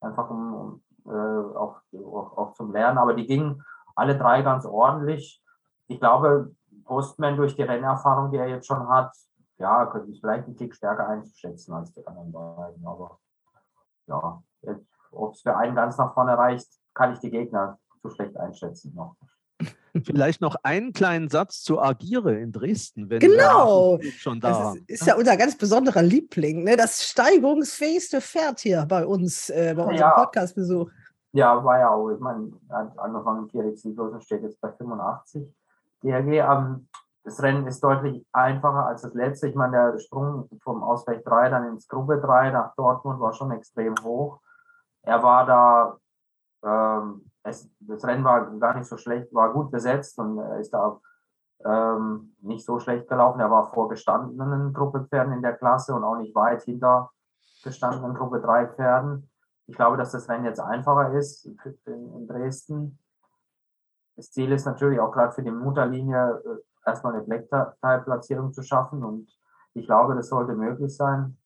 einfach 0.00 0.30
um, 0.30 0.54
um 0.54 0.82
äh, 1.12 1.56
auch, 1.56 1.80
auch, 1.94 2.38
auch 2.38 2.52
zum 2.54 2.72
Lernen. 2.72 2.98
Aber 2.98 3.14
die 3.14 3.26
gingen 3.26 3.62
alle 3.94 4.16
drei 4.16 4.42
ganz 4.42 4.64
ordentlich. 4.64 5.42
Ich 5.88 6.00
glaube, 6.00 6.54
Postman 6.84 7.36
durch 7.36 7.56
die 7.56 7.62
Rennerfahrung, 7.62 8.30
die 8.30 8.38
er 8.38 8.48
jetzt 8.48 8.66
schon 8.66 8.88
hat, 8.88 9.12
ja, 9.58 9.84
könnte 9.86 10.10
ich 10.10 10.20
vielleicht 10.20 10.46
einen 10.46 10.56
Tick 10.56 10.74
stärker 10.74 11.06
einzuschätzen 11.06 11.74
als 11.74 11.92
die 11.92 12.06
anderen 12.06 12.32
beiden. 12.32 12.86
Aber 12.86 13.18
ja, 14.06 14.42
ob 15.12 15.34
es 15.34 15.42
für 15.42 15.56
einen 15.56 15.74
ganz 15.74 15.98
nach 15.98 16.14
vorne 16.14 16.38
reicht, 16.38 16.79
kann 16.94 17.12
ich 17.12 17.18
die 17.20 17.30
Gegner 17.30 17.78
zu 18.02 18.10
schlecht 18.10 18.36
einschätzen 18.36 18.92
noch. 18.94 19.16
Vielleicht 20.04 20.40
noch 20.40 20.56
einen 20.62 20.92
kleinen 20.92 21.28
Satz 21.28 21.62
zu 21.62 21.80
Agire 21.80 22.34
in 22.38 22.52
Dresden, 22.52 23.10
wenn 23.10 23.20
Genau. 23.20 23.98
wir 24.00 24.12
schon 24.12 24.40
da 24.40 24.48
Das 24.50 24.74
ist, 24.76 24.88
ist 24.90 25.06
ja 25.06 25.16
unser 25.16 25.36
ganz 25.36 25.56
besonderer 25.58 26.02
Liebling, 26.02 26.64
ne? 26.64 26.76
das 26.76 27.04
steigerungsfähigste 27.04 28.20
Pferd 28.20 28.60
hier 28.60 28.86
bei 28.88 29.04
uns, 29.04 29.50
äh, 29.50 29.74
bei 29.76 29.82
unserem 29.82 29.96
Ja. 29.98 30.10
Podcastbesuch. 30.12 30.90
Ja, 31.32 31.62
war 31.64 31.78
ja 31.78 31.90
auch. 31.90 32.10
Ich 32.10 32.18
meine, 32.20 32.50
er 32.68 32.78
hat 32.78 32.98
angefangen 32.98 33.48
Sieglos 33.76 34.12
und 34.12 34.24
steht 34.24 34.42
jetzt 34.42 34.60
bei 34.60 34.72
85. 34.72 35.46
DRG, 36.02 36.38
ähm, 36.38 36.88
das 37.22 37.42
Rennen 37.42 37.66
ist 37.66 37.84
deutlich 37.84 38.24
einfacher 38.32 38.86
als 38.86 39.02
das 39.02 39.14
letzte. 39.14 39.46
Ich 39.48 39.54
meine, 39.54 39.92
der 39.92 39.98
Sprung 39.98 40.48
vom 40.62 40.82
Ausweg 40.82 41.24
3 41.24 41.50
dann 41.50 41.68
ins 41.68 41.86
Gruppe 41.86 42.20
3 42.20 42.50
nach 42.50 42.74
Dortmund 42.74 43.20
war 43.20 43.32
schon 43.34 43.52
extrem 43.52 43.94
hoch. 44.02 44.40
Er 45.02 45.22
war 45.22 45.46
da, 45.46 45.96
ähm, 46.62 47.30
es, 47.42 47.70
das 47.80 48.04
Rennen 48.04 48.24
war 48.24 48.50
gar 48.58 48.74
nicht 48.76 48.86
so 48.86 48.96
schlecht, 48.96 49.32
war 49.32 49.52
gut 49.52 49.70
besetzt 49.70 50.18
und 50.18 50.38
er 50.38 50.58
ist 50.58 50.72
da 50.72 51.00
ähm, 51.64 52.34
nicht 52.40 52.64
so 52.64 52.78
schlecht 52.78 53.08
gelaufen. 53.08 53.40
Er 53.40 53.50
war 53.50 53.72
vor 53.72 53.88
gestandenen 53.88 54.72
Gruppepferden 54.72 55.32
in 55.32 55.42
der 55.42 55.56
Klasse 55.56 55.94
und 55.94 56.04
auch 56.04 56.16
nicht 56.16 56.34
weit 56.34 56.62
hinter 56.62 57.10
gestandenen 57.62 58.14
Gruppe 58.14 58.40
3 58.40 58.68
Pferden. 58.68 59.30
Ich 59.66 59.76
glaube, 59.76 59.96
dass 59.96 60.12
das 60.12 60.28
Rennen 60.28 60.44
jetzt 60.44 60.60
einfacher 60.60 61.12
ist 61.12 61.48
in, 61.86 62.26
Dresden. 62.26 62.98
Das 64.16 64.30
Ziel 64.32 64.52
ist 64.52 64.64
natürlich 64.64 65.00
auch 65.00 65.12
gerade 65.12 65.32
für 65.32 65.42
die 65.42 65.50
Mutterlinie 65.50 66.42
äh, 66.44 66.88
erstmal 66.88 67.14
eine 67.14 67.22
Blackteil-Platzierung 67.22 68.52
zu 68.52 68.62
schaffen 68.62 69.04
und 69.04 69.30
ich 69.74 69.86
glaube, 69.86 70.14
das 70.16 70.28
sollte 70.28 70.54
möglich 70.54 70.96
sein. 70.96 71.36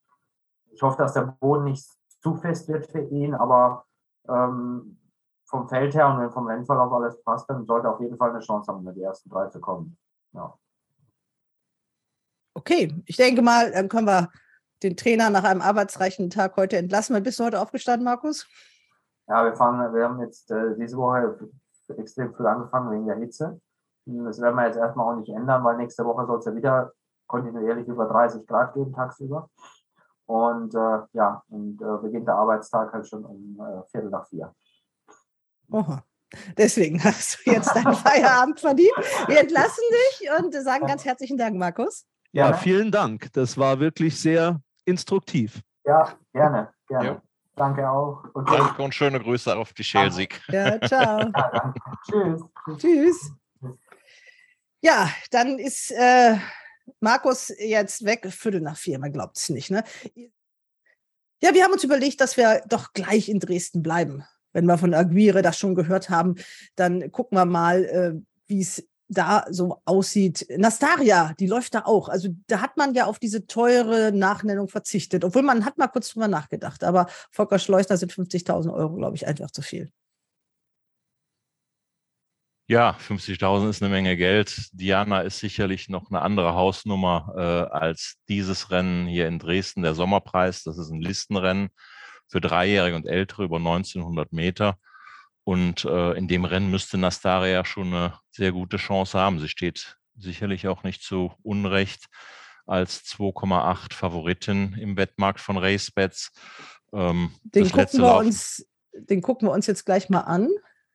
Ich 0.72 0.82
hoffe, 0.82 0.98
dass 0.98 1.12
der 1.12 1.36
Boden 1.40 1.64
nicht 1.64 1.86
zu 2.22 2.34
fest 2.36 2.68
wird 2.68 2.86
für 2.86 3.02
ihn, 3.02 3.34
aber 3.34 3.84
ähm, 4.28 4.98
vom 5.46 5.68
Feld 5.68 5.94
her 5.94 6.08
und 6.08 6.20
wenn 6.20 6.30
vom 6.30 6.46
Rennverlauf 6.46 6.92
alles 6.92 7.22
passt, 7.22 7.48
dann 7.48 7.66
sollte 7.66 7.88
auf 7.88 8.00
jeden 8.00 8.16
Fall 8.16 8.30
eine 8.30 8.40
Chance 8.40 8.70
haben, 8.70 8.78
unter 8.78 8.92
die 8.92 9.02
ersten 9.02 9.28
drei 9.30 9.46
zu 9.48 9.60
kommen. 9.60 9.96
Ja. 10.32 10.58
Okay, 12.54 12.94
ich 13.06 13.16
denke 13.16 13.42
mal, 13.42 13.72
dann 13.72 13.88
können 13.88 14.06
wir 14.06 14.30
den 14.82 14.96
Trainer 14.96 15.30
nach 15.30 15.44
einem 15.44 15.60
arbeitsreichen 15.60 16.30
Tag 16.30 16.56
heute 16.56 16.76
entlassen. 16.76 17.20
Bist 17.22 17.38
du 17.38 17.44
heute 17.44 17.60
aufgestanden, 17.60 18.04
Markus? 18.04 18.46
Ja, 19.26 19.44
wir 19.44 19.54
fangen, 19.54 19.92
wir 19.94 20.04
haben 20.04 20.20
jetzt 20.20 20.50
äh, 20.50 20.76
diese 20.76 20.96
Woche 20.96 21.38
extrem 21.96 22.32
früh 22.34 22.46
angefangen 22.46 22.90
wegen 22.90 23.06
der 23.06 23.16
Hitze. 23.16 23.60
Und 24.06 24.24
Das 24.24 24.40
werden 24.40 24.56
wir 24.56 24.66
jetzt 24.66 24.76
erstmal 24.76 25.12
auch 25.12 25.18
nicht 25.18 25.30
ändern, 25.30 25.64
weil 25.64 25.76
nächste 25.76 26.04
Woche 26.04 26.26
soll 26.26 26.38
es 26.38 26.44
ja 26.44 26.54
wieder 26.54 26.92
kontinuierlich 27.26 27.88
über 27.88 28.06
30 28.06 28.46
Grad 28.46 28.74
geben 28.74 28.92
tagsüber. 28.92 29.48
Und 30.26 30.74
äh, 30.74 30.98
ja, 31.12 31.42
und 31.48 31.80
äh, 31.82 31.96
beginnt 32.02 32.28
der 32.28 32.36
Arbeitstag 32.36 32.92
halt 32.92 33.06
schon 33.06 33.24
um 33.24 33.58
äh, 33.60 33.82
Viertel 33.90 34.10
nach 34.10 34.26
vier. 34.26 34.54
Oha. 35.70 36.04
Deswegen 36.56 37.02
hast 37.02 37.38
du 37.44 37.52
jetzt 37.52 37.74
deinen 37.74 37.94
Feierabend 37.94 38.60
verdient. 38.60 38.92
Wir 39.28 39.40
entlassen 39.40 39.84
dich 39.90 40.28
und 40.38 40.52
sagen 40.52 40.86
ganz 40.86 41.04
herzlichen 41.04 41.38
Dank, 41.38 41.56
Markus. 41.56 42.06
Ja, 42.32 42.52
vielen 42.52 42.90
Dank. 42.90 43.32
Das 43.32 43.56
war 43.56 43.78
wirklich 43.78 44.20
sehr 44.20 44.60
instruktiv. 44.84 45.60
Ja, 45.84 46.18
gerne, 46.32 46.72
gerne. 46.88 47.06
Ja. 47.06 47.22
Danke 47.56 47.88
auch. 47.88 48.24
Und 48.32 48.48
danke 48.50 48.82
und 48.82 48.92
schöne 48.92 49.20
Grüße 49.20 49.56
auf 49.56 49.72
die 49.72 49.84
Schelsig. 49.84 50.40
Ja, 50.48 50.80
ciao. 50.80 51.30
Ja, 51.32 51.74
Tschüss. 52.04 52.42
Tschüss. 52.78 53.32
Ja, 54.80 55.08
dann 55.30 55.58
ist 55.58 55.92
äh, 55.92 56.36
Markus 57.00 57.52
jetzt 57.58 58.04
weg, 58.04 58.26
Viertel 58.30 58.60
nach 58.60 58.76
vier, 58.76 58.98
man 58.98 59.12
glaubt 59.12 59.38
es 59.38 59.48
nicht. 59.48 59.70
Ne? 59.70 59.84
Ja, 61.40 61.54
wir 61.54 61.64
haben 61.64 61.72
uns 61.72 61.84
überlegt, 61.84 62.20
dass 62.20 62.36
wir 62.36 62.62
doch 62.66 62.92
gleich 62.92 63.28
in 63.28 63.38
Dresden 63.38 63.82
bleiben. 63.82 64.24
Wenn 64.54 64.64
wir 64.64 64.78
von 64.78 64.94
Aguirre 64.94 65.42
das 65.42 65.58
schon 65.58 65.74
gehört 65.74 66.08
haben, 66.08 66.36
dann 66.76 67.12
gucken 67.12 67.36
wir 67.36 67.44
mal, 67.44 67.84
äh, 67.84 68.14
wie 68.46 68.62
es 68.62 68.88
da 69.08 69.44
so 69.50 69.82
aussieht. 69.84 70.46
Nastaria, 70.56 71.34
die 71.38 71.46
läuft 71.46 71.74
da 71.74 71.82
auch. 71.84 72.08
Also 72.08 72.28
da 72.46 72.60
hat 72.60 72.76
man 72.76 72.94
ja 72.94 73.04
auf 73.04 73.18
diese 73.18 73.46
teure 73.46 74.12
Nachnennung 74.12 74.68
verzichtet, 74.68 75.24
obwohl 75.24 75.42
man 75.42 75.64
hat 75.66 75.76
mal 75.76 75.88
kurz 75.88 76.10
drüber 76.10 76.28
nachgedacht. 76.28 76.84
Aber 76.84 77.06
Volker 77.30 77.58
Schleusner 77.58 77.98
sind 77.98 78.12
50.000 78.12 78.72
Euro, 78.72 78.96
glaube 78.96 79.16
ich, 79.16 79.26
einfach 79.26 79.50
zu 79.50 79.60
viel. 79.60 79.90
Ja, 82.66 82.96
50.000 83.06 83.68
ist 83.68 83.82
eine 83.82 83.90
Menge 83.90 84.16
Geld. 84.16 84.70
Diana 84.72 85.20
ist 85.20 85.38
sicherlich 85.38 85.90
noch 85.90 86.10
eine 86.10 86.22
andere 86.22 86.54
Hausnummer 86.54 87.34
äh, 87.36 87.74
als 87.74 88.14
dieses 88.26 88.70
Rennen 88.70 89.06
hier 89.06 89.28
in 89.28 89.38
Dresden, 89.38 89.82
der 89.82 89.94
Sommerpreis. 89.94 90.62
Das 90.62 90.78
ist 90.78 90.88
ein 90.88 91.02
Listenrennen 91.02 91.68
für 92.28 92.40
Dreijährige 92.40 92.96
und 92.96 93.06
Ältere 93.06 93.44
über 93.44 93.56
1900 93.56 94.32
Meter. 94.32 94.78
Und 95.44 95.84
äh, 95.84 96.12
in 96.12 96.26
dem 96.26 96.44
Rennen 96.44 96.70
müsste 96.70 96.96
Nastaria 96.96 97.64
schon 97.64 97.88
eine 97.88 98.18
sehr 98.30 98.52
gute 98.52 98.78
Chance 98.78 99.18
haben. 99.18 99.40
Sie 99.40 99.48
steht 99.48 99.98
sicherlich 100.16 100.66
auch 100.68 100.82
nicht 100.84 101.02
zu 101.02 101.32
Unrecht 101.42 102.06
als 102.66 103.04
2,8 103.04 103.92
Favoritin 103.92 104.74
im 104.74 104.96
Wettmarkt 104.96 105.40
von 105.40 105.58
RaceBets. 105.58 106.32
Ähm, 106.92 107.32
den, 107.42 107.70
gucken 107.70 108.00
wir 108.00 108.16
uns, 108.16 108.66
den 108.92 109.20
gucken 109.20 109.48
wir 109.48 109.52
uns 109.52 109.66
jetzt 109.66 109.84
gleich 109.84 110.08
mal 110.08 110.20
an. 110.20 110.48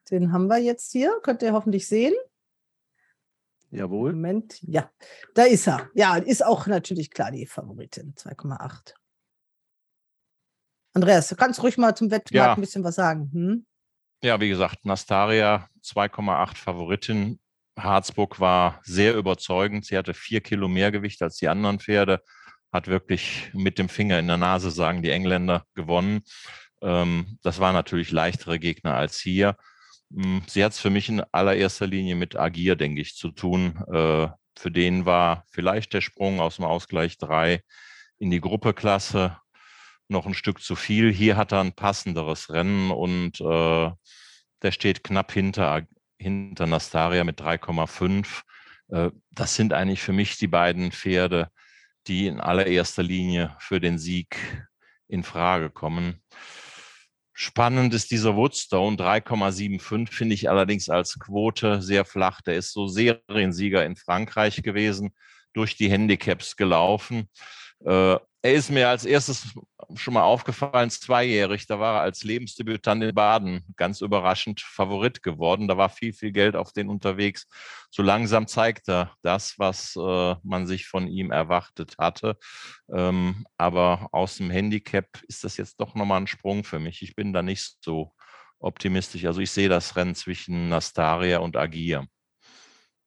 Den 0.10 0.32
haben 0.32 0.48
wir 0.48 0.58
jetzt 0.58 0.92
hier. 0.92 1.20
Könnt 1.22 1.44
ihr 1.44 1.54
hoffentlich 1.54 1.88
sehen. 1.88 2.16
Jawohl. 3.72 4.14
Moment, 4.14 4.60
ja, 4.64 4.90
da 5.36 5.44
ist 5.44 5.68
er. 5.68 5.90
Ja, 5.94 6.16
ist 6.16 6.44
auch 6.44 6.66
natürlich 6.66 7.12
klar 7.12 7.32
die 7.32 7.46
Favoritin, 7.46 8.16
2,8. 8.16 8.94
Andreas, 10.94 11.28
du 11.28 11.36
kannst 11.36 11.62
ruhig 11.62 11.78
mal 11.78 11.96
zum 11.96 12.12
Wettmarkt 12.12 12.34
ja. 12.34 12.54
ein 12.54 12.62
bisschen 12.62 12.84
was 12.84 12.96
sagen. 12.96 13.30
Hm? 13.32 13.66
Ja, 14.24 14.40
wie 14.42 14.50
gesagt, 14.50 14.86
Nastaria 14.86 15.70
2,8 15.84 16.56
Favoritin. 16.56 17.40
Harzburg 17.78 18.40
war 18.40 18.82
sehr 18.84 19.16
überzeugend. 19.16 19.86
Sie 19.86 19.98
hatte 19.98 20.14
vier 20.14 20.42
Kilo 20.42 20.68
mehr 20.68 20.92
Gewicht 20.92 21.22
als 21.22 21.38
die 21.38 21.48
anderen 21.48 21.80
Pferde, 21.80 22.22
hat 22.74 22.88
wirklich 22.88 23.50
mit 23.54 23.78
dem 23.78 23.88
Finger 23.88 24.20
in 24.20 24.28
der 24.28 24.38
Nase, 24.38 24.72
sagen 24.72 25.02
die 25.02 25.12
Engländer, 25.12 25.64
gewonnen. 25.76 26.22
Ähm, 26.82 27.38
das 27.42 27.60
waren 27.60 27.74
natürlich 27.74 28.12
leichtere 28.12 28.60
Gegner 28.60 28.96
als 28.96 29.20
hier. 29.20 29.56
Hm, 30.14 30.44
sie 30.48 30.64
hat 30.64 30.74
es 30.74 30.80
für 30.80 30.90
mich 30.90 31.08
in 31.10 31.24
allererster 31.32 31.88
Linie 31.88 32.16
mit 32.16 32.36
Agir, 32.36 32.76
denke 32.76 33.02
ich, 33.02 33.16
zu 33.16 33.32
tun. 33.32 33.82
Äh, 33.94 34.28
für 34.58 34.72
den 34.72 35.06
war 35.06 35.46
vielleicht 35.52 35.94
der 35.94 36.02
Sprung 36.02 36.42
aus 36.42 36.58
dem 36.58 36.66
Ausgleich 36.66 37.18
3 37.18 37.62
in 38.18 38.32
die 38.32 38.42
Gruppeklasse 38.42 39.38
noch 40.10 40.26
ein 40.26 40.34
Stück 40.34 40.62
zu 40.62 40.76
viel. 40.76 41.12
Hier 41.12 41.38
hat 41.38 41.52
er 41.52 41.62
ein 41.62 41.74
passenderes 41.74 42.50
Rennen 42.50 42.92
und 42.92 43.40
äh, 43.42 43.92
der 44.62 44.72
steht 44.72 45.04
knapp 45.04 45.32
hinter, 45.32 45.88
hinter 46.18 46.68
Nastaria 46.68 47.24
mit 47.24 47.42
3,5. 47.42 48.42
Äh, 48.90 49.12
das 49.32 49.56
sind 49.56 49.74
eigentlich 49.74 50.02
für 50.02 50.14
mich 50.14 50.38
die 50.38 50.48
beiden 50.48 50.92
Pferde, 50.92 51.50
die 52.08 52.28
in 52.28 52.40
allererster 52.40 53.04
Linie 53.04 53.56
für 53.60 53.80
den 53.80 53.98
Sieg 53.98 54.38
in 55.08 55.24
Frage 55.24 55.70
kommen. 55.70 56.22
Spannend 57.34 57.94
ist 57.94 58.12
dieser 58.12 58.36
Woodstone, 58.36 58.98
3,75 58.98 60.12
finde 60.12 60.36
ich 60.36 60.50
allerdings 60.50 60.90
als 60.90 61.18
Quote 61.20 61.82
sehr 61.82 62.04
flach. 62.04 62.42
Der 62.42 62.56
ist 62.56 62.74
so 62.74 62.88
Seriensieger 62.88 63.86
in 63.86 63.96
Frankreich 63.96 64.62
gewesen, 64.62 65.12
durch 65.54 65.78
die 65.78 65.90
Handicaps 65.90 66.58
gelaufen. 66.58 67.30
Äh, 67.86 68.18
er 68.42 68.54
ist 68.54 68.70
mir 68.70 68.90
als 68.90 69.06
erstes 69.06 69.54
schon 69.96 70.14
mal 70.14 70.24
aufgefallen, 70.24 70.90
zweijährig, 70.90 71.68
da 71.68 71.80
war 71.80 71.96
er 71.96 72.02
als 72.02 72.24
Lebensdebütant 72.24 73.04
in 73.04 73.16
Baden 73.16 73.66
ganz 73.76 74.02
überraschend 74.02 74.62
Favorit 74.62 75.24
geworden. 75.24 75.68
Da 75.68 75.78
war 75.78 75.90
viel, 75.90 76.14
viel 76.14 76.32
Geld 76.32 76.56
auf 76.56 76.72
den 76.72 76.90
unterwegs. 76.90 77.48
So 77.90 78.04
langsam 78.04 78.48
zeigt 78.48 78.90
er 78.90 79.14
das, 79.22 79.58
was 79.58 79.96
äh, 79.96 80.36
man 80.44 80.68
sich 80.68 80.88
von 80.88 81.08
ihm 81.08 81.32
erwartet 81.32 81.96
hatte. 81.98 82.38
Ähm, 82.94 83.46
aber 83.58 84.10
aus 84.12 84.38
dem 84.38 84.50
Handicap 84.50 85.08
ist 85.28 85.44
das 85.44 85.58
jetzt 85.58 85.80
doch 85.80 85.96
nochmal 85.96 86.22
ein 86.22 86.28
Sprung 86.28 86.64
für 86.64 86.80
mich. 86.80 87.02
Ich 87.02 87.16
bin 87.16 87.34
da 87.34 87.42
nicht 87.42 87.78
so 87.84 88.14
optimistisch. 88.60 89.26
Also 89.26 89.42
ich 89.42 89.52
sehe 89.52 89.70
das 89.70 89.96
Rennen 89.96 90.16
zwischen 90.16 90.70
Nastaria 90.70 91.40
und 91.40 91.58
Agir. 91.58 92.08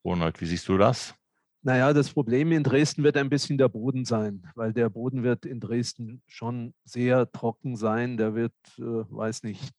Ronald, 0.05 0.41
wie 0.41 0.47
siehst 0.47 0.68
du 0.68 0.78
das? 0.78 1.14
Naja, 1.64 1.92
das 1.92 2.12
Problem 2.12 2.50
in 2.50 2.64
Dresden 2.64 3.04
wird 3.04 3.16
ein 3.16 3.30
bisschen 3.30 3.56
der 3.56 3.68
Boden 3.68 4.04
sein, 4.04 4.42
weil 4.56 4.72
der 4.72 4.88
Boden 4.90 5.22
wird 5.22 5.46
in 5.46 5.60
Dresden 5.60 6.20
schon 6.26 6.74
sehr 6.84 7.30
trocken 7.30 7.76
sein. 7.76 8.16
Der 8.16 8.34
wird, 8.34 8.52
äh, 8.78 8.82
weiß 8.82 9.44
nicht, 9.44 9.72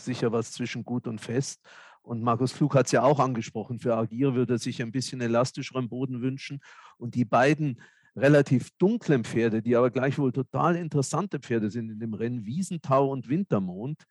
sicher 0.00 0.32
was 0.32 0.50
zwischen 0.50 0.84
gut 0.84 1.06
und 1.06 1.20
fest. 1.20 1.60
Und 2.02 2.22
Markus 2.22 2.50
Flug 2.50 2.74
hat 2.74 2.86
es 2.86 2.92
ja 2.92 3.04
auch 3.04 3.20
angesprochen. 3.20 3.78
Für 3.78 3.96
Agir 3.96 4.34
würde 4.34 4.54
er 4.54 4.58
sich 4.58 4.82
ein 4.82 4.90
bisschen 4.90 5.20
elastischeren 5.20 5.88
Boden 5.88 6.22
wünschen. 6.22 6.58
Und 6.98 7.14
die 7.14 7.24
beiden 7.24 7.80
relativ 8.16 8.70
dunklen 8.78 9.22
Pferde, 9.22 9.62
die 9.62 9.76
aber 9.76 9.90
gleichwohl 9.90 10.32
total 10.32 10.74
interessante 10.74 11.38
Pferde 11.38 11.70
sind 11.70 11.88
in 11.88 12.00
dem 12.00 12.14
Rennen, 12.14 12.44
Wiesentau 12.44 13.10
und 13.10 13.28
Wintermond, 13.28 14.02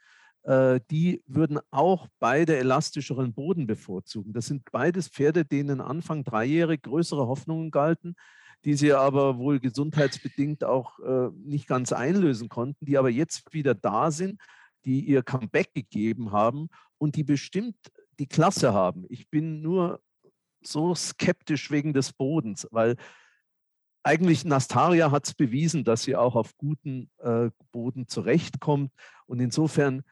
die 0.44 1.22
würden 1.28 1.60
auch 1.70 2.08
beide 2.20 2.58
elastischeren 2.58 3.34
Boden 3.34 3.68
bevorzugen. 3.68 4.34
Das 4.34 4.48
sind 4.48 4.64
beides 4.72 5.08
Pferde, 5.08 5.46
denen 5.46 5.82
Anfang 5.82 6.24
dreijährig 6.24 6.82
größere 6.82 7.28
Hoffnungen 7.28 7.70
galten, 7.70 8.16
die 8.66 8.74
sie 8.74 8.94
aber 8.94 9.38
wohl 9.38 9.60
gesundheitsbedingt 9.60 10.64
auch 10.64 11.00
äh, 11.00 11.30
nicht 11.44 11.68
ganz 11.68 11.94
einlösen 11.94 12.50
konnten, 12.50 12.86
die 12.86 12.98
aber 12.98 13.10
jetzt 13.10 13.54
wieder 13.54 13.76
da 13.76 14.12
sind, 14.12 14.40
die 14.86 15.02
ihr 15.02 15.24
Comeback 15.24 15.74
gegeben 15.74 16.32
haben 16.32 16.70
und 16.98 17.16
die 17.16 17.24
bestimmt 17.24 17.76
die 18.20 18.28
Klasse 18.28 18.74
haben. 18.74 19.06
Ich 19.10 19.30
bin 19.30 19.62
nur 19.62 20.00
so 20.62 20.94
skeptisch 20.94 21.72
wegen 21.72 21.94
des 21.94 22.14
Bodens, 22.14 22.68
weil 22.72 22.98
eigentlich 24.04 24.46
Nastaria 24.46 25.12
hat 25.12 25.28
es 25.28 25.34
bewiesen, 25.34 25.84
dass 25.84 26.04
sie 26.04 26.16
auch 26.16 26.36
auf 26.36 26.58
guten 26.58 27.10
äh, 27.20 27.50
Boden 27.72 28.08
zurechtkommt. 28.08 28.92
Und 29.28 29.40
insofern 29.40 30.04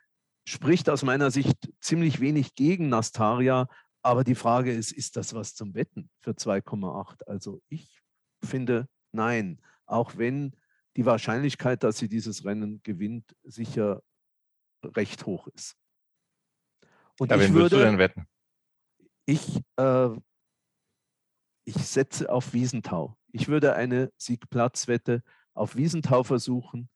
spricht 0.50 0.90
aus 0.90 1.04
meiner 1.04 1.30
Sicht 1.30 1.72
ziemlich 1.80 2.20
wenig 2.20 2.56
gegen 2.56 2.90
Nastaria. 2.90 3.68
Aber 4.02 4.24
die 4.24 4.36
Frage 4.36 4.74
ist, 4.74 4.92
ist 4.92 5.16
das 5.16 5.34
was 5.34 5.54
zum 5.54 5.76
Wetten 5.76 6.10
für 6.22 6.32
2,8? 6.32 7.24
Also 7.28 7.62
ich 7.70 8.02
finde 8.44 8.88
nein, 9.12 9.62
auch 9.86 10.18
wenn 10.18 10.56
die 10.96 11.06
Wahrscheinlichkeit, 11.06 11.84
dass 11.84 12.00
sie 12.00 12.10
dieses 12.10 12.46
Rennen 12.46 12.82
gewinnt, 12.84 13.36
sicher 13.44 14.02
recht 14.84 15.26
hoch 15.26 15.48
ist. 15.48 15.78
Und 17.20 17.32
ja, 17.32 17.40
wen 17.40 17.54
würde, 17.54 17.78
du 17.78 17.84
denn 17.84 17.98
wetten? 18.00 18.26
Ich, 19.26 19.62
äh, 19.76 20.10
ich 21.66 21.76
setze 21.76 22.32
auf 22.32 22.54
Wiesentau. 22.54 23.18
Ich 23.32 23.50
würde 23.50 23.76
eine 23.76 24.12
Siegplatzwette 24.18 25.22
auf 25.54 25.76
Wiesentau 25.76 26.24
versuchen 26.24 26.90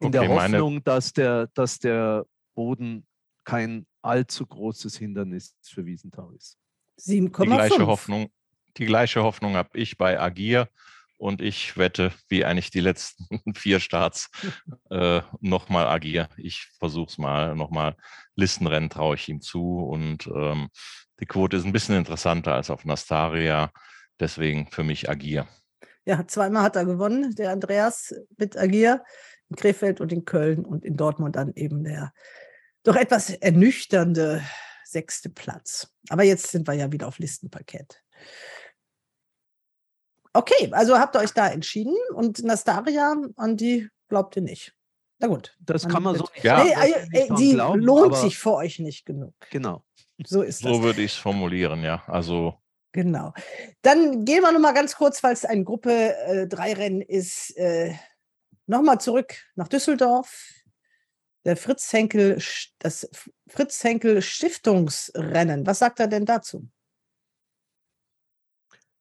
in 0.00 0.08
okay, 0.08 0.26
der 0.26 0.28
Hoffnung, 0.28 0.72
meine... 0.72 0.82
dass, 0.82 1.12
der, 1.12 1.46
dass 1.48 1.78
der 1.78 2.26
Boden 2.54 3.06
kein 3.44 3.86
allzu 4.02 4.46
großes 4.46 4.96
Hindernis 4.96 5.56
für 5.62 5.84
Wiesenthal 5.84 6.34
ist. 6.34 6.56
7,5. 7.00 7.42
Die 7.42 7.50
gleiche 7.50 7.86
Hoffnung, 7.86 8.30
die 8.76 8.86
gleiche 8.86 9.22
Hoffnung 9.22 9.54
habe 9.54 9.78
ich 9.78 9.96
bei 9.98 10.18
Agir 10.18 10.68
und 11.18 11.42
ich 11.42 11.76
wette, 11.76 12.12
wie 12.28 12.44
eigentlich 12.44 12.70
die 12.70 12.80
letzten 12.80 13.26
vier 13.54 13.80
Starts, 13.80 14.30
äh, 14.90 15.20
nochmal 15.40 15.86
Agir. 15.86 16.28
Ich 16.36 16.68
versuche 16.78 17.10
es 17.10 17.18
mal, 17.18 17.54
nochmal 17.54 17.96
Listenrennen 18.36 18.90
traue 18.90 19.16
ich 19.16 19.28
ihm 19.28 19.40
zu 19.40 19.80
und 19.80 20.26
ähm, 20.28 20.68
die 21.20 21.26
Quote 21.26 21.58
ist 21.58 21.64
ein 21.64 21.72
bisschen 21.72 21.96
interessanter 21.96 22.54
als 22.54 22.70
auf 22.70 22.86
Nastaria, 22.86 23.70
deswegen 24.18 24.70
für 24.70 24.84
mich 24.84 25.10
Agir. 25.10 25.46
Ja, 26.06 26.26
zweimal 26.26 26.62
hat 26.62 26.76
er 26.76 26.86
gewonnen, 26.86 27.34
der 27.34 27.52
Andreas 27.52 28.14
mit 28.38 28.56
Agir 28.56 29.04
in 29.50 29.56
Krefeld 29.56 30.00
und 30.00 30.12
in 30.12 30.24
Köln 30.24 30.64
und 30.64 30.84
in 30.84 30.96
Dortmund 30.96 31.36
dann 31.36 31.52
eben 31.54 31.84
der 31.84 32.12
doch 32.82 32.96
etwas 32.96 33.30
ernüchternde 33.30 34.42
sechste 34.84 35.28
Platz. 35.28 35.92
Aber 36.08 36.24
jetzt 36.24 36.48
sind 36.48 36.66
wir 36.66 36.74
ja 36.74 36.90
wieder 36.90 37.06
auf 37.06 37.18
Listenparkett. 37.18 38.02
Okay, 40.32 40.70
also 40.72 40.98
habt 40.98 41.16
ihr 41.16 41.20
euch 41.20 41.32
da 41.32 41.48
entschieden 41.48 41.96
und 42.14 42.42
Nastaria, 42.42 43.16
an 43.36 43.56
die 43.56 43.88
glaubt 44.08 44.36
ihr 44.36 44.42
nicht. 44.42 44.74
Na 45.18 45.28
gut. 45.28 45.56
Das 45.60 45.86
kann 45.86 46.02
man 46.02 46.16
so 46.16 46.26
nicht 46.32 46.44
ja. 46.44 46.64
nee, 46.64 46.72
äh, 46.72 47.24
äh, 47.24 47.34
Die 47.36 47.52
glauben, 47.52 47.80
lohnt 47.80 48.16
sich 48.16 48.38
für 48.38 48.54
euch 48.54 48.78
nicht 48.78 49.04
genug. 49.04 49.34
Genau. 49.50 49.84
So 50.24 50.42
ist 50.42 50.64
das. 50.64 50.72
So 50.72 50.82
würde 50.82 51.02
ich 51.02 51.12
es 51.12 51.18
formulieren, 51.18 51.82
ja. 51.82 52.02
Also. 52.06 52.54
Genau. 52.92 53.32
Dann 53.82 54.24
gehen 54.24 54.42
wir 54.42 54.50
nochmal 54.50 54.74
ganz 54.74 54.96
kurz, 54.96 55.22
weil 55.22 55.32
es 55.32 55.44
ein 55.44 55.64
Gruppe 55.64 56.16
äh, 56.26 56.46
3 56.46 56.72
Rennen 56.74 57.02
ist, 57.02 57.56
äh, 57.56 57.94
nochmal 58.70 59.00
zurück 59.00 59.34
nach 59.56 59.68
Düsseldorf. 59.68 60.54
Der 61.44 61.56
Fritz 61.56 61.92
Henkel, 61.92 62.40
das 62.78 63.08
Fritz 63.48 63.82
Henkel 63.82 64.22
Stiftungsrennen. 64.22 65.66
Was 65.66 65.78
sagt 65.78 66.00
er 66.00 66.06
denn 66.06 66.26
dazu? 66.26 66.68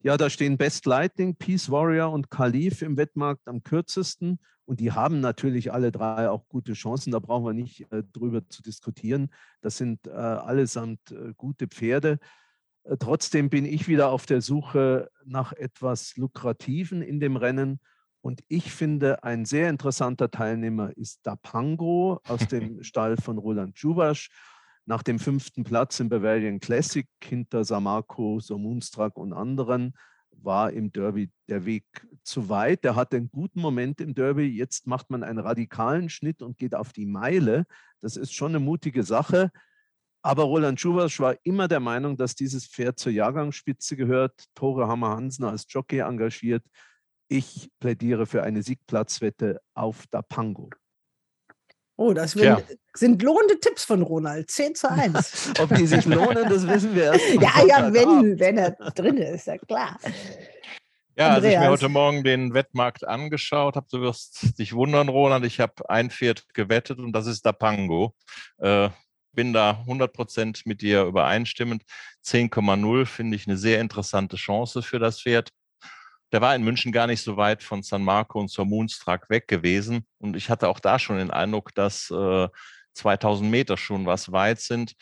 Ja, 0.01 0.15
da 0.15 0.29
stehen 0.29 0.57
Best 0.57 0.85
Lightning, 0.85 1.35
Peace 1.35 1.69
Warrior 1.69 2.11
und 2.11 2.31
Khalif 2.31 2.81
im 2.81 2.95
Wettmarkt 2.95 3.47
am 3.47 3.63
kürzesten. 3.63 4.39
Und 4.63 4.79
die 4.79 4.93
haben 4.93 5.19
natürlich 5.19 5.73
alle 5.73 5.91
drei 5.91 6.29
auch 6.29 6.47
gute 6.47 6.73
Chancen. 6.73 7.11
Da 7.11 7.19
brauchen 7.19 7.45
wir 7.45 7.53
nicht 7.53 7.91
äh, 7.91 8.03
drüber 8.13 8.47
zu 8.47 8.61
diskutieren. 8.61 9.33
Das 9.61 9.77
sind 9.77 10.07
äh, 10.07 10.11
allesamt 10.11 11.11
äh, 11.11 11.33
gute 11.35 11.67
Pferde. 11.67 12.19
Äh, 12.83 12.95
trotzdem 12.97 13.49
bin 13.49 13.65
ich 13.65 13.89
wieder 13.89 14.09
auf 14.09 14.25
der 14.25 14.41
Suche 14.41 15.09
nach 15.25 15.51
etwas 15.51 16.15
Lukrativen 16.15 17.01
in 17.01 17.19
dem 17.19 17.35
Rennen. 17.35 17.81
Und 18.21 18.41
ich 18.47 18.71
finde, 18.71 19.23
ein 19.23 19.45
sehr 19.45 19.69
interessanter 19.69 20.29
Teilnehmer 20.29 20.95
ist 20.97 21.25
Dapango 21.25 22.19
aus 22.27 22.47
dem 22.47 22.83
Stall 22.83 23.17
von 23.17 23.37
Roland 23.37 23.77
Jubasch. 23.77 24.29
Nach 24.85 25.03
dem 25.03 25.19
fünften 25.19 25.63
Platz 25.63 25.99
im 25.99 26.09
Bavarian 26.09 26.59
Classic 26.59 27.07
hinter 27.23 27.63
Samarco, 27.63 28.39
Somunstrak 28.39 29.17
und 29.17 29.33
anderen 29.33 29.93
war 30.31 30.71
im 30.71 30.91
Derby 30.91 31.29
der 31.47 31.65
Weg 31.65 31.85
zu 32.23 32.49
weit. 32.49 32.83
Der 32.83 32.95
hatte 32.95 33.17
einen 33.17 33.29
guten 33.29 33.61
Moment 33.61 34.01
im 34.01 34.15
Derby. 34.15 34.47
Jetzt 34.47 34.87
macht 34.87 35.09
man 35.09 35.23
einen 35.23 35.39
radikalen 35.39 36.09
Schnitt 36.09 36.41
und 36.41 36.57
geht 36.57 36.75
auf 36.75 36.93
die 36.93 37.05
Meile. 37.05 37.65
Das 38.01 38.15
ist 38.15 38.33
schon 38.33 38.51
eine 38.51 38.59
mutige 38.59 39.03
Sache. 39.03 39.51
Aber 40.21 40.43
Roland 40.43 40.79
Schuwasch 40.79 41.19
war 41.19 41.35
immer 41.43 41.67
der 41.67 41.79
Meinung, 41.79 42.17
dass 42.17 42.35
dieses 42.35 42.67
Pferd 42.67 42.99
zur 42.99 43.11
Jahrgangsspitze 43.11 43.95
gehört. 43.95 44.45
Tore 44.53 44.87
Hammer 44.87 45.09
Hansen 45.09 45.45
als 45.45 45.65
Jockey 45.69 45.99
engagiert. 45.99 46.63
Ich 47.31 47.69
plädiere 47.79 48.25
für 48.25 48.43
eine 48.43 48.63
Siegplatzwette 48.63 49.61
auf 49.75 50.07
Dapango. 50.07 50.69
Oh, 51.95 52.13
das 52.13 52.31
sind, 52.31 52.43
ja. 52.43 52.59
sind 52.93 53.21
lohnende 53.21 53.59
Tipps 53.59 53.83
von 53.83 54.01
Ronald. 54.01 54.49
10 54.49 54.73
zu 54.73 54.89
1. 54.89 55.53
Ob 55.59 55.75
die 55.75 55.85
sich 55.85 56.05
lohnen, 56.05 56.49
das 56.49 56.67
wissen 56.67 56.95
wir 56.95 57.13
erst. 57.13 57.33
ja, 57.35 57.65
ja, 57.67 57.93
wenn, 57.93 58.39
wenn 58.39 58.57
er 58.57 58.71
drin 58.71 59.17
ist, 59.17 59.47
ja 59.47 59.57
klar. 59.57 59.99
Ja, 61.15 61.31
als 61.31 61.43
ich 61.43 61.59
mir 61.59 61.69
heute 61.69 61.89
Morgen 61.89 62.23
den 62.23 62.53
Wettmarkt 62.53 63.05
angeschaut 63.05 63.75
habe, 63.75 63.87
du 63.91 64.01
wirst 64.01 64.57
dich 64.57 64.73
wundern, 64.73 65.09
Roland, 65.09 65.45
ich 65.45 65.59
habe 65.59 65.87
ein 65.89 66.09
Pferd 66.09 66.45
gewettet 66.53 66.99
und 66.99 67.11
das 67.11 67.27
ist 67.27 67.45
Dapango. 67.45 68.15
Äh, 68.57 68.89
bin 69.33 69.53
da 69.53 69.83
100% 69.85 70.61
mit 70.65 70.81
dir 70.81 71.03
übereinstimmend. 71.03 71.83
10,0 72.25 73.05
finde 73.05 73.35
ich 73.35 73.45
eine 73.45 73.57
sehr 73.57 73.81
interessante 73.81 74.37
Chance 74.37 74.81
für 74.81 74.97
das 74.97 75.21
Pferd 75.21 75.49
der 76.31 76.41
war 76.41 76.55
in 76.55 76.63
München 76.63 76.91
gar 76.91 77.07
nicht 77.07 77.23
so 77.23 77.37
weit 77.37 77.63
von 77.63 77.81
San 77.81 78.03
Marco 78.03 78.39
und 78.39 78.49
zur 78.49 78.65
Moonstruck 78.65 79.29
weg 79.29 79.47
gewesen. 79.47 80.05
Und 80.19 80.35
ich 80.35 80.49
hatte 80.49 80.67
auch 80.67 80.79
da 80.79 80.99
schon 80.99 81.17
den 81.17 81.31
Eindruck, 81.31 81.73
dass 81.73 82.11
äh, 82.11 82.47
2000 82.93 83.49
Meter 83.49 83.77
schon 83.77 84.05
was 84.05 84.31
weit 84.31 84.59
sind. 84.59 84.93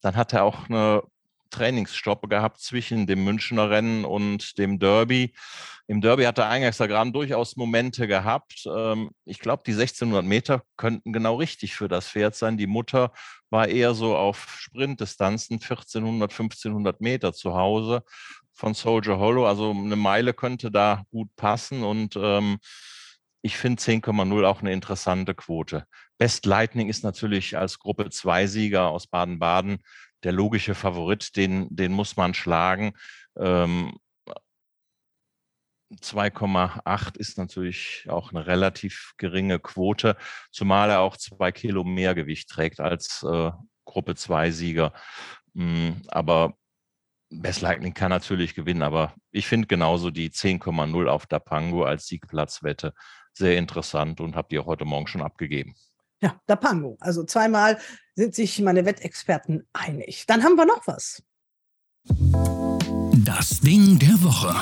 Dann 0.00 0.16
hat 0.16 0.32
er 0.32 0.44
auch 0.44 0.68
eine 0.68 1.02
Trainingsstoppe 1.50 2.28
gehabt 2.28 2.60
zwischen 2.60 3.06
dem 3.06 3.24
Münchner 3.24 3.70
Rennen 3.70 4.04
und 4.04 4.58
dem 4.58 4.78
Derby. 4.78 5.32
Im 5.88 6.00
Derby 6.00 6.24
hat 6.24 6.38
der 6.38 6.48
Eingangsdiagramm 6.48 7.12
durchaus 7.12 7.56
Momente 7.56 8.06
gehabt. 8.08 8.64
Ähm, 8.66 9.10
ich 9.24 9.38
glaube, 9.38 9.62
die 9.64 9.72
1600 9.72 10.24
Meter 10.24 10.62
könnten 10.76 11.12
genau 11.12 11.36
richtig 11.36 11.74
für 11.74 11.88
das 11.88 12.08
Pferd 12.08 12.34
sein. 12.34 12.58
Die 12.58 12.66
Mutter 12.66 13.12
war 13.50 13.68
eher 13.68 13.94
so 13.94 14.16
auf 14.16 14.56
Sprintdistanzen, 14.58 15.54
1400, 15.54 16.30
1500 16.30 17.00
Meter 17.00 17.32
zu 17.32 17.54
Hause 17.54 18.02
von 18.56 18.74
Soldier 18.74 19.18
Hollow. 19.18 19.46
Also 19.46 19.70
eine 19.70 19.96
Meile 19.96 20.34
könnte 20.34 20.70
da 20.70 21.04
gut 21.10 21.28
passen 21.36 21.84
und 21.84 22.16
ähm, 22.16 22.58
ich 23.42 23.56
finde 23.56 23.80
10,0 23.80 24.44
auch 24.44 24.60
eine 24.60 24.72
interessante 24.72 25.34
Quote. 25.34 25.86
Best 26.18 26.46
Lightning 26.46 26.88
ist 26.88 27.04
natürlich 27.04 27.56
als 27.56 27.78
Gruppe 27.78 28.10
2 28.10 28.48
Sieger 28.48 28.88
aus 28.88 29.06
Baden-Baden 29.06 29.78
der 30.24 30.32
logische 30.32 30.74
Favorit, 30.74 31.36
den, 31.36 31.68
den 31.70 31.92
muss 31.92 32.16
man 32.16 32.34
schlagen. 32.34 32.94
Ähm, 33.38 33.96
2,8 36.00 37.16
ist 37.16 37.38
natürlich 37.38 38.06
auch 38.08 38.32
eine 38.32 38.46
relativ 38.46 39.12
geringe 39.18 39.60
Quote, 39.60 40.16
zumal 40.50 40.90
er 40.90 41.00
auch 41.00 41.16
zwei 41.16 41.52
Kilo 41.52 41.84
mehr 41.84 42.16
Gewicht 42.16 42.48
trägt 42.48 42.80
als 42.80 43.22
äh, 43.22 43.52
Gruppe 43.84 44.16
2 44.16 44.50
Sieger. 44.50 44.92
Mm, 45.54 45.92
aber 46.08 46.56
Best 47.30 47.60
Lightning 47.60 47.92
kann 47.92 48.10
natürlich 48.10 48.54
gewinnen, 48.54 48.82
aber 48.82 49.14
ich 49.32 49.46
finde 49.46 49.66
genauso 49.66 50.10
die 50.10 50.30
10,0 50.30 51.06
auf 51.06 51.26
Dapango 51.26 51.84
als 51.84 52.06
Siegplatzwette 52.06 52.94
sehr 53.32 53.58
interessant 53.58 54.20
und 54.20 54.36
habe 54.36 54.48
die 54.50 54.58
auch 54.58 54.66
heute 54.66 54.84
Morgen 54.84 55.06
schon 55.06 55.22
abgegeben. 55.22 55.74
Ja, 56.22 56.40
Dapango. 56.46 56.96
Also 57.00 57.24
zweimal 57.24 57.78
sind 58.14 58.34
sich 58.34 58.60
meine 58.60 58.86
Wettexperten 58.86 59.68
einig. 59.72 60.24
Dann 60.26 60.42
haben 60.42 60.56
wir 60.56 60.64
noch 60.64 60.86
was. 60.86 61.22
Das 63.24 63.60
Ding 63.60 63.98
der 63.98 64.22
Woche. 64.22 64.54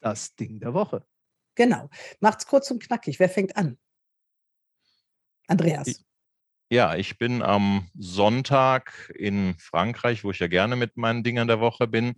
Das 0.00 0.34
Ding 0.36 0.60
der 0.60 0.74
Woche. 0.74 1.04
Genau. 1.54 1.88
Macht's 2.20 2.46
kurz 2.46 2.70
und 2.70 2.82
knackig. 2.82 3.18
Wer 3.18 3.28
fängt 3.28 3.56
an? 3.56 3.78
Andreas. 5.48 5.88
Ich, 5.88 6.04
ja, 6.72 6.94
ich 6.96 7.18
bin 7.18 7.42
am 7.42 7.90
Sonntag 7.94 9.12
in 9.14 9.54
Frankreich, 9.58 10.24
wo 10.24 10.30
ich 10.30 10.38
ja 10.38 10.46
gerne 10.46 10.74
mit 10.74 10.96
meinen 10.96 11.22
Dingern 11.22 11.46
der 11.46 11.60
Woche 11.60 11.86
bin. 11.86 12.14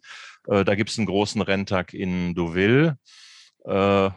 Äh, 0.47 0.65
da 0.65 0.77
gibt 0.77 0.91
es 0.91 0.99
einen 0.99 1.09
großen 1.09 1.43
Renntag 1.43 1.93
in 1.93 2.37
Deauville. 2.37 2.97
Äh, 3.65 4.11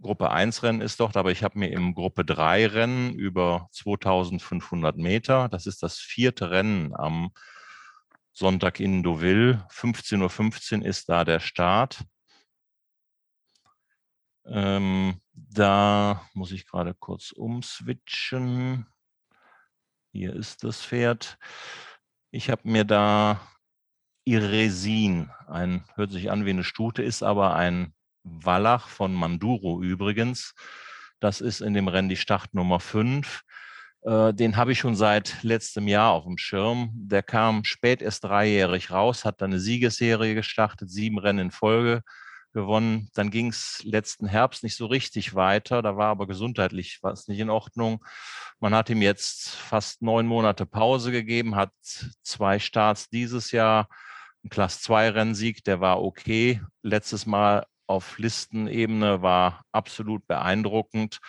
Gruppe 0.00 0.30
1 0.30 0.62
Rennen 0.62 0.80
ist 0.80 1.00
dort, 1.00 1.16
aber 1.16 1.32
ich 1.32 1.42
habe 1.42 1.58
mir 1.58 1.72
im 1.72 1.94
Gruppe 1.94 2.24
3 2.24 2.68
Rennen 2.68 3.14
über 3.14 3.68
2500 3.72 4.96
Meter, 4.96 5.48
das 5.48 5.66
ist 5.66 5.82
das 5.82 5.98
vierte 5.98 6.52
Rennen 6.52 6.94
am 6.94 7.32
Sonntag 8.32 8.78
in 8.78 9.02
Deauville. 9.02 9.66
15.15 9.72 10.78
Uhr 10.82 10.86
ist 10.86 11.08
da 11.08 11.24
der 11.24 11.40
Start. 11.40 12.04
Ähm, 14.46 15.20
da 15.32 16.28
muss 16.32 16.52
ich 16.52 16.64
gerade 16.64 16.94
kurz 16.94 17.32
umswitchen. 17.32 18.86
Hier 20.14 20.32
ist 20.32 20.62
das 20.62 20.80
Pferd. 20.80 21.38
Ich 22.30 22.48
habe 22.48 22.62
mir 22.68 22.84
da 22.84 23.40
Iresin, 24.24 25.28
ein, 25.48 25.84
hört 25.96 26.12
sich 26.12 26.30
an 26.30 26.46
wie 26.46 26.50
eine 26.50 26.62
Stute, 26.62 27.02
ist 27.02 27.24
aber 27.24 27.56
ein 27.56 27.94
Wallach 28.22 28.86
von 28.86 29.12
Manduro 29.12 29.82
übrigens. 29.82 30.54
Das 31.18 31.40
ist 31.40 31.60
in 31.60 31.74
dem 31.74 31.88
Rennen 31.88 32.08
die 32.08 32.16
Startnummer 32.16 32.78
5. 32.78 33.42
Äh, 34.02 34.32
den 34.32 34.56
habe 34.56 34.70
ich 34.70 34.78
schon 34.78 34.94
seit 34.94 35.42
letztem 35.42 35.88
Jahr 35.88 36.12
auf 36.12 36.26
dem 36.26 36.38
Schirm. 36.38 36.92
Der 36.94 37.24
kam 37.24 37.64
spät 37.64 38.00
erst 38.00 38.22
dreijährig 38.22 38.92
raus, 38.92 39.24
hat 39.24 39.42
dann 39.42 39.50
eine 39.50 39.58
Siegesserie 39.58 40.36
gestartet, 40.36 40.92
sieben 40.92 41.18
Rennen 41.18 41.46
in 41.46 41.50
Folge 41.50 42.02
gewonnen. 42.54 43.10
Dann 43.14 43.30
ging 43.30 43.48
es 43.48 43.82
letzten 43.84 44.26
Herbst 44.26 44.62
nicht 44.62 44.76
so 44.76 44.86
richtig 44.86 45.34
weiter. 45.34 45.82
Da 45.82 45.98
war 45.98 46.08
aber 46.08 46.26
gesundheitlich 46.26 47.00
was 47.02 47.28
nicht 47.28 47.40
in 47.40 47.50
Ordnung. 47.50 48.02
Man 48.60 48.74
hat 48.74 48.88
ihm 48.88 49.02
jetzt 49.02 49.50
fast 49.50 50.00
neun 50.00 50.26
Monate 50.26 50.64
Pause 50.64 51.12
gegeben, 51.12 51.56
hat 51.56 51.72
zwei 52.22 52.58
Starts 52.58 53.10
dieses 53.10 53.52
Jahr, 53.52 53.88
ein 54.42 54.48
Class 54.48 54.80
2 54.80 55.10
Rennsieg, 55.10 55.64
der 55.64 55.80
war 55.80 56.02
okay. 56.02 56.62
Letztes 56.82 57.26
Mal 57.26 57.66
auf 57.86 58.18
Listenebene 58.18 59.20
war 59.20 59.64
absolut 59.72 60.26
beeindruckend. 60.26 61.20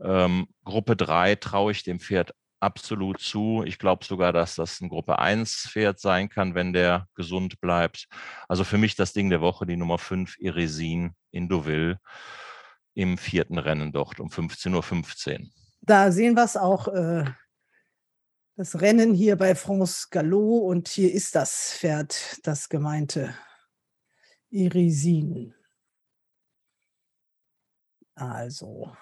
Ähm, 0.00 0.48
Gruppe 0.64 0.96
3 0.96 1.36
traue 1.36 1.72
ich 1.72 1.84
dem 1.84 2.00
Pferd 2.00 2.34
absolut 2.62 3.20
zu. 3.20 3.62
Ich 3.66 3.78
glaube 3.78 4.04
sogar, 4.04 4.32
dass 4.32 4.54
das 4.54 4.80
ein 4.80 4.88
Gruppe 4.88 5.18
1 5.18 5.68
Pferd 5.70 5.98
sein 5.98 6.28
kann, 6.28 6.54
wenn 6.54 6.72
der 6.72 7.08
gesund 7.14 7.60
bleibt. 7.60 8.08
Also 8.48 8.64
für 8.64 8.78
mich 8.78 8.94
das 8.94 9.12
Ding 9.12 9.30
der 9.30 9.40
Woche, 9.40 9.66
die 9.66 9.76
Nummer 9.76 9.98
5, 9.98 10.38
Iresin 10.38 11.14
in 11.30 11.48
Deauville 11.48 11.98
im 12.94 13.18
vierten 13.18 13.58
Rennen 13.58 13.92
dort 13.92 14.20
um 14.20 14.28
15.15 14.28 15.40
Uhr. 15.40 15.46
Da 15.80 16.12
sehen 16.12 16.34
wir 16.34 16.44
es 16.44 16.56
auch, 16.56 16.88
äh, 16.88 17.24
das 18.56 18.80
Rennen 18.80 19.14
hier 19.14 19.36
bei 19.36 19.54
France 19.54 20.08
Gallo 20.10 20.58
und 20.58 20.88
hier 20.88 21.12
ist 21.12 21.34
das 21.34 21.74
Pferd, 21.78 22.38
das 22.46 22.68
gemeinte 22.68 23.34
Irisin. 24.50 25.54
Also, 28.14 28.94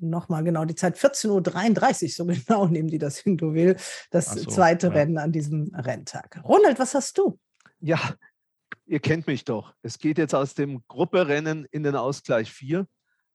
nochmal 0.00 0.44
genau 0.44 0.64
die 0.64 0.74
Zeit, 0.74 0.96
14.33 0.96 2.02
Uhr, 2.02 2.08
so 2.08 2.24
genau 2.46 2.66
nehmen 2.66 2.88
die 2.88 2.98
das 2.98 3.18
hin, 3.18 3.36
du 3.36 3.54
will, 3.54 3.76
das 4.10 4.26
so, 4.26 4.50
zweite 4.50 4.88
ja. 4.88 4.92
Rennen 4.94 5.18
an 5.18 5.32
diesem 5.32 5.74
Renntag. 5.74 6.40
Ronald, 6.44 6.78
was 6.78 6.94
hast 6.94 7.18
du? 7.18 7.38
Ja, 7.80 7.98
ihr 8.86 9.00
kennt 9.00 9.26
mich 9.26 9.44
doch. 9.44 9.74
Es 9.82 9.98
geht 9.98 10.18
jetzt 10.18 10.34
aus 10.34 10.54
dem 10.54 10.82
Grupperennen 10.88 11.66
in 11.70 11.82
den 11.82 11.96
Ausgleich 11.96 12.52
4 12.52 12.86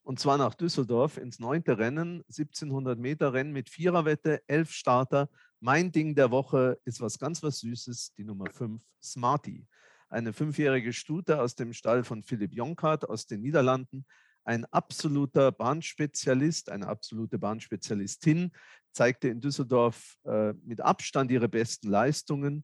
und 0.06 0.20
zwar 0.20 0.38
nach 0.38 0.54
Düsseldorf 0.54 1.18
ins 1.18 1.40
neunte 1.40 1.80
Rennen, 1.80 2.24
1700 2.28 3.00
Meter 3.00 3.34
Rennen 3.34 3.52
mit 3.52 3.72
Viererwette, 3.72 4.44
elf 4.46 4.72
Starter. 4.72 5.30
Mein 5.60 5.92
Ding 5.92 6.14
der 6.14 6.30
Woche 6.30 6.80
ist 6.86 7.02
was 7.02 7.18
ganz 7.18 7.42
was 7.42 7.58
Süßes, 7.60 8.14
die 8.14 8.24
Nummer 8.24 8.46
5, 8.52 8.84
Smarty. 9.02 9.68
Eine 10.08 10.32
fünfjährige 10.32 10.94
Stute 10.94 11.42
aus 11.42 11.56
dem 11.56 11.74
Stall 11.74 12.04
von 12.04 12.22
Philipp 12.22 12.54
Jonkart 12.54 13.10
aus 13.10 13.26
den 13.26 13.42
Niederlanden. 13.42 14.06
Ein 14.46 14.66
absoluter 14.66 15.52
Bahnspezialist, 15.52 16.70
eine 16.72 16.88
absolute 16.88 17.38
Bahnspezialistin, 17.38 18.52
zeigte 18.94 19.28
in 19.28 19.42
Düsseldorf 19.42 20.18
äh, 20.24 20.54
mit 20.64 20.80
Abstand 20.80 21.32
ihre 21.32 21.50
besten 21.50 21.90
Leistungen 21.90 22.64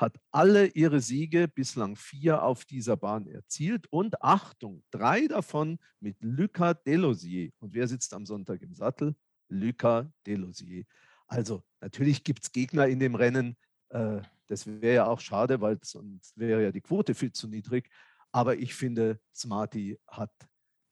hat 0.00 0.18
alle 0.30 0.66
ihre 0.68 1.00
Siege, 1.00 1.46
bislang 1.46 1.94
vier 1.94 2.42
auf 2.42 2.64
dieser 2.64 2.96
Bahn 2.96 3.26
erzielt 3.26 3.86
und 3.90 4.22
Achtung, 4.22 4.82
drei 4.90 5.26
davon 5.26 5.78
mit 6.00 6.16
Lucas 6.20 6.76
Delosier. 6.86 7.50
Und 7.58 7.74
wer 7.74 7.86
sitzt 7.86 8.14
am 8.14 8.24
Sonntag 8.24 8.62
im 8.62 8.74
Sattel? 8.74 9.14
Lucas 9.48 10.06
Delosier. 10.26 10.84
Also 11.26 11.62
natürlich 11.80 12.24
gibt 12.24 12.42
es 12.42 12.52
Gegner 12.52 12.86
in 12.86 12.98
dem 12.98 13.14
Rennen. 13.14 13.56
Äh, 13.90 14.22
das 14.46 14.66
wäre 14.66 14.94
ja 14.94 15.06
auch 15.06 15.20
schade, 15.20 15.60
weil 15.60 15.78
sonst 15.82 16.36
wäre 16.38 16.62
ja 16.62 16.72
die 16.72 16.80
Quote 16.80 17.14
viel 17.14 17.32
zu 17.32 17.46
niedrig. 17.46 17.90
Aber 18.32 18.56
ich 18.56 18.74
finde, 18.74 19.20
Smarty 19.34 19.98
hat 20.08 20.32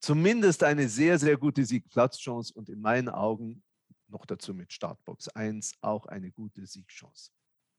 zumindest 0.01 0.63
eine 0.65 0.89
sehr, 0.89 1.19
sehr 1.19 1.37
gute 1.37 1.65
Siegplatzchance 1.65 2.53
und 2.55 2.69
in 2.69 2.81
meinen 2.81 3.09
Augen 3.09 3.63
noch 4.09 4.27
dazu 4.27 4.55
mit 4.55 4.73
Startbox 4.73 5.29
1 5.29 5.75
auch 5.81 6.07
eine 6.07 6.31
gute 6.31 6.67
Siegchance. 6.67 7.31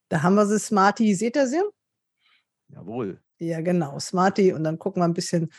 Da 0.08 0.22
haben 0.22 0.34
wir 0.34 0.46
sie, 0.46 0.58
Smarty. 0.58 1.14
Seht 1.14 1.36
ihr 1.36 1.46
sie? 1.46 1.62
Jawohl. 2.68 3.20
Ja, 3.38 3.60
genau, 3.60 3.98
Smarty. 3.98 4.52
Und 4.52 4.64
dann 4.64 4.78
gucken 4.78 5.00
wir 5.00 5.06
ein 5.06 5.14
bisschen 5.14 5.50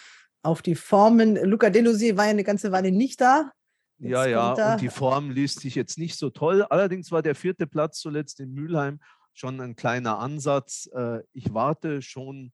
auf 0.44 0.62
die 0.62 0.76
Formen. 0.76 1.36
Luca 1.36 1.70
Delosier 1.70 2.18
war 2.18 2.26
ja 2.26 2.32
eine 2.32 2.44
ganze 2.44 2.72
Weile 2.72 2.92
nicht 2.92 3.22
da. 3.22 3.52
Jetzt 3.98 4.12
ja, 4.12 4.26
ja, 4.26 4.74
und 4.74 4.82
die 4.82 4.90
Form 4.90 5.30
liest 5.30 5.60
sich 5.60 5.76
jetzt 5.76 5.98
nicht 6.00 6.18
so 6.18 6.32
toll. 6.32 6.64
Allerdings 6.64 7.12
war 7.12 7.22
der 7.22 7.36
vierte 7.36 7.68
Platz 7.68 8.00
zuletzt 8.00 8.40
in 8.40 8.52
Mülheim 8.52 9.00
schon 9.34 9.62
ein 9.62 9.76
kleiner 9.76 10.18
Ansatz. 10.18 10.90
Äh, 10.94 11.20
ich 11.34 11.54
warte 11.54 12.02
schon 12.02 12.52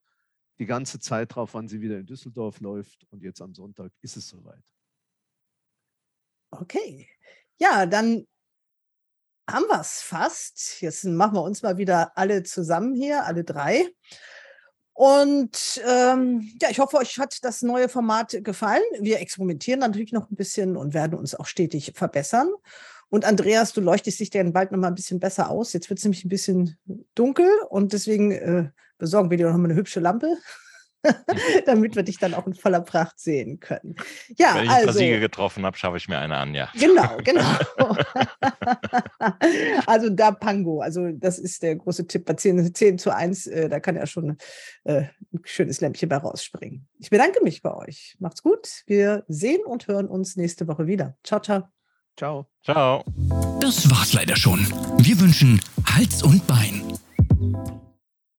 die 0.60 0.66
ganze 0.66 1.00
Zeit 1.00 1.36
drauf, 1.36 1.54
wann 1.54 1.68
sie 1.68 1.82
wieder 1.82 1.98
in 1.98 2.06
Düsseldorf 2.06 2.60
läuft. 2.60 3.06
Und 3.12 3.24
jetzt 3.24 3.42
am 3.42 3.54
Sonntag 3.54 3.92
ist 4.02 4.18
es 4.18 4.28
soweit. 4.28 4.64
Okay. 6.52 7.08
Ja, 7.60 7.86
dann 7.86 8.26
haben 9.50 9.66
wir 9.66 9.80
es 9.80 10.02
fast. 10.02 10.82
Jetzt 10.82 11.06
machen 11.06 11.36
wir 11.36 11.44
uns 11.44 11.62
mal 11.62 11.78
wieder 11.78 12.18
alle 12.18 12.44
zusammen 12.44 12.96
hier, 12.96 13.26
alle 13.26 13.44
drei. 13.44 13.88
Und 14.94 15.80
ähm, 15.86 16.52
ja, 16.60 16.70
ich 16.72 16.80
hoffe, 16.80 16.98
euch 16.98 17.20
hat 17.20 17.44
das 17.44 17.62
neue 17.62 17.88
Format 17.88 18.36
gefallen. 18.44 18.82
Wir 19.00 19.20
experimentieren 19.20 19.80
natürlich 19.80 20.12
noch 20.12 20.32
ein 20.32 20.36
bisschen 20.36 20.76
und 20.76 20.96
werden 20.96 21.18
uns 21.18 21.36
auch 21.36 21.46
stetig 21.46 21.94
verbessern. 21.96 22.50
Und 23.10 23.24
Andreas, 23.24 23.74
du 23.74 23.82
leuchtest 23.82 24.20
dich 24.20 24.32
denn 24.32 24.54
bald 24.54 24.72
noch 24.72 24.80
mal 24.80 24.88
ein 24.88 24.96
bisschen 24.96 25.20
besser 25.20 25.50
aus. 25.50 25.72
Jetzt 25.74 25.90
wird 25.90 26.00
es 26.00 26.06
nämlich 26.06 26.26
ein 26.26 26.30
bisschen 26.30 26.78
dunkel 27.16 27.48
und 27.70 27.94
deswegen 27.94 28.32
äh, 28.32 28.70
besorgen 28.98 29.30
wir 29.30 29.38
dir 29.38 29.48
noch 29.48 29.58
mal 29.58 29.66
eine 29.66 29.76
hübsche 29.76 30.00
Lampe. 30.00 30.38
damit 31.66 31.96
wir 31.96 32.04
dich 32.04 32.18
dann 32.18 32.34
auch 32.34 32.48
in 32.48 32.54
voller 32.54 32.82
Pracht 32.82 33.20
sehen 33.20 33.60
können. 33.60 33.96
Ja, 34.38 34.56
Wenn 34.56 34.64
ich 34.66 34.70
also, 34.70 34.82
ein 34.82 34.86
paar 34.86 34.94
Siege 34.94 35.20
getroffen 35.20 35.66
habe, 35.66 35.78
schaffe 35.78 35.98
ich 35.98 36.08
mir 36.08 36.18
eine 36.18 36.36
an, 36.36 36.56
ja. 36.56 36.70
Genau, 36.74 37.18
genau. 37.24 37.44
also 39.86 40.10
da 40.10 40.32
Pango, 40.32 40.82
also 40.82 41.12
das 41.12 41.40
ist 41.40 41.64
der 41.64 41.76
große 41.76 42.08
Tipp 42.08 42.26
bei 42.26 42.34
10, 42.34 42.74
10 42.74 42.98
zu 42.98 43.14
1, 43.14 43.48
äh, 43.48 43.70
da 43.70 43.80
kann 43.80 43.96
er 43.96 44.08
schon 44.08 44.38
äh, 44.84 45.04
ein 45.34 45.42
schönes 45.44 45.82
Lämpchen 45.82 46.10
bei 46.10 46.18
rausspringen. 46.18 46.88
Ich 47.00 47.10
bedanke 47.10 47.44
mich 47.44 47.62
bei 47.62 47.74
euch. 47.74 48.16
Macht's 48.20 48.44
gut. 48.44 48.84
Wir 48.86 49.24
sehen 49.28 49.62
und 49.66 49.88
hören 49.88 50.08
uns 50.08 50.36
nächste 50.36 50.68
Woche 50.68 50.88
wieder. 50.88 51.18
Ciao, 51.24 51.40
ciao. 51.40 51.64
Ciao. 52.18 52.48
Ciao. 52.64 53.04
Das 53.60 53.90
war's 53.92 54.14
leider 54.14 54.36
schon. 54.36 54.60
Wir 54.98 55.20
wünschen 55.20 55.62
Hals 55.86 56.24
und 56.24 56.46
Bein 56.48 56.82